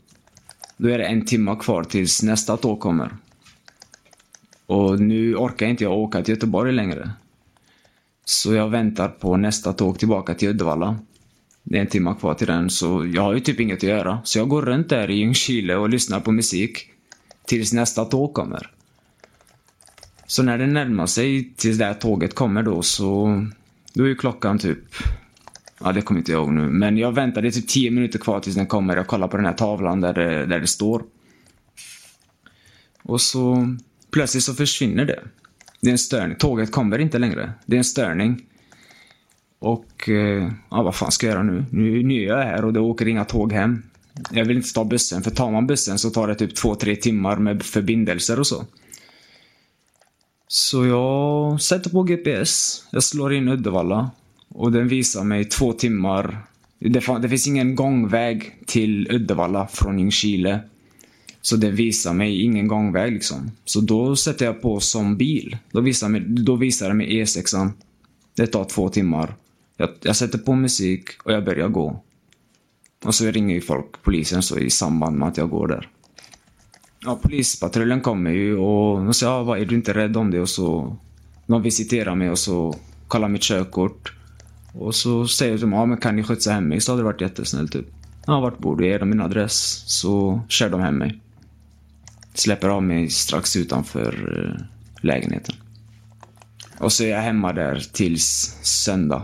Då 0.77 0.89
är 0.89 0.97
det 0.97 1.05
en 1.05 1.25
timme 1.25 1.55
kvar 1.55 1.83
tills 1.83 2.23
nästa 2.23 2.57
tåg 2.57 2.79
kommer. 2.79 3.17
Och 4.65 4.99
nu 4.99 5.35
orkar 5.35 5.67
inte 5.67 5.83
jag 5.83 5.97
åka 5.97 6.23
till 6.23 6.33
Göteborg 6.33 6.71
längre. 6.71 7.11
Så 8.25 8.53
jag 8.53 8.69
väntar 8.69 9.07
på 9.09 9.37
nästa 9.37 9.73
tåg 9.73 9.99
tillbaka 9.99 10.33
till 10.33 10.49
Uddevalla. 10.49 10.99
Det 11.63 11.77
är 11.77 11.81
en 11.81 11.87
timme 11.87 12.15
kvar 12.19 12.33
till 12.33 12.47
den, 12.47 12.69
så 12.69 13.05
jag 13.13 13.21
har 13.21 13.33
ju 13.33 13.39
typ 13.39 13.59
inget 13.59 13.77
att 13.77 13.83
göra. 13.83 14.21
Så 14.23 14.39
jag 14.39 14.49
går 14.49 14.61
runt 14.61 14.89
där 14.89 15.09
i 15.09 15.13
Ljungskile 15.13 15.75
och 15.75 15.89
lyssnar 15.89 16.19
på 16.19 16.31
musik. 16.31 16.89
Tills 17.45 17.73
nästa 17.73 18.05
tåg 18.05 18.33
kommer. 18.33 18.71
Så 20.27 20.43
när 20.43 20.57
det 20.57 20.67
närmar 20.67 21.05
sig 21.05 21.53
tills 21.55 21.77
det 21.77 21.85
här 21.85 21.93
tåget 21.93 22.35
kommer 22.35 22.63
då 22.63 22.81
så... 22.81 23.45
Då 23.93 24.03
är 24.03 24.07
ju 24.07 24.15
klockan 24.15 24.59
typ... 24.59 24.79
Ja, 25.79 25.91
det 25.91 26.01
kommer 26.01 26.19
inte 26.19 26.31
jag 26.31 26.41
ihåg 26.41 26.53
nu. 26.53 26.61
Men 26.61 26.97
jag 26.97 27.11
väntar, 27.11 27.41
det 27.41 27.47
är 27.47 27.51
typ 27.51 27.67
10 27.67 27.91
minuter 27.91 28.19
kvar 28.19 28.39
tills 28.39 28.55
den 28.55 28.67
kommer. 28.67 28.95
Jag 28.95 29.07
kollar 29.07 29.27
på 29.27 29.37
den 29.37 29.45
här 29.45 29.53
tavlan 29.53 30.01
där 30.01 30.13
det, 30.13 30.45
där 30.45 30.59
det 30.59 30.67
står. 30.67 31.03
Och 33.03 33.21
så 33.21 33.75
plötsligt 34.11 34.43
så 34.43 34.53
försvinner 34.53 35.05
det. 35.05 35.19
Det 35.81 35.89
är 35.89 35.91
en 35.91 35.97
störning. 35.97 36.37
Tåget 36.37 36.71
kommer 36.71 36.99
inte 36.99 37.19
längre. 37.19 37.53
Det 37.65 37.75
är 37.75 37.77
en 37.77 37.83
störning. 37.83 38.41
Och 39.63 40.09
eh, 40.09 40.51
ja, 40.71 40.83
vad 40.83 40.95
fan 40.95 41.11
ska 41.11 41.27
jag 41.27 41.33
göra 41.33 41.43
nu? 41.43 41.65
nu? 41.71 42.03
Nu 42.03 42.23
är 42.23 42.27
jag 42.27 42.37
här 42.37 42.65
och 42.65 42.73
det 42.73 42.79
åker 42.79 43.07
inga 43.07 43.25
tåg 43.25 43.53
hem. 43.53 43.83
Jag 44.31 44.45
vill 44.45 44.57
inte 44.57 44.73
ta 44.73 44.83
bussen, 44.83 45.23
för 45.23 45.31
tar 45.31 45.51
man 45.51 45.67
bussen 45.67 45.99
så 45.99 46.09
tar 46.09 46.27
det 46.27 46.35
typ 46.35 46.55
två, 46.55 46.75
tre 46.75 46.95
timmar 46.95 47.37
med 47.37 47.63
förbindelser 47.63 48.39
och 48.39 48.47
så. 48.47 48.65
Så 50.47 50.85
jag 50.85 51.61
sätter 51.61 51.89
på 51.89 52.03
GPS. 52.03 52.83
Jag 52.91 53.03
slår 53.03 53.33
in 53.33 53.47
Uddevalla. 53.47 54.11
Och 54.49 54.71
den 54.71 54.87
visar 54.87 55.23
mig 55.23 55.45
två 55.45 55.73
timmar. 55.73 56.37
Det, 56.79 57.19
det 57.21 57.29
finns 57.29 57.47
ingen 57.47 57.75
gångväg 57.75 58.55
till 58.65 59.11
Uddevalla 59.11 59.67
från 59.67 59.99
Ljungskile. 59.99 60.59
Så 61.41 61.55
den 61.55 61.75
visar 61.75 62.13
mig 62.13 62.41
ingen 62.41 62.67
gångväg 62.67 63.13
liksom. 63.13 63.51
Så 63.65 63.81
då 63.81 64.15
sätter 64.15 64.45
jag 64.45 64.61
på 64.61 64.79
som 64.79 65.17
bil. 65.17 65.57
Då 65.71 65.81
visar, 65.81 66.09
mig, 66.09 66.21
då 66.21 66.55
visar 66.55 66.87
det 66.87 66.93
mig 66.93 67.23
E6an. 67.23 67.71
Det 68.35 68.47
tar 68.47 68.65
två 68.65 68.89
timmar. 68.89 69.35
Jag, 69.77 69.89
jag 70.01 70.15
sätter 70.15 70.37
på 70.37 70.53
musik 70.53 71.09
och 71.23 71.31
jag 71.31 71.45
börjar 71.45 71.67
gå. 71.67 72.03
Och 73.05 73.15
så 73.15 73.25
ringer 73.25 73.55
ju 73.55 73.61
folk 73.61 74.03
polisen 74.03 74.41
så 74.41 74.57
i 74.57 74.69
samband 74.69 75.17
med 75.17 75.27
att 75.27 75.37
jag 75.37 75.49
går 75.49 75.67
där. 75.67 75.89
Ja, 76.99 77.19
polispatrullen 77.21 78.01
kommer 78.01 78.31
ju 78.31 78.57
och 78.57 79.03
de 79.03 79.13
säger 79.13 79.31
ja, 79.31 79.43
vad, 79.43 79.59
är 79.59 79.65
du 79.65 79.75
inte 79.75 79.93
rädd 79.93 80.17
om 80.17 80.31
det? 80.31 80.39
Och 80.39 80.49
så 80.49 80.97
de 81.47 81.61
visiterar 81.61 82.15
mig 82.15 82.29
och 82.29 82.39
så 82.39 82.75
kollar 83.07 83.27
mitt 83.27 83.41
körkort. 83.41 84.13
Och 84.73 84.95
så 84.95 85.27
säger 85.27 85.57
de, 85.57 85.73
ja 85.73 85.85
men 85.85 85.97
kan 85.97 86.15
ni 86.15 86.23
skjutsa 86.23 86.51
hem 86.51 86.67
mig? 86.67 86.81
Så 86.81 86.91
hade 86.91 87.01
det 87.01 87.05
varit 87.05 87.21
jättesnällt 87.21 87.71
typ. 87.71 87.85
Ja, 88.25 88.39
vart 88.39 88.59
bor 88.59 88.75
du? 88.75 88.85
Ger 88.85 88.99
dem 88.99 89.09
min 89.09 89.21
adress 89.21 89.83
så 89.87 90.41
kör 90.47 90.69
de 90.69 90.81
hem 90.81 90.97
mig. 90.97 91.19
Släpper 92.33 92.69
av 92.69 92.83
mig 92.83 93.09
strax 93.09 93.55
utanför 93.55 94.37
eh, 94.37 94.65
lägenheten. 95.01 95.55
Och 96.77 96.93
så 96.93 97.03
är 97.03 97.07
jag 97.07 97.21
hemma 97.21 97.53
där 97.53 97.87
tills 97.93 98.57
söndag. 98.61 99.23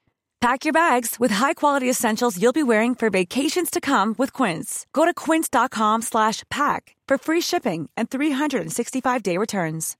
Pack 0.41 0.65
your 0.65 0.73
bags 0.73 1.19
with 1.19 1.33
high-quality 1.33 1.89
essentials 1.89 2.41
you'll 2.41 2.53
be 2.53 2.63
wearing 2.63 2.95
for 2.95 3.09
vacations 3.09 3.69
to 3.69 3.79
come 3.79 4.15
with 4.17 4.33
Quince. 4.33 4.87
Go 4.91 5.05
to 5.05 5.13
quince.com 5.13 6.01
slash 6.01 6.43
pack 6.49 6.95
for 7.07 7.17
free 7.17 7.41
shipping 7.41 7.89
and 7.97 8.09
365-day 8.09 9.37
returns. 9.37 9.97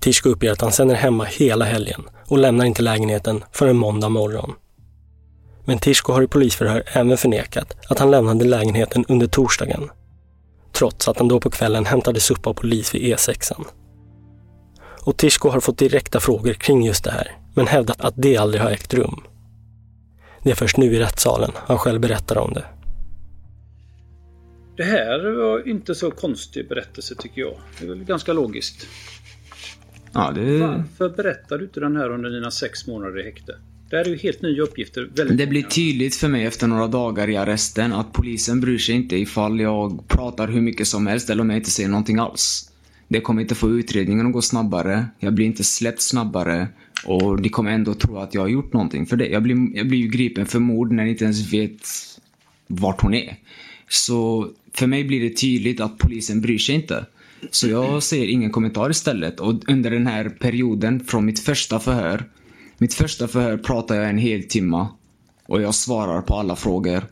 Tishko 0.00 0.28
uppger 0.28 0.52
att 0.52 0.60
han 0.60 0.72
sen 0.72 0.90
är 0.90 0.94
hemma 0.94 1.24
hela 1.24 1.64
helgen 1.64 2.02
och 2.26 2.38
lämnar 2.38 2.64
inte 2.64 2.82
lägenheten 2.82 3.44
förrän 3.52 3.76
måndag 3.76 4.08
morgon. 4.08 4.52
Men 5.64 5.78
Tishko 5.78 6.12
har 6.12 6.22
i 6.22 6.26
polisförhör 6.26 6.82
även 6.92 7.16
förnekat 7.16 7.76
att 7.88 7.98
han 7.98 8.10
lämnade 8.10 8.44
lägenheten 8.44 9.04
under 9.08 9.26
torsdagen. 9.26 9.90
Trots 10.72 11.08
att 11.08 11.18
han 11.18 11.28
då 11.28 11.40
på 11.40 11.50
kvällen 11.50 11.86
hämtades 11.86 12.30
upp 12.30 12.46
av 12.46 12.54
polis 12.54 12.94
vid 12.94 13.02
E6. 13.02 13.52
Och 15.02 15.16
Tishko 15.16 15.48
har 15.48 15.60
fått 15.60 15.78
direkta 15.78 16.20
frågor 16.20 16.52
kring 16.52 16.82
just 16.82 17.04
det 17.04 17.10
här, 17.10 17.36
men 17.54 17.66
hävdat 17.66 18.00
att 18.00 18.14
det 18.16 18.36
aldrig 18.36 18.62
har 18.62 18.70
ägt 18.70 18.94
rum. 18.94 19.20
Det 20.42 20.50
är 20.50 20.54
först 20.54 20.76
nu 20.76 20.94
i 20.94 20.98
rättssalen 20.98 21.50
han 21.56 21.78
själv 21.78 22.00
berättar 22.00 22.38
om 22.38 22.54
det. 22.54 22.64
Det 24.76 24.84
här 24.84 25.30
var 25.30 25.68
inte 25.68 25.94
så 25.94 26.10
konstig 26.10 26.68
berättelse 26.68 27.14
tycker 27.14 27.40
jag. 27.40 27.54
Det 27.78 27.84
är 27.84 27.88
väl 27.88 28.04
ganska 28.04 28.32
logiskt. 28.32 28.86
Ja, 30.12 30.32
det... 30.34 30.58
Varför 30.58 31.08
berättar 31.16 31.58
du 31.58 31.64
inte 31.64 31.80
den 31.80 31.96
här 31.96 32.10
under 32.10 32.30
dina 32.30 32.50
sex 32.50 32.86
månader 32.86 33.20
i 33.20 33.22
häkte? 33.22 33.54
Det 33.90 33.96
här 33.96 34.04
är 34.04 34.08
ju 34.08 34.16
helt 34.16 34.42
nya 34.42 34.62
uppgifter. 34.62 35.10
Väldigt 35.14 35.38
Det 35.38 35.46
blir 35.46 35.62
tydligt 35.62 36.16
för 36.16 36.28
mig 36.28 36.46
efter 36.46 36.66
några 36.66 36.86
dagar 36.86 37.28
i 37.28 37.36
arresten 37.36 37.92
att 37.92 38.12
polisen 38.12 38.60
bryr 38.60 38.78
sig 38.78 38.94
inte 38.94 39.16
ifall 39.16 39.60
jag 39.60 40.08
pratar 40.08 40.48
hur 40.48 40.60
mycket 40.60 40.86
som 40.86 41.06
helst 41.06 41.30
eller 41.30 41.42
om 41.42 41.50
jag 41.50 41.58
inte 41.58 41.70
säger 41.70 41.88
någonting 41.88 42.18
alls. 42.18 42.69
Det 43.12 43.20
kommer 43.20 43.42
inte 43.42 43.54
få 43.54 43.70
utredningen 43.70 44.26
att 44.26 44.32
gå 44.32 44.42
snabbare. 44.42 45.06
Jag 45.18 45.34
blir 45.34 45.46
inte 45.46 45.64
släppt 45.64 46.02
snabbare. 46.02 46.68
Och 47.04 47.42
de 47.42 47.48
kommer 47.48 47.70
ändå 47.70 47.94
tro 47.94 48.18
att 48.18 48.34
jag 48.34 48.40
har 48.40 48.48
gjort 48.48 48.72
någonting 48.72 49.06
för 49.06 49.16
det. 49.16 49.26
Jag 49.26 49.42
blir, 49.42 49.76
jag 49.76 49.88
blir 49.88 49.98
ju 49.98 50.08
gripen 50.08 50.46
för 50.46 50.58
mord 50.58 50.92
när 50.92 51.04
ni 51.04 51.10
inte 51.10 51.24
ens 51.24 51.52
vet 51.52 51.88
vart 52.66 53.00
hon 53.00 53.14
är. 53.14 53.36
Så 53.88 54.48
för 54.74 54.86
mig 54.86 55.04
blir 55.04 55.20
det 55.20 55.36
tydligt 55.36 55.80
att 55.80 55.98
polisen 55.98 56.40
bryr 56.40 56.58
sig 56.58 56.74
inte. 56.74 57.06
Så 57.50 57.68
jag 57.68 58.02
säger 58.02 58.26
ingen 58.26 58.50
kommentar 58.50 58.90
istället. 58.90 59.40
Och 59.40 59.70
under 59.70 59.90
den 59.90 60.06
här 60.06 60.28
perioden 60.28 61.04
från 61.04 61.24
mitt 61.24 61.40
första 61.40 61.78
förhör. 61.80 62.24
Mitt 62.78 62.94
första 62.94 63.28
förhör 63.28 63.56
pratar 63.56 63.94
jag 63.94 64.08
en 64.08 64.18
hel 64.18 64.42
timme. 64.42 64.86
Och 65.46 65.62
jag 65.62 65.74
svarar 65.74 66.22
på 66.22 66.34
alla 66.34 66.56
frågor. 66.56 67.04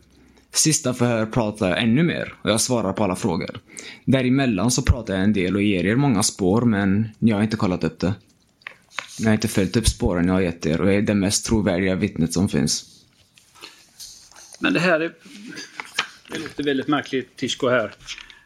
Sista 0.51 0.93
förhör 0.93 1.25
pratar 1.25 1.69
jag 1.69 1.83
ännu 1.83 2.03
mer 2.03 2.33
och 2.41 2.49
jag 2.49 2.61
svarar 2.61 2.93
på 2.93 3.03
alla 3.03 3.15
frågor. 3.15 3.59
Däremellan 4.05 4.71
så 4.71 4.81
pratar 4.81 5.13
jag 5.13 5.23
en 5.23 5.33
del 5.33 5.55
och 5.55 5.61
ger 5.61 5.85
er 5.85 5.95
många 5.95 6.23
spår 6.23 6.61
men 6.61 7.09
ni 7.19 7.31
har 7.31 7.41
inte 7.41 7.57
kollat 7.57 7.83
upp 7.83 7.99
det. 7.99 8.13
Ni 9.19 9.25
har 9.25 9.33
inte 9.33 9.47
följt 9.47 9.77
upp 9.77 9.87
spåren 9.87 10.27
jag 10.27 10.33
har 10.33 10.41
gett 10.41 10.65
er 10.65 10.81
och 10.81 10.87
jag 10.87 10.95
är 10.95 11.01
det 11.01 11.13
mest 11.13 11.45
trovärdiga 11.45 11.95
vittnet 11.95 12.33
som 12.33 12.49
finns. 12.49 12.85
Men 14.59 14.73
det 14.73 14.79
här 14.79 14.99
är... 14.99 15.13
Det 16.31 16.39
låter 16.39 16.63
väldigt 16.63 16.87
märkligt, 16.87 17.35
Tishko 17.35 17.67
här. 17.67 17.93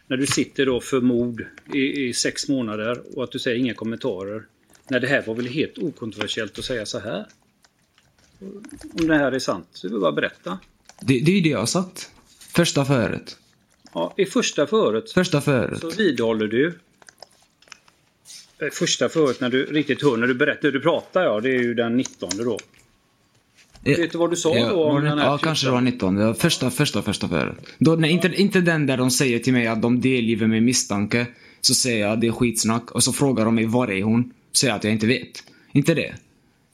När 0.08 0.18
du 0.18 0.28
sitter 0.28 0.66
då 0.66 0.82
för 0.82 1.02
mord 1.02 1.46
i, 1.74 2.08
i 2.08 2.14
sex 2.14 2.50
månader 2.50 3.18
och 3.18 3.24
att 3.24 3.32
du 3.32 3.40
säger 3.40 3.58
inga 3.58 3.74
kommentarer. 3.74 4.44
När 4.90 5.00
det 5.00 5.08
här 5.08 5.24
var 5.28 5.36
väl 5.36 5.48
helt 5.48 5.78
okontroversiellt 5.78 6.60
att 6.60 6.66
säga 6.66 6.86
så 6.86 7.00
här? 7.00 7.26
Om 9.00 9.08
det 9.08 9.18
här 9.18 9.32
är 9.32 9.40
sant, 9.40 9.68
så 9.74 9.90
vill 9.90 10.00
bara 10.00 10.12
berätta. 10.12 10.60
Det, 11.02 11.20
det 11.20 11.32
är 11.32 11.36
ju 11.36 11.42
det 11.42 11.50
jag 11.50 11.60
har 11.60 11.66
sagt. 11.66 12.10
Första 12.56 12.86
förhöret. 12.86 13.38
Ja, 13.94 14.14
I 14.18 14.26
första 14.26 14.68
förhöret 14.68 15.12
Första 15.12 15.42
förhöret. 15.42 15.80
så 15.80 15.90
vidhåller 15.90 16.48
du 16.48 16.80
eh, 18.62 18.70
Första 18.72 19.10
förhöret 19.10 19.40
när 19.42 19.50
du 19.50 19.66
riktigt 19.66 20.02
hör, 20.02 20.18
när 20.18 20.28
du 20.28 20.34
berättar, 20.34 20.72
du 20.72 20.80
pratar 20.80 21.24
ja, 21.24 21.40
det 21.40 21.50
är 21.50 21.60
ju 21.60 21.74
den 21.74 21.98
19 21.98 22.30
då. 22.38 22.60
Vet 23.86 24.12
du 24.12 24.18
vad 24.18 24.30
du 24.30 24.36
sa 24.36 24.56
Ja, 24.56 24.70
då 24.70 24.84
om 24.84 25.04
den 25.04 25.20
här 25.20 25.26
ja 25.26 25.38
kanske 25.38 25.68
det 25.68 25.72
var 25.72 25.82
19. 25.82 26.16
Det 26.16 26.26
var 26.26 26.34
första, 26.34 26.70
första, 26.72 27.02
första 27.02 27.28
förhöret. 27.28 27.56
Då, 27.78 27.96
nej, 27.96 28.12
inte, 28.12 28.28
inte 28.28 28.62
den 28.62 28.86
där 28.86 28.98
de 28.98 29.12
säger 29.12 29.40
till 29.40 29.54
mig 29.54 29.68
att 29.68 29.82
de 29.82 30.02
delgiver 30.02 30.48
mig 30.48 30.62
misstanke. 30.62 31.28
Så 31.62 31.74
säger 31.76 32.08
jag 32.08 32.20
det 32.20 32.28
är 32.28 32.32
skitsnack 32.32 32.92
och 32.92 33.04
så 33.04 33.14
frågar 33.14 33.46
de 33.46 33.56
mig 33.56 33.66
var 33.66 33.92
är 33.92 34.04
hon? 34.04 34.34
Säger 34.54 34.72
jag 34.72 34.78
att 34.78 34.84
jag 34.84 34.94
inte 34.94 35.08
vet. 35.08 35.44
Inte 35.72 35.94
det. 35.94 36.16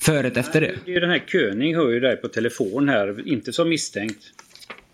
Förret 0.02 0.38
efter 0.38 0.62
det. 0.62 0.76
Det 0.86 0.92
är 0.92 0.94
ju 0.94 1.00
den 1.00 1.10
här 1.10 1.24
König 1.28 1.76
hör 1.76 1.90
ju 1.90 2.00
dig 2.00 2.18
på 2.18 2.28
telefon 2.28 2.90
här, 2.90 3.28
inte 3.28 3.54
som 3.54 3.70
misstänkt. 3.70 4.24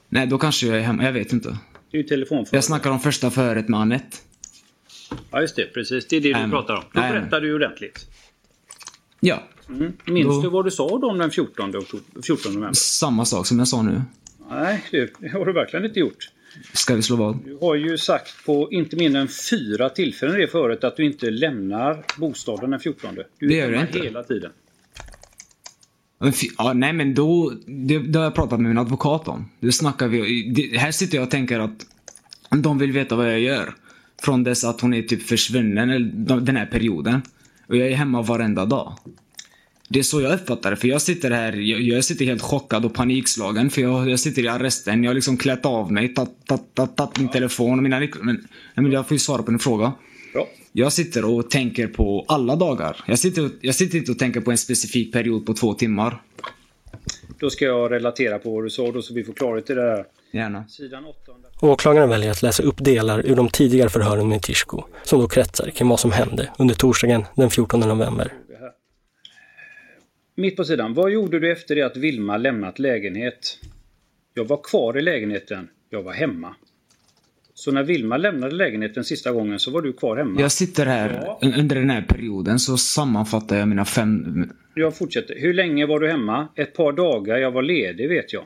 Nej, 0.09 0.27
då 0.27 0.37
kanske 0.37 0.67
jag 0.67 0.77
är 0.77 0.81
hemma. 0.81 1.03
Jag 1.05 1.13
vet 1.13 1.33
inte. 1.33 1.57
Det 1.91 1.97
är 1.97 2.01
ju 2.01 2.07
telefonförhör. 2.07 2.57
Jag 2.57 2.63
snackar 2.63 2.89
om 2.91 2.99
första 2.99 3.31
förhöret 3.31 3.67
med 3.67 3.79
Anette. 3.79 4.17
Ja 5.31 5.41
just 5.41 5.55
det, 5.55 5.73
precis. 5.73 6.07
Det 6.07 6.15
är 6.17 6.21
det 6.21 6.43
du 6.43 6.49
pratar 6.49 6.73
om. 6.75 6.83
Då 6.93 6.99
nej, 7.01 7.11
berättar 7.11 7.41
du 7.41 7.53
ordentligt. 7.53 8.05
Ja. 9.19 9.43
Mm. 9.69 9.93
Minns 10.05 10.27
Då- 10.27 10.41
du 10.41 10.49
vad 10.49 10.65
du 10.65 10.71
sa 10.71 10.87
då 10.99 11.09
om 11.09 11.17
den 11.17 11.31
14, 11.31 11.75
oktober, 11.77 12.21
14 12.23 12.53
november? 12.53 12.73
Samma 12.73 13.25
sak 13.25 13.47
som 13.47 13.59
jag 13.59 13.67
sa 13.67 13.81
nu. 13.81 14.01
Nej, 14.49 14.83
det 14.91 15.27
har 15.33 15.45
du 15.45 15.53
verkligen 15.53 15.85
inte 15.85 15.99
gjort. 15.99 16.29
Ska 16.73 16.95
vi 16.95 17.01
slå 17.01 17.15
vad? 17.15 17.39
Du 17.45 17.57
har 17.61 17.75
ju 17.75 17.97
sagt 17.97 18.45
på 18.45 18.71
inte 18.71 18.95
mindre 18.95 19.21
än 19.21 19.27
fyra 19.27 19.89
tillfällen 19.89 20.39
det 20.39 20.47
förut 20.47 20.83
att 20.83 20.97
du 20.97 21.05
inte 21.05 21.29
lämnar 21.31 22.03
bostaden 22.17 22.69
den 22.71 22.79
14. 22.79 23.15
Du 23.39 23.47
Det 23.47 23.55
gör 23.55 23.71
jag 23.71 23.81
inte. 23.81 23.99
hela 23.99 24.23
tiden. 24.23 24.51
Ja, 26.57 26.73
nej 26.73 26.93
men 26.93 27.13
då, 27.13 27.53
det, 27.65 27.99
det 27.99 28.19
har 28.19 28.23
jag 28.23 28.35
pratat 28.35 28.59
med 28.59 28.69
min 28.69 28.77
advokat 28.77 29.27
om. 29.27 29.49
Det 29.59 29.71
snackar 29.71 30.07
vi 30.07 30.49
det, 30.55 30.77
Här 30.77 30.91
sitter 30.91 31.17
jag 31.17 31.23
och 31.23 31.31
tänker 31.31 31.59
att 31.59 31.85
de 32.49 32.77
vill 32.77 32.91
veta 32.91 33.15
vad 33.15 33.31
jag 33.31 33.39
gör. 33.39 33.75
Från 34.21 34.43
dess 34.43 34.63
att 34.63 34.81
hon 34.81 34.93
är 34.93 35.01
typ 35.01 35.23
försvunnen, 35.23 35.89
eller 35.89 36.39
den 36.39 36.55
här 36.55 36.65
perioden. 36.65 37.21
Och 37.67 37.75
jag 37.75 37.87
är 37.87 37.95
hemma 37.95 38.21
varenda 38.21 38.65
dag. 38.65 38.93
Det 39.89 39.99
är 39.99 40.03
så 40.03 40.21
jag 40.21 40.33
uppfattar 40.33 40.71
det, 40.71 40.77
för 40.77 40.87
jag 40.87 41.01
sitter 41.01 41.31
här, 41.31 41.53
jag, 41.53 41.81
jag 41.81 42.03
sitter 42.03 42.25
helt 42.25 42.41
chockad 42.41 42.85
och 42.85 42.93
panikslagen 42.93 43.69
för 43.69 43.81
jag, 43.81 44.09
jag 44.09 44.19
sitter 44.19 44.43
i 44.43 44.47
arresten, 44.47 45.03
jag 45.03 45.09
har 45.09 45.15
liksom 45.15 45.37
klätt 45.37 45.65
av 45.65 45.91
mig, 45.91 46.13
tagit 46.95 47.19
min 47.19 47.29
telefon 47.29 47.79
och 47.79 47.83
mina 47.83 47.99
nycklar. 47.99 48.23
Men, 48.23 48.47
men 48.75 48.91
jag 48.91 49.07
får 49.07 49.15
ju 49.15 49.19
svara 49.19 49.43
på 49.43 49.51
din 49.51 49.59
fråga. 49.59 49.93
Ja. 50.33 50.47
Jag 50.77 50.93
sitter 50.93 51.25
och 51.25 51.49
tänker 51.49 51.87
på 51.87 52.25
alla 52.27 52.55
dagar. 52.55 53.03
Jag 53.07 53.19
sitter, 53.19 53.49
jag 53.61 53.75
sitter 53.75 53.97
inte 53.97 54.11
och 54.11 54.19
tänker 54.19 54.41
på 54.41 54.51
en 54.51 54.57
specifik 54.57 55.13
period 55.13 55.45
på 55.45 55.53
två 55.53 55.73
timmar. 55.73 56.21
Då 57.39 57.49
ska 57.49 57.65
jag 57.65 57.91
relatera 57.91 58.39
på 58.39 58.51
vad 58.51 58.63
du 58.63 58.69
sa 58.69 58.91
då 58.91 59.01
så 59.01 59.13
vi 59.13 59.23
får 59.23 59.33
klarhet 59.33 59.69
i 59.69 59.73
det 59.73 59.81
här. 59.81 60.05
Gärna. 60.31 60.67
Sidan 60.67 61.05
8. 61.05 61.17
Åklagaren 61.61 62.09
väljer 62.09 62.31
att 62.31 62.41
läsa 62.41 62.63
upp 62.63 62.75
delar 62.77 63.25
ur 63.25 63.35
de 63.35 63.49
tidigare 63.49 63.89
förhören 63.89 64.29
med 64.29 64.41
Tishko, 64.41 64.83
som 65.03 65.19
då 65.19 65.27
kretsar 65.27 65.69
kring 65.69 65.87
vad 65.87 65.99
som 65.99 66.11
hände 66.11 66.49
under 66.59 66.75
torsdagen 66.75 67.23
den 67.35 67.49
14 67.49 67.79
november. 67.79 68.33
Mitt 70.35 70.55
på 70.55 70.63
sidan. 70.63 70.93
Vad 70.93 71.11
gjorde 71.11 71.39
du 71.39 71.51
efter 71.51 71.75
det 71.75 71.81
att 71.81 71.97
Vilma 71.97 72.37
lämnat 72.37 72.79
lägenhet? 72.79 73.59
Jag 74.33 74.45
var 74.45 74.63
kvar 74.63 74.97
i 74.97 75.01
lägenheten. 75.01 75.67
Jag 75.89 76.03
var 76.03 76.13
hemma. 76.13 76.55
Så 77.57 77.71
när 77.71 77.83
Vilma 77.83 78.17
lämnade 78.17 78.55
lägenheten 78.55 79.03
sista 79.03 79.31
gången 79.31 79.59
så 79.59 79.71
var 79.71 79.81
du 79.81 79.93
kvar 79.93 80.17
hemma? 80.17 80.41
Jag 80.41 80.51
sitter 80.51 80.85
här 80.85 81.21
Ja. 81.25 81.39
un- 81.41 81.59
under 81.59 81.75
den 81.75 81.89
här 81.89 82.01
perioden 82.01 82.59
så 82.59 82.77
sammanfattar 82.77 83.57
jag 83.57 83.67
mina 83.67 83.85
fem... 83.85 84.49
Jag 84.75 84.97
fortsätter. 84.97 85.35
Hur 85.39 85.53
länge 85.53 85.85
var 85.85 85.99
du 85.99 86.07
hemma? 86.11 86.47
Ett 86.55 86.73
par 86.73 86.91
dagar. 86.93 87.37
Jag 87.37 87.51
var 87.51 87.61
ledig 87.61 88.09
vet 88.09 88.33
jag. 88.33 88.43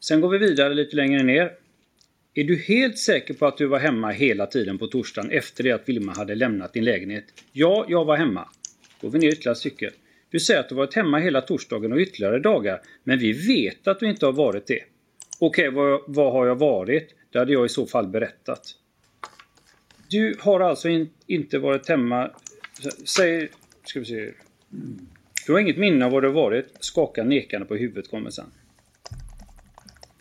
Sen 0.00 0.20
går 0.20 0.28
vi 0.28 0.38
vidare 0.38 0.74
lite 0.74 0.96
längre 0.96 1.22
ner. 1.22 1.50
Är 2.34 2.44
du 2.44 2.56
helt 2.56 2.98
säker 2.98 3.34
på 3.34 3.46
att 3.46 3.58
du 3.58 3.66
var 3.66 3.78
hemma 3.78 4.10
hela 4.10 4.46
tiden 4.46 4.78
på 4.78 4.86
torsdagen 4.86 5.30
efter 5.30 5.64
det 5.64 5.72
att 5.72 5.88
Vilma 5.88 6.12
hade 6.12 6.34
lämnat 6.34 6.72
din 6.72 6.84
lägenhet? 6.84 7.24
Ja, 7.52 7.86
jag 7.88 8.04
var 8.04 8.16
hemma. 8.16 8.48
Går 9.00 9.10
vi 9.10 9.18
ner 9.18 9.28
ytterligare 9.28 9.52
ett 9.52 9.58
stycke. 9.58 9.90
Du 10.30 10.40
säger 10.40 10.60
att 10.60 10.68
du 10.68 10.74
varit 10.74 10.94
hemma 10.94 11.18
hela 11.18 11.40
torsdagen 11.40 11.92
och 11.92 11.98
ytterligare 11.98 12.38
dagar. 12.38 12.80
Men 13.04 13.18
vi 13.18 13.32
vet 13.32 13.88
att 13.88 14.00
du 14.00 14.10
inte 14.10 14.26
har 14.26 14.32
varit 14.32 14.66
det. 14.66 14.80
Okej, 15.40 15.70
vad, 15.70 16.00
vad 16.06 16.32
har 16.32 16.46
jag 16.46 16.56
varit? 16.56 17.08
Det 17.36 17.40
hade 17.40 17.52
jag 17.52 17.66
i 17.66 17.68
så 17.68 17.86
fall 17.86 18.06
berättat. 18.06 18.74
Du 20.08 20.36
har 20.40 20.60
alltså 20.60 20.88
in, 20.88 21.10
inte 21.26 21.58
varit 21.58 21.88
hemma... 21.88 22.30
Säg... 23.04 23.48
Ska 23.84 23.98
vi 23.98 24.04
se. 24.04 24.32
Du 25.46 25.52
har 25.52 25.58
inget 25.60 25.76
minne 25.76 26.04
av 26.04 26.12
var 26.12 26.20
du 26.20 26.28
har 26.28 26.34
varit. 26.34 26.66
Skakar 26.80 27.24
nekande 27.24 27.66
på 27.66 27.76
huvudet 27.76 28.10
kommer 28.10 28.30
sen. 28.30 28.44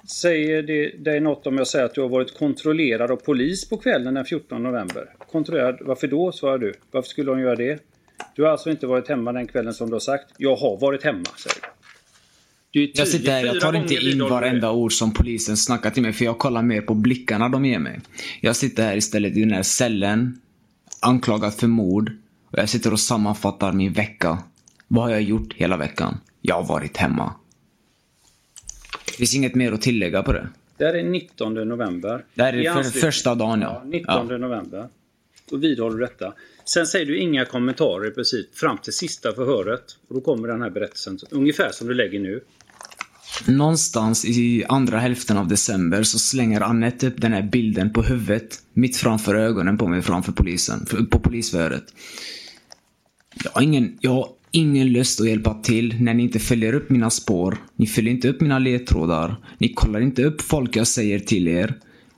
Säger 0.08 0.64
det 0.64 1.04
dig 1.04 1.20
något 1.20 1.48
om 1.48 1.58
jag 1.58 1.68
säger 1.68 1.86
att 1.86 1.94
du 1.94 2.02
har 2.02 2.10
varit 2.10 2.38
kontrollerad 2.38 3.12
av 3.12 3.16
polis 3.16 3.70
på 3.70 3.78
kvällen 3.78 4.14
den 4.14 4.26
14 4.26 4.64
november? 4.64 5.16
Kontrollerad? 5.32 5.78
Varför 5.82 6.08
då? 6.08 6.32
svarar 6.32 6.58
du. 6.58 6.74
Varför 6.92 7.10
skulle 7.10 7.32
de 7.32 7.40
göra 7.40 7.56
det? 7.56 7.84
Du 8.36 8.44
har 8.44 8.50
alltså 8.50 8.70
inte 8.70 8.88
varit 8.88 9.08
hemma 9.08 9.32
den 9.32 9.48
kvällen 9.48 9.74
som 9.74 9.90
du 9.90 9.96
har 9.96 10.00
sagt. 10.00 10.34
Jag 10.38 10.56
har 10.56 10.78
varit 10.78 11.04
hemma, 11.04 11.26
säger 11.38 11.62
du. 11.62 11.75
Jag 12.94 13.08
sitter 13.08 13.32
här, 13.32 13.46
jag 13.46 13.62
tar 13.62 13.74
inte 13.74 13.96
in 13.96 14.20
varenda 14.20 14.72
ord 14.72 14.94
som 14.94 15.14
polisen 15.14 15.58
snackar 15.58 15.90
till 15.90 16.04
mig 16.04 16.14
för 16.14 16.26
jag 16.26 16.38
kollar 16.38 16.62
mer 16.62 16.82
på 16.82 16.94
blickarna 16.94 17.50
de 17.50 17.66
ger 17.66 17.80
mig. 17.80 18.00
Jag 18.42 18.56
sitter 18.56 18.84
här 18.84 18.98
istället 18.98 19.38
i 19.38 19.40
den 19.40 19.52
här 19.52 19.64
cellen, 19.64 20.42
anklagad 21.00 21.54
för 21.54 21.68
mord. 21.68 22.12
Och 22.52 22.60
jag 22.60 22.70
sitter 22.70 22.94
och 22.94 23.00
sammanfattar 23.00 23.74
min 23.74 23.94
vecka. 23.94 24.38
Vad 24.88 25.04
har 25.04 25.12
jag 25.12 25.22
gjort 25.22 25.54
hela 25.54 25.78
veckan? 25.78 26.18
Jag 26.42 26.56
har 26.56 26.64
varit 26.64 26.98
hemma. 26.98 27.34
Det 29.06 29.12
finns 29.12 29.36
inget 29.36 29.56
mer 29.56 29.72
att 29.72 29.82
tillägga 29.82 30.24
på 30.24 30.34
det. 30.34 30.48
Det 30.78 30.86
här 30.86 30.94
är 30.94 31.04
19 31.04 31.54
november. 31.54 32.26
Det 32.34 32.44
här 32.44 32.54
är 32.54 32.84
för 32.84 33.00
första 33.00 33.36
dagen, 33.36 33.62
ja. 33.62 33.84
19 33.86 34.28
Ja. 34.30 34.38
november. 34.38 34.88
Då 35.50 35.58
vidhåller 35.58 35.98
du 35.98 36.06
detta. 36.06 36.34
Sen 36.66 36.88
säger 36.88 37.06
du 37.06 37.18
inga 37.18 37.46
kommentarer 37.46 38.08
i 38.08 38.12
princip 38.12 38.56
fram 38.58 38.78
till 38.78 38.94
sista 38.94 39.34
förhöret. 39.34 39.98
Och 40.08 40.16
då 40.16 40.22
kommer 40.22 40.48
den 40.48 40.62
här 40.62 40.70
berättelsen, 40.70 41.20
ungefär 41.32 41.72
som 41.72 41.88
du 41.88 41.94
lägger 41.94 42.20
nu. 42.20 42.42
Någonstans 43.48 44.26
i 44.26 44.66
andra 44.70 45.00
hälften 45.00 45.38
av 45.38 45.48
december 45.48 46.04
så 46.04 46.20
slänger 46.20 46.62
Annette 46.62 47.08
upp 47.08 47.22
den 47.22 47.34
här 47.34 47.42
bilden 47.42 47.94
på 47.94 48.02
huvudet 48.02 48.60
mitt 48.74 48.98
framför 48.98 49.36
ögonen 49.36 49.78
på 49.78 49.88
mig 49.88 50.02
framför 50.02 50.32
polisen, 50.32 50.86
på 51.12 51.20
polisförhöret. 51.20 51.84
Jag 53.44 53.52
har, 53.52 53.62
ingen, 53.62 53.98
jag 54.02 54.12
har 54.12 54.28
ingen 54.52 54.88
lust 54.88 55.22
att 55.22 55.28
hjälpa 55.28 55.54
till 55.54 56.02
när 56.02 56.14
ni 56.14 56.24
inte 56.24 56.40
följer 56.40 56.74
upp 56.74 56.90
mina 56.90 57.10
spår. 57.10 57.58
Ni 57.76 57.88
följer 57.88 58.14
inte 58.14 58.30
upp 58.30 58.42
mina 58.42 58.60
ledtrådar. 58.60 59.36
Ni 59.58 59.74
kollar 59.74 60.00
inte 60.00 60.24
upp 60.24 60.42
folk 60.42 60.76
jag 60.76 60.88
säger 60.88 61.20
till 61.20 61.48
er. 61.48 61.74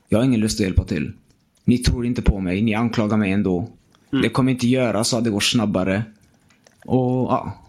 Jag 0.09 0.20
har 0.20 0.26
ingen 0.26 0.39
lust 0.39 0.59
att 0.59 0.65
hjälpa 0.65 0.84
till. 0.84 1.11
Ni 1.65 1.78
tror 1.78 2.05
inte 2.05 2.22
på 2.22 2.39
mig, 2.39 2.61
ni 2.61 2.74
anklagar 2.74 3.18
mig 3.18 3.32
ändå. 3.32 3.70
Det 4.22 4.30
kommer 4.30 4.51
inte 4.51 4.68
göra 4.68 5.03
så 5.03 5.18
att 5.18 5.24
det 5.24 5.30
går 5.30 5.39
snabbare. 5.39 6.03
Och 6.86 7.32
ja. 7.32 7.63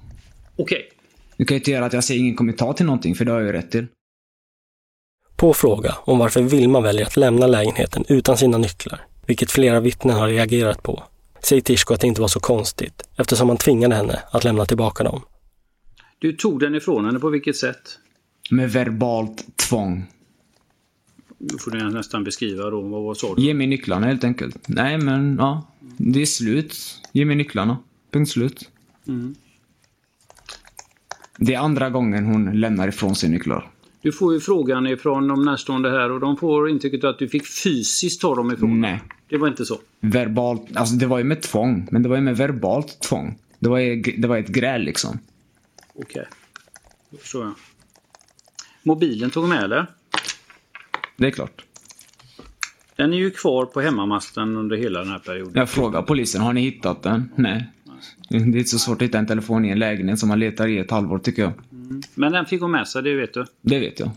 Okej. 0.57 0.89
Det 1.39 1.45
kan 1.45 1.55
ju 1.55 1.59
inte 1.59 1.71
göra 1.71 1.87
att 1.87 1.93
jag 1.93 2.05
säger 2.05 2.21
ingen 2.21 2.37
kommentar 2.37 2.73
till 2.73 2.87
någonting, 2.87 3.15
för 3.15 3.25
det 3.25 3.33
har 3.33 3.39
jag 3.39 3.47
ju 3.47 3.53
rätt 3.53 3.71
till. 3.71 3.87
På 5.37 5.55
fråga 5.55 5.95
om 6.05 6.19
varför 6.19 6.43
Vilma 6.43 6.81
väljer 6.81 7.07
att 7.07 7.17
lämna 7.17 7.47
lägenheten 7.47 8.05
utan 8.09 8.37
sina 8.37 8.59
nycklar, 8.59 9.01
vilket 9.27 9.51
flera 9.51 9.81
vittnen 9.81 10.17
har 10.17 10.29
reagerat 10.29 10.83
på, 10.83 11.03
säger 11.43 11.63
Tishko 11.63 11.95
att 11.95 12.01
det 12.01 12.07
inte 12.07 12.21
var 12.21 12.29
så 12.29 12.41
konstigt 12.41 13.03
eftersom 13.17 13.49
han 13.49 13.59
tvingade 13.59 13.95
henne 13.95 14.23
att 14.31 14.45
lämna 14.45 14.65
tillbaka 14.65 15.05
dem. 15.05 15.23
Du 16.19 16.33
tog 16.33 16.61
den 16.61 16.75
ifrån 16.75 17.05
henne 17.05 17.19
på 17.19 17.31
vilket 17.31 17.57
sätt? 17.57 17.99
Med 18.51 18.73
verbalt 18.73 19.57
tvång. 19.57 20.07
Nu 21.39 21.59
får 21.59 21.71
du 21.71 21.91
nästan 21.91 22.25
beskriva 22.25 22.71
då. 22.71 22.81
Vad, 22.81 23.03
vad 23.03 23.17
sa 23.17 23.35
du? 23.35 23.43
Ge 23.43 23.55
mig 23.55 23.67
nycklarna 23.67 24.07
helt 24.07 24.25
enkelt. 24.25 24.69
Nej 24.69 24.99
men 24.99 25.37
ja, 25.39 25.67
det 25.97 26.23
är 26.23 26.27
slut. 26.27 27.01
Ge 27.13 27.25
mig 27.25 27.37
nycklarna. 27.37 27.79
Punkt 28.11 28.31
slut. 28.31 28.71
Mm. 29.09 29.35
Det 31.41 31.55
är 31.55 31.59
andra 31.59 31.91
gången 31.91 32.25
hon 32.25 32.61
lämnar 32.61 32.89
ifrån 32.89 33.15
sig 33.15 33.31
nycklar. 33.31 33.71
Du 34.03 34.13
får 34.13 34.35
ju 34.35 34.41
frågan 34.41 34.87
ifrån 34.87 35.29
de 35.29 35.45
närstående 35.45 35.91
här 35.91 36.11
och 36.11 36.21
de 36.21 36.37
får 36.37 36.71
intrycket 36.71 37.05
att 37.05 37.19
du 37.19 37.29
fick 37.29 37.47
fysiskt 37.47 38.21
ta 38.21 38.35
dem 38.35 38.53
ifrån 38.53 38.81
Nej. 38.81 39.03
Det 39.29 39.37
var 39.37 39.49
inte 39.49 39.65
så? 39.65 39.79
Verbalt, 40.01 40.77
alltså 40.77 40.95
det 40.95 41.07
var 41.07 41.19
ju 41.19 41.25
med 41.25 41.43
tvång, 41.43 41.89
men 41.91 42.03
det 42.03 42.09
var 42.09 42.17
ju 42.17 42.23
med 42.23 42.37
verbalt 42.37 43.01
tvång. 43.01 43.39
Det 43.59 43.69
var, 43.69 43.79
ju, 43.79 44.03
det 44.03 44.29
var 44.29 44.37
ett 44.37 44.49
gräl 44.49 44.83
liksom. 44.83 45.19
Okej. 45.95 46.27
Då 47.11 47.19
förstår 47.19 47.45
jag. 47.45 47.55
Mobilen 48.83 49.31
tog 49.31 49.49
med 49.49 49.65
eller? 49.65 49.87
Det 51.17 51.27
är 51.27 51.31
klart. 51.31 51.65
Den 52.97 53.13
är 53.13 53.17
ju 53.17 53.31
kvar 53.31 53.67
på 53.67 53.81
hemmamasten 53.81 54.57
under 54.57 54.77
hela 54.77 54.99
den 54.99 55.09
här 55.09 55.19
perioden. 55.19 55.53
Jag 55.55 55.71
frågar 55.71 56.03
polisen, 56.03 56.41
har 56.41 56.53
ni 56.53 56.61
hittat 56.61 57.03
den? 57.03 57.33
Nej. 57.35 57.73
Det 58.29 58.37
är 58.37 58.41
inte 58.41 58.65
så 58.65 58.79
svårt 58.79 59.03
att 59.03 59.09
hitta 59.09 59.19
en 59.19 59.27
telefon 59.27 59.65
i 59.65 59.69
en 59.69 59.79
lägenhet 59.79 60.19
som 60.19 60.29
man 60.29 60.39
letar 60.39 60.67
i 60.67 60.79
ett 60.79 60.91
halvår 60.91 61.19
tycker 61.19 61.43
jag. 61.43 61.53
Men 62.15 62.33
den 62.33 62.47
fick 62.47 62.61
hon 62.61 62.71
med 62.71 62.89
sig, 62.89 63.03
det 63.03 63.15
vet 63.15 63.35
du. 63.35 63.45
Det 63.61 63.79
vet 63.79 64.01
jag. 64.01 64.11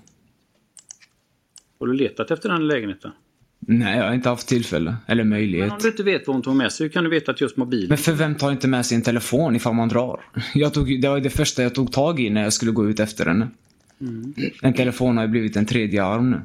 Har 1.79 1.87
du 1.87 1.93
letat 1.93 2.31
efter 2.31 2.49
den 2.49 2.67
lägenheten? 2.67 3.11
Nej, 3.59 3.97
jag 3.97 4.05
har 4.05 4.13
inte 4.13 4.29
haft 4.29 4.47
tillfälle. 4.47 4.95
Eller 5.05 5.23
möjlighet. 5.23 5.67
Men 5.67 5.75
om 5.75 5.81
du 5.81 5.87
inte 5.87 6.03
vet 6.03 6.27
vad 6.27 6.35
hon 6.35 6.43
tog 6.43 6.55
med 6.55 6.71
sig, 6.71 6.85
hur 6.85 6.91
kan 6.91 7.03
du 7.03 7.09
veta 7.09 7.31
att 7.31 7.41
just 7.41 7.57
mobilen... 7.57 7.89
Men 7.89 7.97
för 7.97 8.13
vem 8.13 8.35
tar 8.35 8.51
inte 8.51 8.67
med 8.67 8.85
sig 8.85 8.95
en 8.95 9.01
telefon 9.01 9.55
ifall 9.55 9.73
man 9.73 9.89
drar? 9.89 10.19
Jag 10.53 10.73
tog, 10.73 11.01
det 11.01 11.09
var 11.09 11.19
det 11.19 11.29
första 11.29 11.63
jag 11.63 11.75
tog 11.75 11.91
tag 11.91 12.19
i 12.19 12.29
när 12.29 12.43
jag 12.43 12.53
skulle 12.53 12.71
gå 12.71 12.89
ut 12.89 12.99
efter 12.99 13.25
henne. 13.25 13.47
Mm. 14.01 14.33
En 14.61 14.73
telefon 14.73 15.17
har 15.17 15.23
ju 15.23 15.29
blivit 15.29 15.55
en 15.55 15.65
tredje 15.65 16.03
arm 16.03 16.31
nu. 16.31 16.41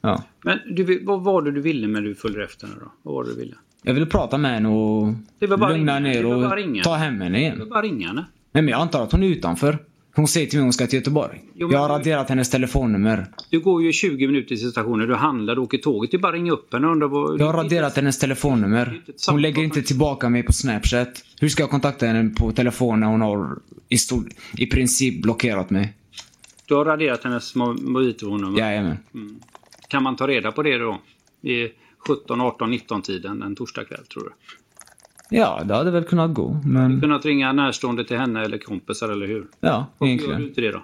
Ja. 0.00 0.22
Men 0.42 0.58
du, 0.66 1.04
vad 1.04 1.24
var 1.24 1.42
det 1.42 1.50
du 1.50 1.60
ville 1.60 1.86
när 1.86 2.00
du 2.00 2.14
följde 2.14 2.44
efter 2.44 2.66
henne 2.66 2.80
då? 2.80 2.92
Vad 3.02 3.14
var 3.14 3.24
det 3.24 3.30
du 3.30 3.36
ville? 3.36 3.54
Jag 3.86 3.94
ville 3.94 4.06
prata 4.06 4.38
med 4.38 4.54
henne 4.54 4.68
och 4.68 5.14
Det 5.38 5.46
lugna 5.46 5.98
ner 5.98 6.22
Det 6.22 6.78
och 6.78 6.84
ta 6.84 6.94
hem 6.94 7.20
henne 7.20 7.36
Det 7.38 7.40
igen. 7.40 7.58
var 7.58 7.66
bara 7.66 7.82
ringa 7.82 8.08
henne. 8.08 8.26
Nej 8.52 8.62
men 8.62 8.68
jag 8.68 8.80
antar 8.80 9.02
att 9.02 9.12
hon 9.12 9.22
är 9.22 9.26
utanför. 9.26 9.78
Hon 10.16 10.28
säger 10.28 10.46
till 10.46 10.58
mig 10.58 10.62
att 10.62 10.66
hon 10.66 10.72
ska 10.72 10.86
till 10.86 10.98
Göteborg. 10.98 11.42
Jo, 11.54 11.72
jag 11.72 11.78
har 11.78 11.88
raderat 11.88 12.28
hennes 12.28 12.50
telefonnummer. 12.50 13.26
Du 13.50 13.60
går 13.60 13.82
ju 13.82 13.92
20 13.92 14.26
minuter 14.26 14.48
till 14.56 14.70
stationen, 14.70 15.08
du 15.08 15.14
handlar, 15.14 15.54
du 15.54 15.60
åker 15.60 15.78
tåget. 15.78 16.10
Det 16.10 16.16
är 16.16 16.18
bara 16.18 16.32
ringa 16.32 16.52
upp 16.52 16.72
henne 16.72 16.86
och 16.86 16.92
undra 16.92 17.06
vad... 17.08 17.40
Jag 17.40 17.46
har 17.46 17.52
raderat 17.52 17.96
hennes 17.96 18.18
telefonnummer. 18.18 19.00
Hon 19.30 19.42
lägger 19.42 19.62
inte 19.62 19.82
tillbaka 19.82 20.28
mig 20.28 20.42
på 20.42 20.52
Snapchat. 20.52 21.08
Hur 21.40 21.48
ska 21.48 21.62
jag 21.62 21.70
kontakta 21.70 22.06
henne 22.06 22.30
på 22.30 22.52
telefon 22.52 23.00
när 23.00 23.06
hon 23.06 23.20
har 23.20 23.58
i, 23.88 23.98
stor, 23.98 24.28
i 24.58 24.66
princip 24.66 25.22
blockerat 25.22 25.70
mig? 25.70 25.92
Du 26.66 26.74
har 26.74 26.84
raderat 26.84 27.24
hennes 27.24 27.54
mo- 27.56 27.82
mobiltelefonnummer. 27.82 28.58
Jajamän. 28.58 28.96
Kan 29.88 30.02
man 30.02 30.16
ta 30.16 30.28
reda 30.28 30.52
på 30.52 30.62
det 30.62 30.78
då? 30.78 31.00
I 31.42 31.68
17, 32.08 32.40
18, 32.40 32.70
19 32.70 33.02
tiden 33.02 33.42
en 33.42 33.56
torsdagkväll 33.56 34.06
tror 34.06 34.22
du? 34.22 34.30
Ja, 35.36 35.62
det 35.64 35.74
hade 35.74 35.90
väl 35.90 36.04
kunnat 36.04 36.34
gå. 36.34 36.60
Men 36.64 37.00
Kunnat 37.00 37.24
ringa 37.24 37.52
närstående 37.52 38.04
till 38.04 38.16
henne 38.16 38.44
eller 38.44 38.58
kompisar 38.58 39.08
eller 39.08 39.26
hur? 39.26 39.46
ja, 39.60 39.86
Varför 39.98 40.06
gör 40.06 40.08
egentligen. 40.12 40.40
du 40.40 40.48
inte 40.48 40.60
det 40.60 40.70
då? 40.72 40.82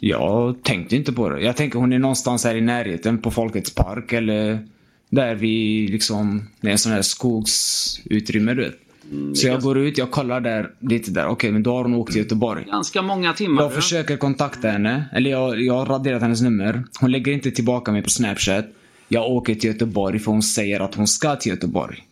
Jag 0.00 0.62
tänkte 0.62 0.96
inte 0.96 1.12
på 1.12 1.28
det. 1.30 1.40
Jag 1.40 1.56
tänker 1.56 1.78
hon 1.78 1.92
är 1.92 1.98
någonstans 1.98 2.44
här 2.44 2.54
i 2.54 2.60
närheten 2.60 3.18
på 3.18 3.30
Folkets 3.30 3.74
park 3.74 4.12
eller 4.12 4.66
där 5.10 5.34
vi 5.34 5.86
liksom, 5.88 6.48
det 6.60 6.68
är 6.68 6.72
en 6.72 6.78
sån 6.78 6.92
här 6.92 7.02
skogsutrymme 7.02 8.54
du 8.54 8.62
vet. 8.62 8.78
Så 9.36 9.46
jag 9.46 9.60
går 9.62 9.78
ut, 9.78 9.98
jag 9.98 10.10
kollar 10.10 10.40
där, 10.40 10.70
lite 10.80 11.10
där. 11.10 11.26
Okej, 11.26 11.52
men 11.52 11.62
då 11.62 11.72
har 11.76 11.82
hon 11.82 11.94
åkt 11.94 12.12
till 12.12 12.22
Göteborg. 12.22 12.64
Ganska 12.64 13.02
många 13.02 13.32
timmar. 13.32 13.62
Jag 13.62 13.74
försöker 13.74 14.16
kontakta 14.16 14.68
henne, 14.68 15.04
eller 15.12 15.30
jag, 15.30 15.60
jag 15.60 15.74
har 15.74 15.86
raderat 15.86 16.22
hennes 16.22 16.42
nummer. 16.42 16.84
Hon 17.00 17.10
lägger 17.10 17.32
inte 17.32 17.50
tillbaka 17.50 17.92
mig 17.92 18.02
på 18.02 18.10
Snapchat. 18.10 18.64
Jag 19.08 19.30
åker 19.30 19.54
till 19.54 19.70
Göteborg 19.70 20.18
för 20.18 20.32
hon 20.32 20.42
säger 20.42 20.80
att 20.80 20.94
hon 20.94 21.06
ska 21.06 21.36
till 21.36 21.50
Göteborg. 21.52 22.06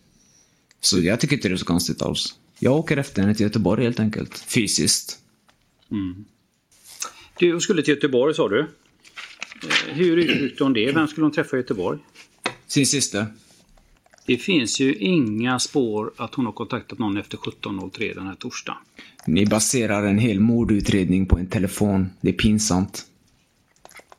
Så 0.81 1.01
jag 1.01 1.21
tycker 1.21 1.37
inte 1.37 1.49
det 1.49 1.55
är 1.55 1.57
så 1.57 1.65
konstigt 1.65 2.03
alls. 2.03 2.35
Jag 2.59 2.77
åker 2.77 2.97
efter 2.97 3.23
henne 3.23 3.35
till 3.35 3.47
Göteborg 3.47 3.85
helt 3.85 4.01
enkelt. 4.01 4.39
Fysiskt. 4.39 5.19
Mm. 5.91 6.25
Du 7.39 7.61
skulle 7.61 7.83
till 7.83 7.95
Göteborg 7.95 8.35
sa 8.35 8.49
du. 8.49 8.61
Eh, 8.61 8.67
Hur 9.95 10.17
uttryckte 10.17 10.65
hon 10.65 10.73
det? 10.73 10.93
Vem 10.93 11.09
skulle 11.09 11.25
hon 11.25 11.33
träffa 11.33 11.57
i 11.57 11.61
Göteborg? 11.61 11.99
Sin 12.67 12.87
syster. 12.87 13.27
Det 14.27 14.37
finns 14.37 14.81
ju 14.81 14.95
inga 14.95 15.59
spår 15.59 16.13
att 16.17 16.35
hon 16.35 16.47
har 16.47 16.53
kontaktat 16.53 16.99
någon 16.99 17.17
efter 17.17 17.39
17.03 17.39 18.15
den 18.15 18.27
här 18.27 18.35
torsdagen. 18.35 18.79
Ni 19.27 19.47
baserar 19.47 20.07
en 20.07 20.19
hel 20.19 20.41
mordutredning 20.41 21.27
på 21.27 21.39
en 21.39 21.47
telefon. 21.47 22.11
Det 22.21 22.29
är 22.29 22.33
pinsamt. 22.33 23.07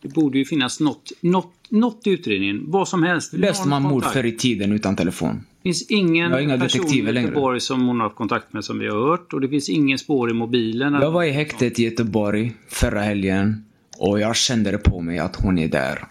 Det 0.06 0.14
borde 0.14 0.38
ju 0.38 0.45
finnas 0.45 0.80
något, 0.80 1.12
något, 1.22 1.53
något 1.70 2.08
i 2.08 2.10
utredningen. 2.10 2.64
Vad 2.68 2.88
som 2.88 3.03
helst. 3.03 3.34
Löste 3.34 3.68
man 3.68 3.82
mord 3.82 4.03
förr 4.03 4.26
i 4.26 4.32
tiden 4.32 4.72
utan 4.72 4.95
telefon? 4.95 5.36
Det 5.36 5.64
finns 5.64 5.91
ingen 5.91 6.32
person 6.32 6.51
i 6.51 6.58
detektiver 6.58 7.14
längre. 7.14 7.28
Göteborg 7.28 7.60
som 7.60 7.88
hon 7.88 7.99
har 7.99 8.03
haft 8.03 8.16
kontakt 8.16 8.53
med 8.53 8.66
som 8.66 8.80
vi 8.80 8.88
har 8.88 9.10
hört. 9.10 9.34
Och 9.34 9.41
det 9.41 9.49
finns 9.49 9.70
ingen 9.70 9.97
spår 9.97 10.32
i 10.32 10.34
mobilen. 10.34 10.93
Jag 10.93 11.12
var 11.12 11.24
i 11.24 11.32
häktet 11.32 11.80
i 11.80 11.84
Göteborg 11.84 12.53
förra 12.68 13.01
helgen 13.01 13.66
och 13.97 14.20
jag 14.20 14.36
kände 14.36 14.72
det 14.72 14.78
på 14.78 15.01
mig 15.01 15.20
att 15.20 15.36
hon 15.36 15.58
är 15.58 15.68
där. 15.68 16.08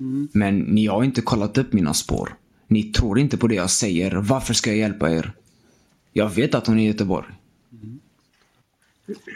Mm. 0.00 0.28
Men 0.32 0.58
ni 0.58 0.86
har 0.86 1.04
inte 1.04 1.20
kollat 1.20 1.58
upp 1.58 1.72
mina 1.72 1.94
spår. 1.94 2.36
Ni 2.66 2.82
tror 2.82 3.18
inte 3.18 3.36
på 3.36 3.46
det 3.46 3.54
jag 3.54 3.70
säger. 3.70 4.12
Varför 4.12 4.54
ska 4.54 4.70
jag 4.70 4.78
hjälpa 4.78 5.10
er? 5.10 5.32
Jag 6.12 6.34
vet 6.34 6.54
att 6.54 6.66
hon 6.66 6.78
är 6.78 6.82
i 6.82 6.86
Göteborg. 6.86 7.26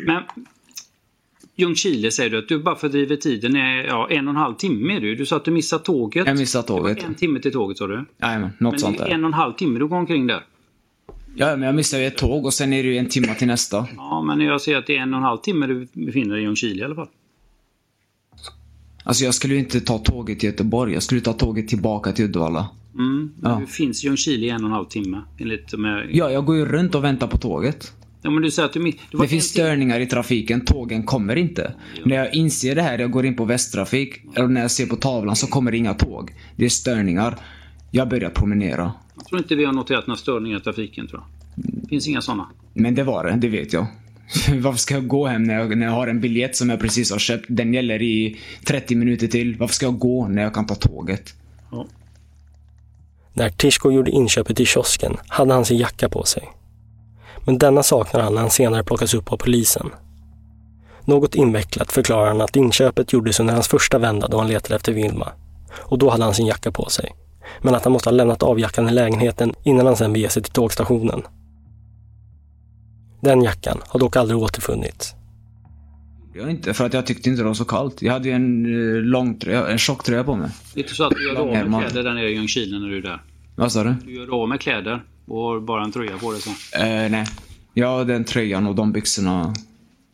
Men 0.07 0.23
Ljungskile 1.59 2.11
säger 2.11 2.31
du 2.31 2.39
att 2.39 2.49
du 2.49 2.59
bara 2.59 2.77
fördriver 2.77 3.17
tiden 3.17 3.57
är 3.57 3.85
ja, 3.85 4.09
en 4.11 4.29
och 4.29 4.35
en 4.35 4.37
halv 4.37 4.55
timme 4.55 4.97
är 4.97 5.01
du. 5.01 5.15
Du 5.15 5.27
sa 5.27 5.37
att 5.37 5.45
du 5.45 5.51
missade 5.51 5.85
tåget. 5.85 6.27
Jag 6.27 6.39
missade 6.39 6.69
tåget. 6.69 7.05
En 7.05 7.15
timme 7.15 7.41
till 7.41 7.53
tåget 7.53 7.79
sa 7.79 7.87
du. 7.87 8.05
Jajamän, 8.23 8.51
något 8.59 8.73
Men 8.73 8.81
sånt 8.81 8.99
där. 8.99 9.07
en 9.07 9.25
och 9.25 9.29
en 9.29 9.35
halv 9.35 9.53
timme 9.53 9.79
du 9.79 9.87
går 9.87 9.97
omkring 9.97 10.27
där. 10.27 10.45
Ja, 11.35 11.57
men 11.57 11.63
jag 11.63 11.75
missade 11.75 12.03
ju 12.03 12.09
ett 12.09 12.17
tåg 12.17 12.47
och 12.47 12.55
sen 12.55 12.73
är 12.73 12.83
det 12.83 12.89
ju 12.89 12.97
en 12.97 13.09
timme 13.09 13.35
till 13.35 13.47
nästa. 13.47 13.87
Ja, 13.97 14.23
men 14.23 14.41
jag 14.41 14.61
ser 14.61 14.77
att 14.77 14.87
det 14.87 14.97
är 14.97 15.01
en 15.01 15.15
och 15.15 15.19
en 15.19 15.25
halv 15.25 15.39
timme 15.39 15.67
du 15.67 15.89
befinner 15.93 16.35
dig 16.35 16.43
i 16.43 16.45
Ljungskile 16.45 16.81
i 16.81 16.85
alla 16.85 16.95
fall. 16.95 17.09
Alltså 19.05 19.25
jag 19.25 19.35
skulle 19.35 19.55
ju 19.55 19.61
inte 19.61 19.81
ta 19.81 19.99
tåget 19.99 20.41
till 20.41 20.49
Göteborg. 20.49 20.93
Jag 20.93 21.03
skulle 21.03 21.21
ta 21.21 21.33
tåget 21.33 21.69
tillbaka 21.69 22.13
till 22.13 22.25
Uddevalla. 22.25 22.69
Mm. 22.95 23.31
Ja. 23.43 23.57
Du 23.61 23.67
finns 23.67 24.05
i 24.05 24.07
Ljungskile 24.07 24.47
i 24.47 24.51
en 24.51 24.61
och 24.65 24.69
en 24.69 24.73
halv 24.73 24.85
timme. 24.85 25.23
Enligt 25.39 25.79
med... 25.79 26.09
Ja, 26.13 26.31
jag 26.31 26.45
går 26.45 26.57
ju 26.57 26.67
runt 26.67 26.95
och 26.95 27.05
väntar 27.05 27.27
på 27.27 27.39
tåget. 27.39 27.93
Ja, 28.23 28.31
men 28.31 28.43
du 28.43 28.51
säger 28.51 28.67
att 28.67 28.73
du... 28.73 28.81
var 28.81 29.23
Det 29.25 29.29
finns 29.29 29.45
störningar 29.45 30.01
i 30.01 30.07
trafiken, 30.07 30.65
tågen 30.65 31.03
kommer 31.03 31.37
inte. 31.37 31.75
När 32.05 32.17
jag 32.17 32.35
inser 32.35 32.75
det 32.75 32.83
här, 32.83 32.99
jag 32.99 33.11
går 33.11 33.27
in 33.27 33.37
på 33.37 33.45
Västtrafik, 33.45 34.21
och 34.39 34.51
när 34.51 34.61
jag 34.61 34.71
ser 34.71 34.87
på 34.87 34.97
tavlan 34.97 35.37
så 35.37 35.47
kommer 35.47 35.71
det 35.71 35.77
inga 35.77 35.95
tåg. 35.95 36.35
Det 36.57 36.65
är 36.65 36.69
störningar. 36.69 37.39
Jag 37.91 38.09
börjar 38.09 38.31
promenera. 38.31 38.93
Jag 39.17 39.27
tror 39.27 39.39
inte 39.41 39.55
vi 39.55 39.65
har 39.65 39.73
noterat 39.73 40.07
några 40.07 40.19
störningar 40.19 40.59
i 40.59 40.61
trafiken 40.61 41.07
tror 41.07 41.21
jag. 41.21 41.29
Det 41.83 41.89
finns 41.89 42.09
inga 42.09 42.21
sådana. 42.21 42.49
Men 42.75 42.95
det 42.95 43.03
var 43.03 43.25
det, 43.25 43.37
det 43.37 43.49
vet 43.49 43.73
jag. 43.73 43.87
Varför 44.61 44.79
ska 44.79 44.95
jag 44.95 45.07
gå 45.07 45.27
hem 45.27 45.43
när 45.43 45.55
jag, 45.55 45.79
när 45.79 45.87
jag 45.87 45.93
har 45.93 46.07
en 46.07 46.21
biljett 46.21 46.57
som 46.57 46.71
jag 46.71 46.81
precis 46.81 47.11
har 47.11 47.19
köpt? 47.19 47.45
Den 47.49 47.75
gäller 47.75 48.03
i 48.03 48.39
30 48.65 48.95
minuter 48.95 49.27
till. 49.27 49.57
Varför 49.57 49.75
ska 49.75 49.87
jag 49.87 49.99
gå 49.99 50.29
när 50.29 50.43
jag 50.43 50.55
kan 50.55 50.67
ta 50.67 50.75
tåget? 50.75 51.35
När 53.33 53.51
Tishko 53.51 53.91
gjorde 53.91 54.11
inköpet 54.11 54.61
i 54.61 54.67
kiosken 54.67 55.17
hade 55.29 55.55
han 55.55 55.65
sin 55.65 55.79
jacka 55.79 56.09
på 56.09 56.25
sig. 56.25 56.43
Men 57.49 57.59
denna 57.59 57.83
saknar 57.83 58.21
han 58.21 58.35
när 58.35 58.41
han 58.41 58.51
senare 58.51 58.85
plockas 58.85 59.15
upp 59.15 59.33
av 59.33 59.37
polisen. 59.37 59.91
Något 61.05 61.35
invecklat 61.35 61.93
förklarar 61.93 62.29
han 62.29 62.41
att 62.41 62.57
inköpet 62.57 63.13
gjordes 63.13 63.41
under 63.41 63.55
hans 63.55 63.69
första 63.69 63.99
vända 63.99 64.29
då 64.29 64.39
han 64.39 64.49
letade 64.49 64.77
efter 64.77 64.93
Vilma. 64.93 65.33
Och 65.77 65.99
då 65.99 66.11
hade 66.11 66.25
han 66.25 66.35
sin 66.35 66.47
jacka 66.47 66.73
på 66.73 66.89
sig. 66.89 67.13
Men 67.63 67.75
att 67.75 67.85
han 67.85 67.93
måste 67.93 68.09
ha 68.09 68.17
lämnat 68.17 68.43
av 68.43 68.61
jackan 68.61 68.89
i 68.89 68.93
lägenheten 68.93 69.55
innan 69.65 69.87
han 69.87 69.97
sen 69.97 70.13
beger 70.13 70.29
sig 70.29 70.43
till 70.43 70.53
tågstationen. 70.53 71.23
Den 73.21 73.43
jackan 73.43 73.79
har 73.89 74.01
dock 74.01 74.17
aldrig 74.17 74.39
återfunnits. 74.39 75.15
Jag 76.35 76.51
inte, 76.51 76.75
för 76.75 76.87
att 76.87 76.95
jag 76.95 77.07
tyckte 77.07 77.31
inte 77.31 77.43
det 77.43 77.47
var 77.47 77.55
så 77.55 77.65
kallt. 77.65 78.03
Jag 78.03 78.13
hade 78.13 78.29
ju 78.29 78.35
en 78.35 78.67
eh, 78.67 79.03
lång 79.03 79.39
tröja, 79.39 79.69
en 79.69 79.79
tjock 79.79 80.05
tröja 80.05 80.25
på 80.25 80.35
mig. 80.35 80.51
Det 80.75 80.81
är 80.81 80.85
inte 80.85 80.95
så 80.95 81.05
att 81.05 81.13
du 81.17 81.29
gör 81.29 81.37
av 81.37 81.71
med 81.71 81.81
kläder 81.81 82.03
där 82.03 82.15
nere 82.15 82.31
i 82.31 82.35
Ljungskile 82.35 82.79
när 82.79 82.89
du 82.89 82.99
är 82.99 83.03
där? 83.03 83.23
Vad 83.59 83.73
sa 83.73 83.85
du? 83.85 83.95
Du 84.05 84.15
gör 84.15 84.43
av 84.43 84.49
med 84.49 84.61
kläder 84.61 85.03
och 85.27 85.41
har 85.43 85.61
bara 85.61 85.85
en 85.85 85.93
tröja 85.93 86.19
på 86.19 86.33
dig 86.33 86.41
så. 86.41 86.51
Eh, 86.51 87.11
nej. 87.11 87.27
Jag 87.75 87.89
har 87.89 88.05
den 88.05 88.25
tröjan 88.25 88.67
och 88.67 88.75
de 88.75 88.93
byxorna 88.93 89.55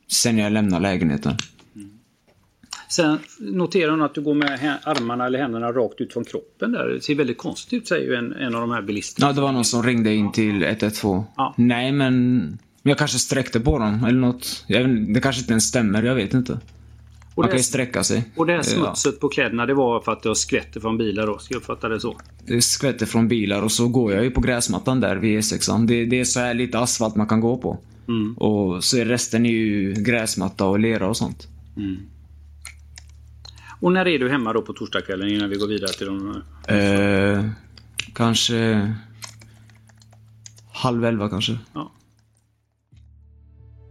sen 0.08 0.38
jag 0.38 0.52
lämnade 0.52 0.82
lägenheten. 0.82 1.36
Sen 2.88 3.18
noterar 3.38 3.90
hon 3.90 4.02
att 4.02 4.14
du 4.14 4.20
går 4.20 4.34
med 4.34 4.78
armarna 4.84 5.26
eller 5.26 5.38
händerna 5.38 5.72
rakt 5.72 6.00
ut 6.00 6.12
från 6.12 6.24
kroppen 6.24 6.72
där. 6.72 6.88
Det 6.88 7.00
ser 7.00 7.14
väldigt 7.14 7.38
konstigt 7.38 7.72
ut 7.82 7.88
säger 7.88 8.06
ju 8.10 8.14
en, 8.14 8.32
en 8.32 8.54
av 8.54 8.60
de 8.60 8.70
här 8.70 8.82
bilisterna. 8.82 9.26
Ja, 9.28 9.32
det 9.32 9.40
var 9.40 9.52
någon 9.52 9.64
som 9.64 9.82
ringde 9.82 10.14
in 10.14 10.32
till 10.32 10.62
112. 10.62 11.22
Nej, 11.56 11.92
men 11.92 12.58
jag 12.82 12.98
kanske 12.98 13.18
sträckte 13.18 13.60
på 13.60 13.78
dem 13.78 14.04
eller 14.04 14.18
något. 14.18 14.64
Vet- 14.68 15.14
det 15.14 15.20
kanske 15.20 15.40
inte 15.40 15.52
ens 15.52 15.64
stämmer, 15.64 16.02
jag 16.02 16.14
vet 16.14 16.34
inte. 16.34 16.58
Och 17.34 17.42
Man 17.42 17.48
kan 17.48 17.56
ju 17.56 17.62
sträcka 17.62 18.04
sig. 18.04 18.32
Och 18.36 18.46
det 18.46 18.52
här 18.52 18.58
Ja. 18.58 18.64
smutset 18.64 19.20
på 19.20 19.28
kläderna 19.28 19.66
det 19.66 19.74
var 19.74 20.00
för 20.00 20.12
att 20.12 20.24
har 20.24 20.34
skvätter 20.34 20.80
från 20.80 20.98
bilar 20.98 21.26
då? 21.26 21.38
Ska 21.38 21.54
jag 21.54 21.60
uppfatta 21.60 21.88
det 21.88 22.00
så? 22.00 22.16
Det 22.46 22.62
skvätter 22.62 23.06
från 23.06 23.28
bilar 23.28 23.62
och 23.62 23.72
så 23.72 23.88
går 23.88 24.12
jag 24.12 24.24
ju 24.24 24.30
på 24.30 24.40
gräsmattan 24.40 25.00
där 25.00 25.16
vid 25.16 25.38
E6. 25.40 25.86
Det, 25.86 26.04
det 26.04 26.20
är 26.20 26.24
så 26.24 26.40
här 26.40 26.54
lite 26.54 26.78
asfalt 26.78 27.16
man 27.16 27.26
kan 27.26 27.40
gå 27.40 27.56
på. 27.56 27.78
Mm. 28.08 28.34
Och 28.34 28.84
så 28.84 28.98
är 28.98 29.04
resten 29.04 29.46
är 29.46 29.50
ju 29.50 29.92
gräsmatta 29.92 30.66
och 30.66 30.78
lera 30.78 31.08
och 31.08 31.16
sånt. 31.16 31.48
Mm. 31.76 31.96
Och 33.80 33.92
när 33.92 34.08
är 34.08 34.18
du 34.18 34.30
hemma 34.30 34.52
då 34.52 34.62
på 34.62 34.72
torsdagskvällen 34.72 35.28
innan 35.28 35.50
vi 35.50 35.56
går 35.56 35.68
vidare 35.68 35.92
till 35.92 36.06
de... 36.06 36.42
Eh, 36.68 37.44
kanske 38.14 38.92
halv 40.72 41.04
elva 41.04 41.28
kanske. 41.28 41.58
Ja. 41.72 41.92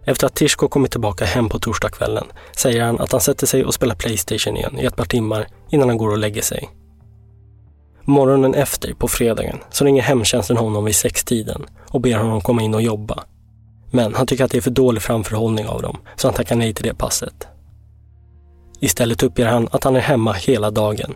Efter 0.06 0.28
att 0.28 0.36
Tishko 0.36 0.68
kommit 0.68 0.92
tillbaka 0.92 1.26
hem 1.26 1.50
på 1.50 1.60
torsdagskvällen 1.60 2.26
säger 2.56 2.82
han 2.82 3.00
att 3.00 3.12
han 3.12 3.22
sätter 3.22 3.48
sig 3.48 3.66
och 3.66 3.74
spelar 3.74 3.96
Playstation 3.96 4.58
igen 4.58 4.80
i 4.80 4.86
ett 4.86 4.96
par 4.96 5.06
timmar 5.06 5.48
innan 5.70 5.90
han 5.90 5.98
går 5.98 6.12
och 6.12 6.18
lägger 6.18 6.42
sig. 6.42 6.70
Morgonen 8.06 8.54
efter, 8.54 8.94
på 8.94 9.08
fredagen, 9.08 9.60
så 9.72 9.86
ringer 9.86 10.02
hemtjänsten 10.02 10.58
honom 10.58 10.86
vid 10.86 10.96
sextiden 10.96 11.66
och 11.90 12.02
ber 12.02 12.18
honom 12.18 12.42
komma 12.42 12.62
in 12.62 12.74
och 12.74 12.82
jobba. 12.82 13.24
Men 13.92 14.16
han 14.16 14.28
tycker 14.28 14.46
att 14.46 14.52
det 14.52 14.58
är 14.58 14.62
för 14.62 14.72
dålig 14.72 15.04
framförhållning 15.04 15.68
av 15.68 15.82
dem, 15.82 15.98
så 16.16 16.28
han 16.28 16.36
tackar 16.36 16.56
nej 16.56 16.74
till 16.74 16.86
det 16.86 16.94
passet. 16.94 17.48
Istället 18.80 19.24
uppger 19.24 19.46
han 19.46 19.68
att 19.72 19.84
han 19.84 19.96
är 19.96 20.00
hemma 20.00 20.34
hela 20.34 20.72
dagen, 20.72 21.14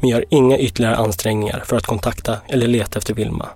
men 0.00 0.08
gör 0.10 0.24
inga 0.30 0.58
ytterligare 0.58 0.96
ansträngningar 0.96 1.62
för 1.66 1.76
att 1.76 1.86
kontakta 1.86 2.36
eller 2.46 2.66
leta 2.66 2.98
efter 2.98 3.14
Vilma. 3.14 3.48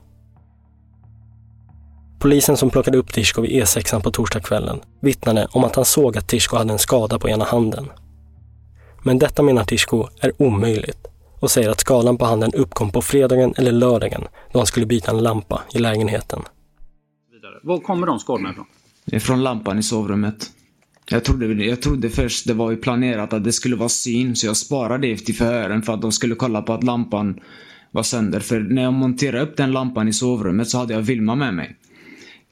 Polisen 2.23 2.57
som 2.57 2.71
plockade 2.71 2.99
upp 2.99 3.13
Tishko 3.13 3.43
vid 3.43 3.51
E6 3.51 4.03
på 4.03 4.11
torsdagskvällen 4.11 4.81
vittnade 5.01 5.47
om 5.53 5.65
att 5.65 5.77
han 5.77 5.85
såg 5.85 6.19
att 6.19 6.29
Tishko 6.29 6.57
hade 6.57 6.73
en 6.73 6.79
skada 6.79 7.19
på 7.19 7.29
ena 7.29 7.45
handen. 7.45 7.89
Men 9.03 9.19
detta 9.19 9.43
menar 9.43 9.65
Tishko 9.65 10.09
är 10.21 10.43
omöjligt 10.43 11.07
och 11.41 11.51
säger 11.51 11.71
att 11.71 11.81
skadan 11.81 12.19
på 12.19 12.25
handen 12.25 12.53
uppkom 12.55 12.91
på 12.91 13.03
fredagen 13.03 13.55
eller 13.57 13.73
lördagen 13.73 14.23
då 14.53 14.59
han 14.59 14.67
skulle 14.67 14.87
byta 14.87 15.11
en 15.11 15.19
lampa 15.19 15.63
i 15.75 15.79
lägenheten. 15.79 16.43
Var 17.63 17.79
kommer 17.79 18.07
de 18.07 18.19
skadorna 18.19 18.51
ifrån? 18.51 18.67
Det 19.05 19.17
är 19.17 19.21
från 19.21 19.43
lampan 19.43 19.79
i 19.79 19.83
sovrummet. 19.83 20.51
Jag 21.11 21.25
trodde, 21.25 21.65
jag 21.65 21.83
trodde 21.83 22.11
först 22.11 22.47
det 22.47 22.55
var 22.55 22.71
ju 22.71 22.77
planerat 22.77 23.33
att 23.33 23.45
det 23.45 23.53
skulle 23.53 23.77
vara 23.77 23.89
syn, 23.89 24.37
så 24.37 24.47
jag 24.47 24.57
sparade 24.57 25.09
det 25.09 25.17
till 25.17 25.35
förhören 25.35 25.83
för 25.83 25.95
att 25.95 26.03
de 26.03 26.13
skulle 26.13 26.35
kolla 26.35 26.63
på 26.63 26.73
att 26.73 26.85
lampan 26.85 27.41
var 27.91 28.03
sönder. 28.03 28.41
För 28.41 28.61
när 28.61 28.83
jag 28.83 28.93
monterade 28.93 29.43
upp 29.43 29.57
den 29.57 29.73
lampan 29.73 30.09
i 30.09 30.13
sovrummet 30.13 30.69
så 30.69 30.79
hade 30.79 30.95
jag 30.95 31.01
Vilma 31.01 31.35
med 31.35 31.55
mig. 31.55 31.77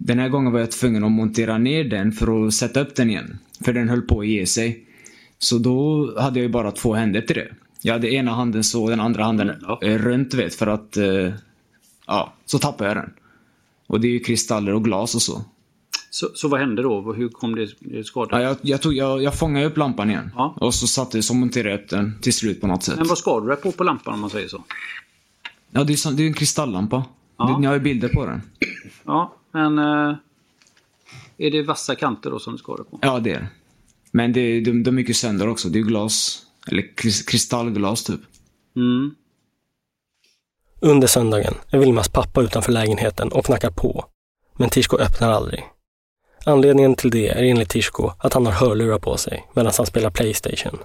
Den 0.03 0.19
här 0.19 0.29
gången 0.29 0.53
var 0.53 0.61
jag 0.61 0.71
tvungen 0.71 1.05
att 1.05 1.13
montera 1.13 1.59
ner 1.59 1.85
den 1.85 2.13
för 2.13 2.47
att 2.47 2.55
sätta 2.55 2.81
upp 2.81 2.95
den 2.95 3.11
igen. 3.11 3.39
För 3.65 3.73
den 3.73 3.89
höll 3.89 4.03
på 4.03 4.21
att 4.21 4.27
ge 4.27 4.47
sig. 4.47 4.85
Så 5.39 5.59
då 5.59 6.13
hade 6.21 6.39
jag 6.39 6.43
ju 6.47 6.49
bara 6.53 6.71
två 6.73 6.95
händer 6.95 7.21
till 7.21 7.37
det. 7.37 7.49
Jag 7.83 7.93
hade 7.93 8.13
ena 8.13 8.31
handen 8.33 8.65
så, 8.65 8.89
den 8.91 9.01
andra 9.01 9.25
handen 9.25 9.51
eh, 9.83 9.99
runt 9.99 10.35
vet 10.35 10.55
för 10.55 10.67
att... 10.67 10.97
eh, 10.97 11.33
Ja, 12.07 12.33
så 12.47 12.59
tappade 12.59 12.91
jag 12.91 12.97
den. 12.97 13.13
Och 13.87 14.01
det 14.01 14.09
är 14.09 14.13
ju 14.13 14.21
kristaller 14.21 14.75
och 14.75 14.85
glas 14.85 15.15
och 15.15 15.23
så. 15.23 15.45
Så, 16.11 16.29
så 16.35 16.49
vad 16.49 16.61
hände 16.61 16.83
då? 16.83 17.13
Hur 17.13 17.29
kom 17.29 17.55
det 17.55 18.05
skada? 18.05 18.43
Ja, 18.43 18.49
jag, 18.49 18.57
jag, 18.63 18.83
tog, 18.83 18.95
jag, 18.95 19.23
jag 19.23 19.39
fångade 19.39 19.67
upp 19.67 19.77
lampan 19.77 20.11
igen. 20.11 20.31
Och 20.37 20.75
så 20.75 20.87
satte 20.87 21.23
så 21.23 21.35
monterade 21.35 21.71
jag 21.71 21.81
upp 21.81 21.89
den 21.89 22.19
till 22.21 22.33
slut 22.33 22.61
på 22.61 22.67
något 22.67 22.83
sätt. 22.83 22.97
Men 22.99 23.09
vad 23.09 23.19
skadade 23.19 23.47
du 23.47 23.55
dig 23.55 23.63
på 23.63 23.73
på 23.73 23.85
lampan 23.85 24.15
om 24.15 24.21
man 24.21 24.31
säger 24.31 24.49
så? 24.49 24.65
Ja, 25.71 25.85
det 25.85 25.93
är, 25.93 26.13
det 26.13 26.23
är 26.23 26.27
en 26.27 26.35
kristalllampa. 26.35 27.05
Ja. 27.37 27.45
Det, 27.47 27.61
ni 27.61 27.67
har 27.67 27.75
ju 27.75 27.81
bilder 27.81 28.09
på 28.09 28.27
den. 28.27 28.43
Ja, 29.05 29.35
men... 29.53 29.79
Eh, 29.79 30.17
är 31.39 31.51
det 31.51 31.63
vassa 31.63 31.95
kanter 31.95 32.31
då 32.31 32.39
som 32.39 32.53
du 32.53 32.59
skadar 32.59 32.85
på? 32.85 32.99
Ja, 33.03 33.19
det 33.19 33.31
är. 33.33 33.49
Men 34.13 34.33
det, 34.33 34.61
de, 34.61 34.83
de 34.83 34.99
gick 34.99 35.09
ju 35.09 35.15
sönder 35.15 35.49
också. 35.49 35.69
Det 35.69 35.79
är 35.79 35.83
glas. 35.83 36.47
Eller 36.67 36.83
kris- 36.83 37.23
kristallglas 37.23 38.05
typ. 38.05 38.21
Mm. 38.77 39.15
Under 40.81 41.07
söndagen 41.09 41.55
är 41.71 41.79
Vilmas 41.79 42.09
pappa 42.09 42.43
utanför 42.43 42.73
lägenheten 42.73 43.33
och 43.33 43.45
knackar 43.45 43.71
på. 43.71 44.05
Men 44.57 44.71
Tishko 44.71 44.99
öppnar 44.99 45.31
aldrig. 45.31 45.65
Anledningen 46.45 46.95
till 46.95 47.11
det 47.11 47.29
är 47.29 47.43
enligt 47.43 47.69
Tishko 47.69 48.11
att 48.19 48.35
han 48.35 48.47
har 48.47 48.53
hörlurar 48.53 48.99
på 48.99 49.17
sig 49.17 49.49
medan 49.55 49.73
han 49.77 49.87
spelar 49.87 50.11
Playstation. 50.11 50.79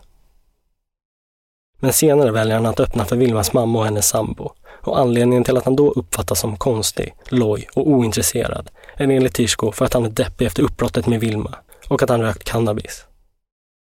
Men 1.80 1.94
senare 1.94 2.32
väljer 2.32 2.56
han 2.56 2.66
att 2.66 2.80
öppna 2.80 3.06
för 3.06 3.16
Vilmas 3.16 3.54
mamma 3.54 3.80
och 3.80 3.86
hennes 3.86 4.08
sambo. 4.08 4.52
Och 4.86 5.00
anledningen 5.00 5.44
till 5.44 5.58
att 5.58 5.66
han 5.66 5.76
då 5.76 5.92
uppfattas 5.92 6.40
som 6.40 6.58
konstig, 6.58 7.14
loj 7.30 7.68
och 7.74 7.88
ointresserad 7.88 8.70
är 8.96 9.08
enligt 9.08 9.34
Tishko 9.34 9.72
för 9.72 9.86
att 9.86 9.94
han 9.94 10.06
är 10.06 10.10
deppig 10.10 10.46
efter 10.46 10.64
uppbrottet 10.64 11.08
med 11.08 11.20
Vilma 11.20 11.56
och 11.88 12.04
att 12.04 12.10
han 12.10 12.22
rökt 12.22 12.44
cannabis. 12.44 13.06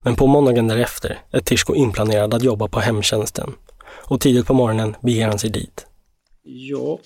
Men 0.05 0.16
på 0.16 0.26
måndagen 0.26 0.68
därefter 0.68 1.18
är 1.30 1.40
Tishko 1.40 1.74
inplanerad 1.74 2.34
att 2.34 2.43
jobba 2.43 2.68
på 2.68 2.80
hemtjänsten 2.80 3.55
och 3.88 4.20
tidigt 4.20 4.47
på 4.47 4.55
morgonen 4.55 4.97
beger 5.01 5.28
han 5.28 5.38
sig 5.38 5.51
dit. 5.51 5.86
Ja. 6.43 6.99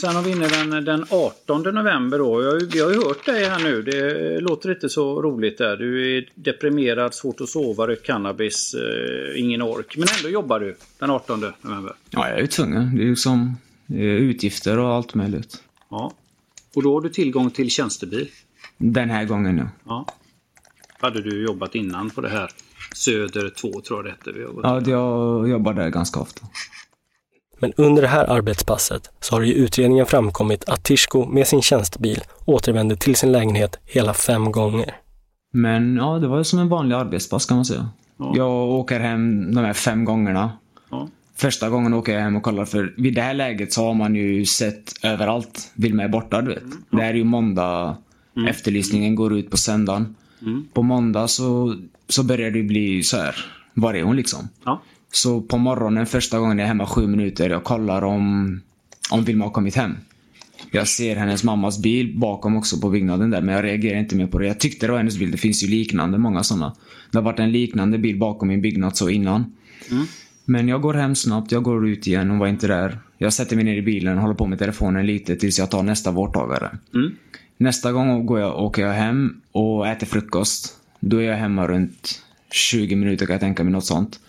Sen 0.00 0.16
har 0.16 0.22
vi 0.22 0.30
inne 0.30 0.48
den, 0.48 0.84
den 0.84 1.04
18 1.10 1.62
november 1.62 2.18
då. 2.18 2.42
Jag, 2.42 2.72
vi 2.72 2.80
har 2.80 2.90
ju 2.90 2.96
hört 2.96 3.26
dig 3.26 3.44
här 3.44 3.58
nu. 3.58 3.82
Det 3.82 4.40
låter 4.40 4.70
inte 4.70 4.88
så 4.88 5.22
roligt 5.22 5.58
där. 5.58 5.76
Du 5.76 6.16
är 6.16 6.28
deprimerad, 6.34 7.14
svårt 7.14 7.40
att 7.40 7.48
sova, 7.48 7.86
rökt 7.86 8.06
cannabis, 8.06 8.74
eh, 8.74 9.40
ingen 9.40 9.62
ork. 9.62 9.96
Men 9.96 10.08
ändå 10.18 10.28
jobbar 10.28 10.60
du 10.60 10.76
den 10.98 11.10
18 11.10 11.40
november. 11.60 11.92
Ja, 12.10 12.28
jag 12.28 12.36
är 12.36 12.40
ju 12.40 12.46
tvungen. 12.46 12.96
Det 12.96 13.02
är 13.02 13.06
ju 13.06 13.16
som 13.16 13.56
eh, 13.88 14.00
utgifter 14.00 14.78
och 14.78 14.88
allt 14.88 15.14
möjligt. 15.14 15.62
Ja. 15.88 16.12
Och 16.74 16.82
då 16.82 16.94
har 16.94 17.00
du 17.00 17.08
tillgång 17.08 17.50
till 17.50 17.70
tjänstebil. 17.70 18.28
Den 18.78 19.10
här 19.10 19.24
gången 19.24 19.58
ja. 19.58 19.68
Ja. 19.84 20.06
Hade 20.98 21.22
du 21.22 21.44
jobbat 21.44 21.74
innan 21.74 22.10
på 22.10 22.20
det 22.20 22.28
här 22.28 22.50
Söder 22.94 23.50
2 23.50 23.80
tror 23.80 23.98
jag 23.98 24.04
det 24.04 24.10
hette. 24.10 24.32
Vi 24.32 24.46
Ja, 24.62 24.82
jag 24.86 25.48
jobbar 25.48 25.72
där 25.72 25.88
ganska 25.88 26.20
ofta. 26.20 26.46
Men 27.64 27.72
under 27.76 28.02
det 28.02 28.08
här 28.08 28.30
arbetspasset 28.30 29.10
så 29.20 29.34
har 29.34 29.40
det 29.40 29.46
i 29.46 29.54
utredningen 29.54 30.06
framkommit 30.06 30.64
att 30.68 30.82
Tishko 30.82 31.26
med 31.26 31.46
sin 31.46 31.62
tjänstebil 31.62 32.20
återvände 32.44 32.96
till 32.96 33.16
sin 33.16 33.32
lägenhet 33.32 33.78
hela 33.84 34.14
fem 34.14 34.52
gånger. 34.52 34.94
Men 35.52 35.96
ja, 35.96 36.18
det 36.18 36.28
var 36.28 36.38
ju 36.38 36.44
som 36.44 36.58
en 36.58 36.68
vanlig 36.68 36.96
arbetspass 36.96 37.46
kan 37.46 37.56
man 37.56 37.64
säga. 37.64 37.88
Jag 38.34 38.68
åker 38.70 39.00
hem 39.00 39.54
de 39.54 39.64
här 39.64 39.72
fem 39.72 40.04
gångerna. 40.04 40.52
Ja. 40.90 41.08
Första 41.36 41.70
gången 41.70 41.94
åker 41.94 42.12
jag 42.12 42.20
hem 42.20 42.36
och 42.36 42.42
kollar 42.42 42.64
för 42.64 42.94
vid 42.96 43.14
det 43.14 43.22
här 43.22 43.34
läget 43.34 43.72
så 43.72 43.84
har 43.84 43.94
man 43.94 44.14
ju 44.14 44.46
sett 44.46 44.92
överallt. 45.02 45.72
Vilma 45.74 46.02
är 46.02 46.08
borta, 46.08 46.42
du 46.42 46.48
vet. 46.54 46.62
Det 46.90 47.02
här 47.02 47.10
är 47.10 47.14
ju 47.14 47.24
måndag. 47.24 47.96
Efterlysningen 48.48 49.14
går 49.14 49.38
ut 49.38 49.50
på 49.50 49.56
söndagen. 49.56 50.14
På 50.72 50.82
måndag 50.82 51.28
så, 51.28 51.76
så 52.08 52.22
börjar 52.24 52.50
det 52.50 52.62
bli 52.62 53.02
så 53.02 53.16
här. 53.16 53.36
Var 53.74 53.94
är 53.94 54.02
hon 54.02 54.16
liksom? 54.16 54.48
Ja. 54.64 54.80
Så 55.14 55.40
på 55.40 55.58
morgonen 55.58 56.06
första 56.06 56.38
gången 56.38 56.58
jag 56.58 56.64
är 56.64 56.68
hemma 56.68 56.86
sju 56.86 57.06
minuter, 57.06 57.50
jag 57.50 57.64
kollar 57.64 58.02
om, 58.02 58.60
om 59.10 59.24
Vilma 59.24 59.44
har 59.44 59.50
kommit 59.50 59.76
hem. 59.76 59.96
Jag 60.70 60.88
ser 60.88 61.16
hennes 61.16 61.44
mammas 61.44 61.82
bil 61.82 62.18
bakom 62.18 62.56
också 62.56 62.80
på 62.80 62.90
byggnaden 62.90 63.30
där, 63.30 63.40
men 63.42 63.54
jag 63.54 63.64
reagerar 63.64 63.98
inte 63.98 64.16
mer 64.16 64.26
på 64.26 64.38
det. 64.38 64.46
Jag 64.46 64.60
tyckte 64.60 64.86
det 64.86 64.92
var 64.92 64.98
hennes 64.98 65.18
bil. 65.18 65.30
Det 65.30 65.38
finns 65.38 65.62
ju 65.64 65.68
liknande, 65.68 66.18
många 66.18 66.42
sådana. 66.42 66.74
Det 67.10 67.18
har 67.18 67.22
varit 67.22 67.38
en 67.38 67.52
liknande 67.52 67.98
bil 67.98 68.18
bakom 68.18 68.48
min 68.48 68.62
byggnad 68.62 68.96
så 68.96 69.08
innan. 69.08 69.52
Men 70.44 70.68
jag 70.68 70.80
går 70.80 70.94
hem 70.94 71.14
snabbt, 71.14 71.52
jag 71.52 71.62
går 71.62 71.88
ut 71.88 72.06
igen, 72.06 72.30
hon 72.30 72.38
var 72.38 72.46
inte 72.46 72.66
där. 72.66 72.98
Jag 73.18 73.32
sätter 73.32 73.56
mig 73.56 73.64
ner 73.64 73.76
i 73.76 73.82
bilen, 73.82 74.18
håller 74.18 74.34
på 74.34 74.46
med 74.46 74.58
telefonen 74.58 75.06
lite 75.06 75.36
tills 75.36 75.58
jag 75.58 75.70
tar 75.70 75.82
nästa 75.82 76.10
vårdtagare. 76.10 76.78
Nästa 77.56 77.92
gång 77.92 78.26
går 78.26 78.40
jag, 78.40 78.58
åker 78.62 78.82
jag 78.82 78.92
hem 78.92 79.40
och 79.52 79.88
äter 79.88 80.06
frukost. 80.06 80.76
Då 81.00 81.16
är 81.16 81.22
jag 81.22 81.36
hemma 81.36 81.66
runt 81.66 82.22
20 82.52 82.96
minuter 82.96 83.26
kan 83.26 83.32
jag 83.32 83.40
tänka 83.40 83.64
mig, 83.64 83.72
något 83.72 83.84
sånt. 83.84 84.20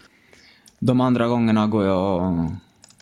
De 0.85 1.01
andra 1.01 1.27
gångerna 1.27 1.67
går 1.67 1.85
jag... 1.85 2.49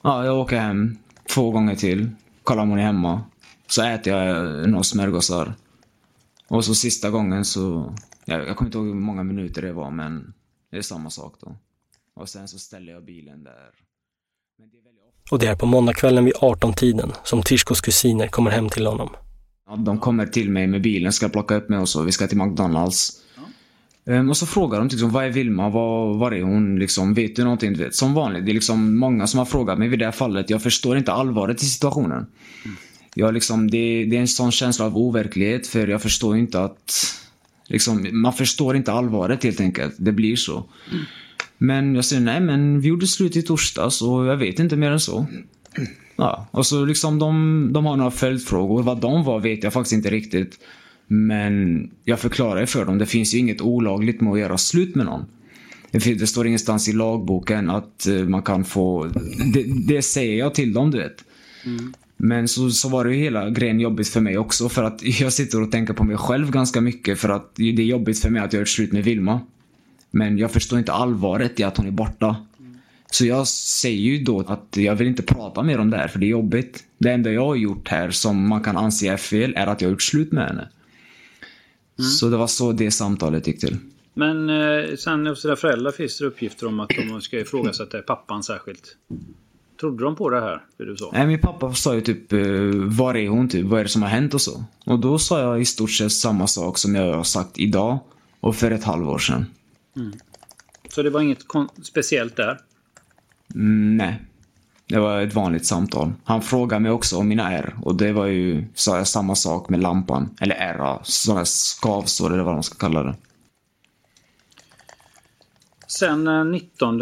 Ja, 0.02 0.26
jag 0.26 0.40
åker 0.40 0.60
hem 0.60 0.98
två 1.34 1.52
gånger 1.52 1.76
till. 1.76 2.10
Kollar 2.44 2.64
om 2.64 2.70
hon 2.70 2.80
är 2.80 2.84
hemma. 2.84 3.22
Så 3.68 3.84
äter 3.84 4.14
jag 4.14 4.70
några 4.70 4.84
smörgåsar. 4.84 5.54
Och 6.48 6.66
så 6.66 6.76
sista 6.76 7.10
gången 7.10 7.46
så... 7.46 7.94
Jag, 8.26 8.48
jag 8.48 8.58
kommer 8.58 8.68
inte 8.68 8.78
ihåg 8.78 8.88
hur 8.88 8.94
många 8.94 9.24
minuter 9.24 9.62
det 9.62 9.74
var, 9.74 9.92
men 9.92 10.34
det 10.72 10.78
är 10.78 10.82
samma 10.82 11.10
sak 11.10 11.36
då. 11.42 11.56
Och 12.16 12.30
sen 12.30 12.48
så 12.48 12.60
ställer 12.60 12.94
jag 12.94 13.06
bilen 13.06 13.44
där. 13.44 13.70
Och 15.32 15.40
det 15.40 15.48
är 15.48 15.56
på 15.56 15.66
måndagskvällen 15.66 16.26
vid 16.26 16.34
18-tiden 16.34 17.12
som 17.24 17.44
Tishkos 17.44 17.82
kusiner 17.82 18.28
kommer 18.28 18.52
hem 18.52 18.70
till 18.70 18.86
honom. 18.86 19.10
Ja, 19.68 19.76
de 19.76 20.00
kommer 20.00 20.26
till 20.26 20.50
mig 20.50 20.68
med 20.68 20.82
bilen, 20.82 21.14
ska 21.14 21.30
plocka 21.30 21.56
upp 21.56 21.70
mig 21.70 21.80
och 21.80 21.90
så. 21.90 22.04
Vi 22.04 22.12
ska 22.12 22.28
till 22.28 22.38
McDonalds. 22.38 23.23
Ehm, 24.06 24.30
och 24.30 24.38
så 24.38 24.46
frågar 24.46 24.80
de 24.80 24.88
liksom, 24.88 25.12
vad 25.12 25.26
är 25.26 25.30
Vilma? 25.30 25.70
Var, 25.70 26.14
var 26.18 26.32
är 26.32 26.42
hon? 26.42 26.80
Liksom, 26.80 27.14
vet 27.14 27.36
du 27.36 27.44
någonting? 27.44 27.74
Du 27.74 27.84
vet, 27.84 27.96
som 27.96 28.14
vanligt, 28.14 28.46
det 28.46 28.52
är 28.52 28.54
liksom 28.54 28.98
många 28.98 29.28
som 29.28 29.38
har 29.38 29.46
frågat 29.46 29.80
mig 29.80 29.88
vid 29.88 30.00
det 30.00 30.06
här 30.06 30.12
fallet. 30.12 30.50
Jag 30.50 30.64
förstår 30.64 30.98
inte 30.98 31.12
allvaret 31.12 31.64
i 31.64 31.66
situationen. 31.66 32.26
Jag 33.16 33.34
liksom, 33.34 33.72
det, 33.72 34.06
det 34.06 34.16
är 34.16 34.22
en 34.22 34.28
sån 34.28 34.52
känsla 34.52 34.86
av 34.86 34.98
overklighet 34.98 35.68
för 35.68 35.88
jag 35.88 36.02
förstår 36.02 36.38
inte 36.38 36.60
att... 36.64 37.20
Liksom, 37.68 38.08
man 38.12 38.34
förstår 38.34 38.76
inte 38.76 38.92
allvaret 38.92 39.44
helt 39.44 39.60
enkelt. 39.60 39.96
Det 39.98 40.12
blir 40.12 40.36
så. 40.36 40.66
Men 41.58 41.96
jag 41.96 42.06
säger 42.06 42.22
nej 42.22 42.40
men 42.40 42.82
vi 42.82 42.88
gjorde 42.88 43.08
slut 43.08 43.36
i 43.36 43.42
torsdags 43.42 44.02
och 44.02 44.26
jag 44.26 44.38
vet 44.38 44.60
inte 44.60 44.76
mer 44.76 44.92
än 44.92 45.00
så. 45.00 45.26
Ja, 46.16 46.48
och 46.52 46.66
så 46.66 46.86
liksom 46.86 47.20
de, 47.20 47.70
de 47.74 47.86
har 47.86 47.96
några 47.96 48.12
följdfrågor. 48.12 48.84
Vad 48.84 49.02
de 49.02 49.24
var 49.24 49.40
vet 49.40 49.64
jag 49.64 49.74
faktiskt 49.74 49.94
inte 49.94 50.10
riktigt. 50.10 50.60
Men 51.08 51.90
jag 52.04 52.20
förklarar 52.20 52.60
ju 52.60 52.66
för 52.66 52.86
dem. 52.86 52.98
Det 52.98 53.06
finns 53.06 53.34
ju 53.34 53.38
inget 53.38 53.62
olagligt 53.62 54.22
med 54.22 54.34
att 54.34 54.40
göra 54.40 54.58
slut 54.58 54.96
med 54.96 55.06
någon. 55.06 55.26
Det, 55.92 56.28
står 56.28 56.48
ingenstans 56.48 56.90
i 56.90 56.94
lagboken 56.94 57.70
att 57.70 58.08
eh, 58.08 58.14
man 58.14 58.42
kan 58.42 58.64
få... 58.64 59.08
Det, 59.54 59.64
det 59.88 60.02
säger 60.02 60.38
jag 60.40 60.56
till 60.56 60.74
dem, 60.74 60.92
du 60.92 60.98
vet. 60.98 61.24
Men 62.18 62.48
så, 62.48 62.70
så 62.70 62.90
var 62.90 63.06
det 63.06 63.16
ju 63.16 63.24
hela 63.24 63.50
grejen 63.50 63.80
jobbigt 63.80 64.08
för 64.08 64.22
mig 64.22 64.38
också. 64.38 64.70
För 64.70 64.84
att 64.84 65.04
jag 65.20 65.34
sitter 65.34 65.62
och 65.62 65.72
tänker 65.72 65.94
på 65.94 66.04
mig 66.04 66.18
själv 66.18 66.52
ganska 66.52 66.82
mycket. 66.82 67.20
För 67.20 67.30
att 67.30 67.56
det 67.56 67.70
är 67.70 67.86
jobbigt 67.86 68.20
för 68.20 68.30
mig 68.30 68.42
att 68.42 68.54
jag 68.54 68.60
gjort 68.60 68.70
slut 68.70 68.92
med 68.92 69.04
Vilma. 69.04 69.42
Men 70.12 70.38
jag 70.38 70.52
förstår 70.52 70.80
inte 70.80 70.94
allvaret 70.94 71.60
i 71.60 71.64
att 71.64 71.78
hon 71.78 71.88
är 71.88 71.92
borta. 71.92 72.36
Så 73.12 73.26
jag 73.26 73.48
säger 73.48 74.02
ju 74.02 74.24
då 74.24 74.40
att 74.40 74.78
jag 74.78 74.96
vill 74.96 75.08
inte 75.08 75.24
prata 75.24 75.64
mer 75.64 75.80
om 75.80 75.90
det 75.90 75.98
här 75.98 76.08
för 76.08 76.20
det 76.20 76.26
är 76.26 76.30
jobbigt. 76.30 76.84
Det 76.98 77.12
enda 77.12 77.32
jag 77.32 77.46
har 77.46 77.56
gjort 77.56 77.88
här 77.88 78.12
som 78.12 78.48
man 78.48 78.64
kan 78.64 78.78
anse 78.78 79.08
är 79.08 79.18
fel 79.18 79.54
är 79.58 79.68
att 79.68 79.82
jag 79.82 79.88
har 79.88 79.92
gjort 79.92 80.02
slut 80.02 80.32
med 80.32 80.48
henne. 80.48 80.68
Så 82.04 82.30
det 82.30 82.38
var 82.38 82.48
så 82.48 82.72
det 82.72 82.92
samtalet 82.92 83.48
gick 83.48 83.60
till. 83.60 83.78
Men 84.14 84.50
eh, 84.50 84.96
sen 84.96 85.28
hos 85.28 85.42
dina 85.42 85.56
föräldrar 85.56 85.92
finns 85.92 86.18
det 86.18 86.26
uppgifter 86.26 86.68
om 86.68 86.80
att 86.80 86.90
de 86.90 87.22
ska 87.22 87.40
ifrågasätta 87.40 88.02
pappan 88.02 88.44
särskilt. 88.44 88.98
Trodde 89.80 90.04
de 90.04 90.16
på 90.16 90.30
det 90.30 90.42
här, 90.42 90.62
det 90.78 90.86
du 90.86 90.98
sa? 90.98 91.10
Nej, 91.14 91.28
min 91.28 91.40
pappa 91.40 91.74
sa 91.74 91.96
ju 91.96 92.02
typ, 92.02 92.34
eh, 92.34 92.40
var 92.74 93.16
är 93.16 93.30
hon 93.30 93.50
typ? 93.50 93.66
Vad 93.66 93.80
är 93.80 93.84
det 93.84 93.90
som 93.90 94.02
har 94.02 94.10
hänt 94.10 94.34
och 94.34 94.42
så? 94.42 94.64
Och 94.86 95.00
då 95.00 95.20
sa 95.20 95.40
jag 95.40 95.62
i 95.62 95.66
stort 95.66 95.92
sett 95.92 96.12
samma 96.12 96.48
sak 96.48 96.78
som 96.78 96.96
jag 96.96 97.14
har 97.14 97.24
sagt 97.24 97.60
idag 97.60 98.00
och 98.40 98.56
för 98.56 98.72
ett 98.72 98.84
halvår 98.84 99.18
sedan. 99.18 99.46
Mm. 99.96 100.12
Så 100.90 101.04
det 101.04 101.10
var 101.10 101.22
inget 101.22 101.46
speciellt 101.84 102.36
där? 102.36 102.60
Mm, 103.56 103.98
nej. 103.98 104.22
Det 104.94 105.00
var 105.00 105.22
ett 105.22 105.34
vanligt 105.34 105.66
samtal. 105.66 106.14
Han 106.24 106.42
frågade 106.42 106.80
mig 106.80 106.92
också 106.92 107.18
om 107.18 107.28
mina 107.28 107.52
R 107.52 107.76
och 107.82 107.96
det 107.96 108.14
var 108.14 108.26
ju, 108.26 108.66
sa 108.74 108.98
jag, 108.98 109.08
samma 109.08 109.36
sak 109.36 109.70
med 109.70 109.82
lampan. 109.82 110.30
Eller 110.42 110.56
R, 110.56 111.00
sådana 111.04 111.46
skavsår 111.46 112.34
eller 112.34 112.44
vad 112.44 112.54
de 112.54 112.64
ska 112.64 112.76
kalla 112.76 113.04
det. 113.04 113.16
Sen 115.88 116.28
eh, 116.28 116.46
19 116.46 117.00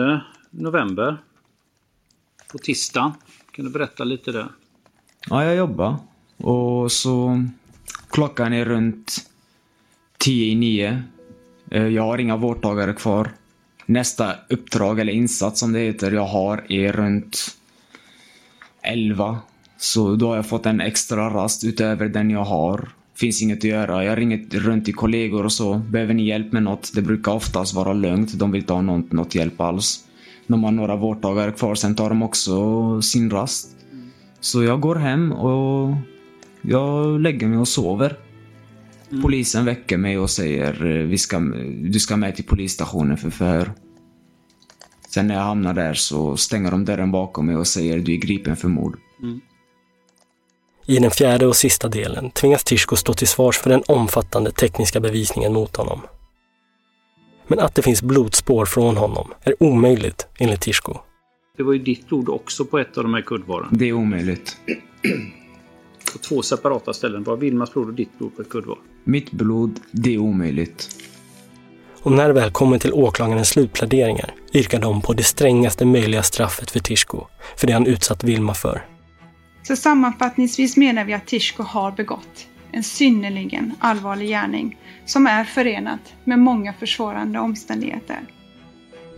november, 0.50 1.18
på 2.52 2.58
tisdag, 2.58 3.14
kan 3.52 3.66
du 3.66 3.72
berätta 3.72 4.04
lite 4.04 4.32
där? 4.32 4.48
Ja, 5.30 5.44
jag 5.44 5.56
jobbar. 5.56 5.96
Och 6.38 6.92
så 6.92 7.46
klockan 8.10 8.54
är 8.54 8.66
runt 8.66 9.18
10 10.18 10.52
i 10.52 10.56
9. 10.56 11.04
Eh, 11.72 11.88
Jag 11.88 12.04
har 12.04 12.18
inga 12.18 12.38
vårdtagare 12.38 12.94
kvar. 12.94 13.32
Nästa 13.86 14.36
uppdrag, 14.50 15.00
eller 15.00 15.14
insats 15.14 15.60
som 15.60 15.74
det 15.74 15.80
heter, 15.80 16.12
jag 16.12 16.28
har 16.28 16.72
är 16.72 16.92
runt 16.92 17.58
11. 18.82 19.40
Så 19.78 20.16
då 20.16 20.28
har 20.28 20.36
jag 20.36 20.46
fått 20.46 20.66
en 20.66 20.82
extra 20.82 21.30
rast 21.30 21.64
utöver 21.64 22.10
den 22.10 22.30
jag 22.30 22.44
har. 22.44 22.90
Finns 23.16 23.42
inget 23.42 23.58
att 23.58 23.64
göra. 23.64 24.04
Jag 24.06 24.18
ringer 24.18 24.60
runt 24.60 24.86
till 24.86 24.96
kollegor 24.96 25.46
och 25.46 25.52
så. 25.52 25.74
Behöver 25.74 26.14
ni 26.14 26.28
hjälp 26.28 26.52
med 26.52 26.64
något? 26.64 26.92
Det 26.96 27.02
brukar 27.02 27.32
oftast 27.32 27.74
vara 27.74 27.94
lugnt. 27.94 28.40
De 28.40 28.52
vill 28.52 28.62
inte 28.62 28.74
ha 28.74 28.82
något, 28.82 29.12
något 29.12 29.36
hjälp 29.36 29.62
alls. 29.62 30.06
De 30.48 30.64
har 30.64 30.72
några 30.72 30.96
vårdtagare 30.96 31.52
kvar, 31.52 31.76
sen 31.76 31.96
tar 31.96 32.10
de 32.10 32.24
också 32.24 33.02
sin 33.02 33.30
rast. 33.30 33.76
Så 34.40 34.64
jag 34.64 34.82
går 34.82 34.96
hem 34.96 35.32
och 35.32 35.96
jag 36.62 37.20
lägger 37.20 37.48
mig 37.48 37.58
och 37.58 37.68
sover. 37.68 38.18
Polisen 39.22 39.66
väcker 39.66 39.98
mig 39.98 40.18
och 40.18 40.30
säger 40.30 40.74
vi 41.04 41.18
ska, 41.18 41.40
du 41.84 42.00
ska 42.00 42.18
med 42.18 42.36
till 42.36 42.46
polisstationen 42.46 43.18
för 43.18 43.30
förhör. 43.30 43.72
Sen 45.14 45.28
när 45.28 45.36
jag 45.36 45.42
hamnar 45.42 45.74
där 45.74 45.94
så 45.94 46.38
stänger 46.38 46.72
de 46.72 46.86
dörren 46.86 47.12
bakom 47.12 47.46
mig 47.46 47.56
och 47.56 47.68
säger 47.68 48.00
du 48.00 48.14
är 48.14 48.18
gripen 48.18 48.56
för 48.56 48.68
mord. 48.68 49.00
I 50.86 51.00
den 51.00 51.12
fjärde 51.12 51.48
och 51.48 51.56
sista 51.56 51.88
delen 51.88 52.32
tvingas 52.32 52.64
Tishko 52.64 52.96
stå 52.96 53.14
till 53.14 53.28
svars 53.28 53.58
för 53.58 53.70
den 53.70 53.84
omfattande 53.88 54.52
tekniska 54.52 55.00
bevisningen 55.00 55.54
mot 55.54 55.76
honom. 55.76 56.02
Men 57.48 57.60
att 57.60 57.76
det 57.76 57.82
finns 57.82 58.02
blodspår 58.02 58.66
från 58.66 58.98
honom 58.98 59.34
är 59.42 59.64
omöjligt 59.64 60.28
enligt 60.38 60.62
Tishko. 60.62 60.98
Det 61.58 61.64
var 61.64 61.74
ju 61.74 61.80
ditt 61.80 62.08
blod 62.08 62.30
också 62.30 62.66
på 62.66 62.80
ett 62.80 62.98
av 62.98 63.04
de 63.04 63.14
här 63.14 63.22
kuddvaren. 63.22 63.68
Det 63.72 63.86
är 63.86 63.94
omöjligt. 63.94 64.58
På 66.14 66.18
två 66.18 66.42
separata 66.42 66.94
ställen. 66.94 67.24
Bara 67.24 67.36
Vilmas 67.36 67.74
blod 67.74 67.88
och 67.88 67.94
ditt 67.94 68.18
blod 68.18 68.36
på 68.36 68.42
ett 68.42 68.50
kuddvar. 68.50 68.78
Mitt 69.04 69.32
blod, 69.32 69.80
det 69.92 70.14
är 70.14 70.18
omöjligt. 70.18 70.90
Och 72.04 72.12
när 72.12 72.30
väl 72.30 72.52
kommer 72.52 72.78
till 72.78 72.94
åklagarens 72.94 73.50
slutpläderingar 73.50 74.34
yrkar 74.54 74.80
de 74.80 75.02
på 75.02 75.14
det 75.14 75.24
strängaste 75.24 75.86
möjliga 75.86 76.24
straffet 76.24 76.72
för 76.72 76.80
Tishko, 76.80 77.26
för 77.58 77.68
det 77.68 77.74
han 77.74 77.88
utsatt 77.88 78.24
Vilma 78.24 78.54
för. 78.54 78.86
Så 79.64 79.76
sammanfattningsvis 79.76 80.78
menar 80.78 81.06
vi 81.06 81.14
att 81.14 81.28
Tishko 81.28 81.64
har 81.64 81.92
begått 81.92 82.48
en 82.72 82.84
synnerligen 82.84 83.74
allvarlig 83.80 84.28
gärning 84.28 84.78
som 85.06 85.28
är 85.28 85.44
förenat 85.44 86.00
med 86.24 86.40
många 86.40 86.74
försvårande 86.74 87.40
omständigheter. 87.40 88.20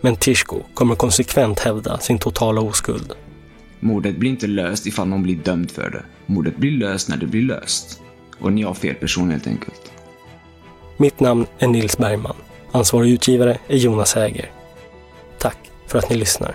Men 0.00 0.16
Tishko 0.16 0.62
kommer 0.74 0.94
konsekvent 0.94 1.60
hävda 1.60 1.98
sin 1.98 2.18
totala 2.18 2.60
oskuld. 2.60 3.12
Mordet 3.80 4.16
blir 4.16 4.30
inte 4.30 4.46
löst 4.46 4.86
ifall 4.86 5.08
någon 5.08 5.22
blir 5.22 5.36
dömd 5.36 5.70
för 5.70 5.90
det. 5.90 6.02
Mordet 6.26 6.56
blir 6.56 6.70
löst 6.70 7.08
när 7.08 7.16
det 7.16 7.26
blir 7.26 7.42
löst. 7.42 8.00
Och 8.38 8.52
ni 8.52 8.62
har 8.62 8.74
fel 8.74 8.94
person 8.94 9.30
helt 9.30 9.46
enkelt. 9.46 9.92
Mitt 10.96 11.20
namn 11.20 11.46
är 11.58 11.68
Nils 11.68 11.98
Bergman. 11.98 12.36
Ansvarig 12.74 13.10
utgivare 13.10 13.58
är 13.68 13.76
Jonas 13.76 14.14
Häger. 14.14 14.50
Tack 15.38 15.58
för 15.86 15.98
att 15.98 16.10
ni 16.10 16.16
lyssnar. 16.16 16.54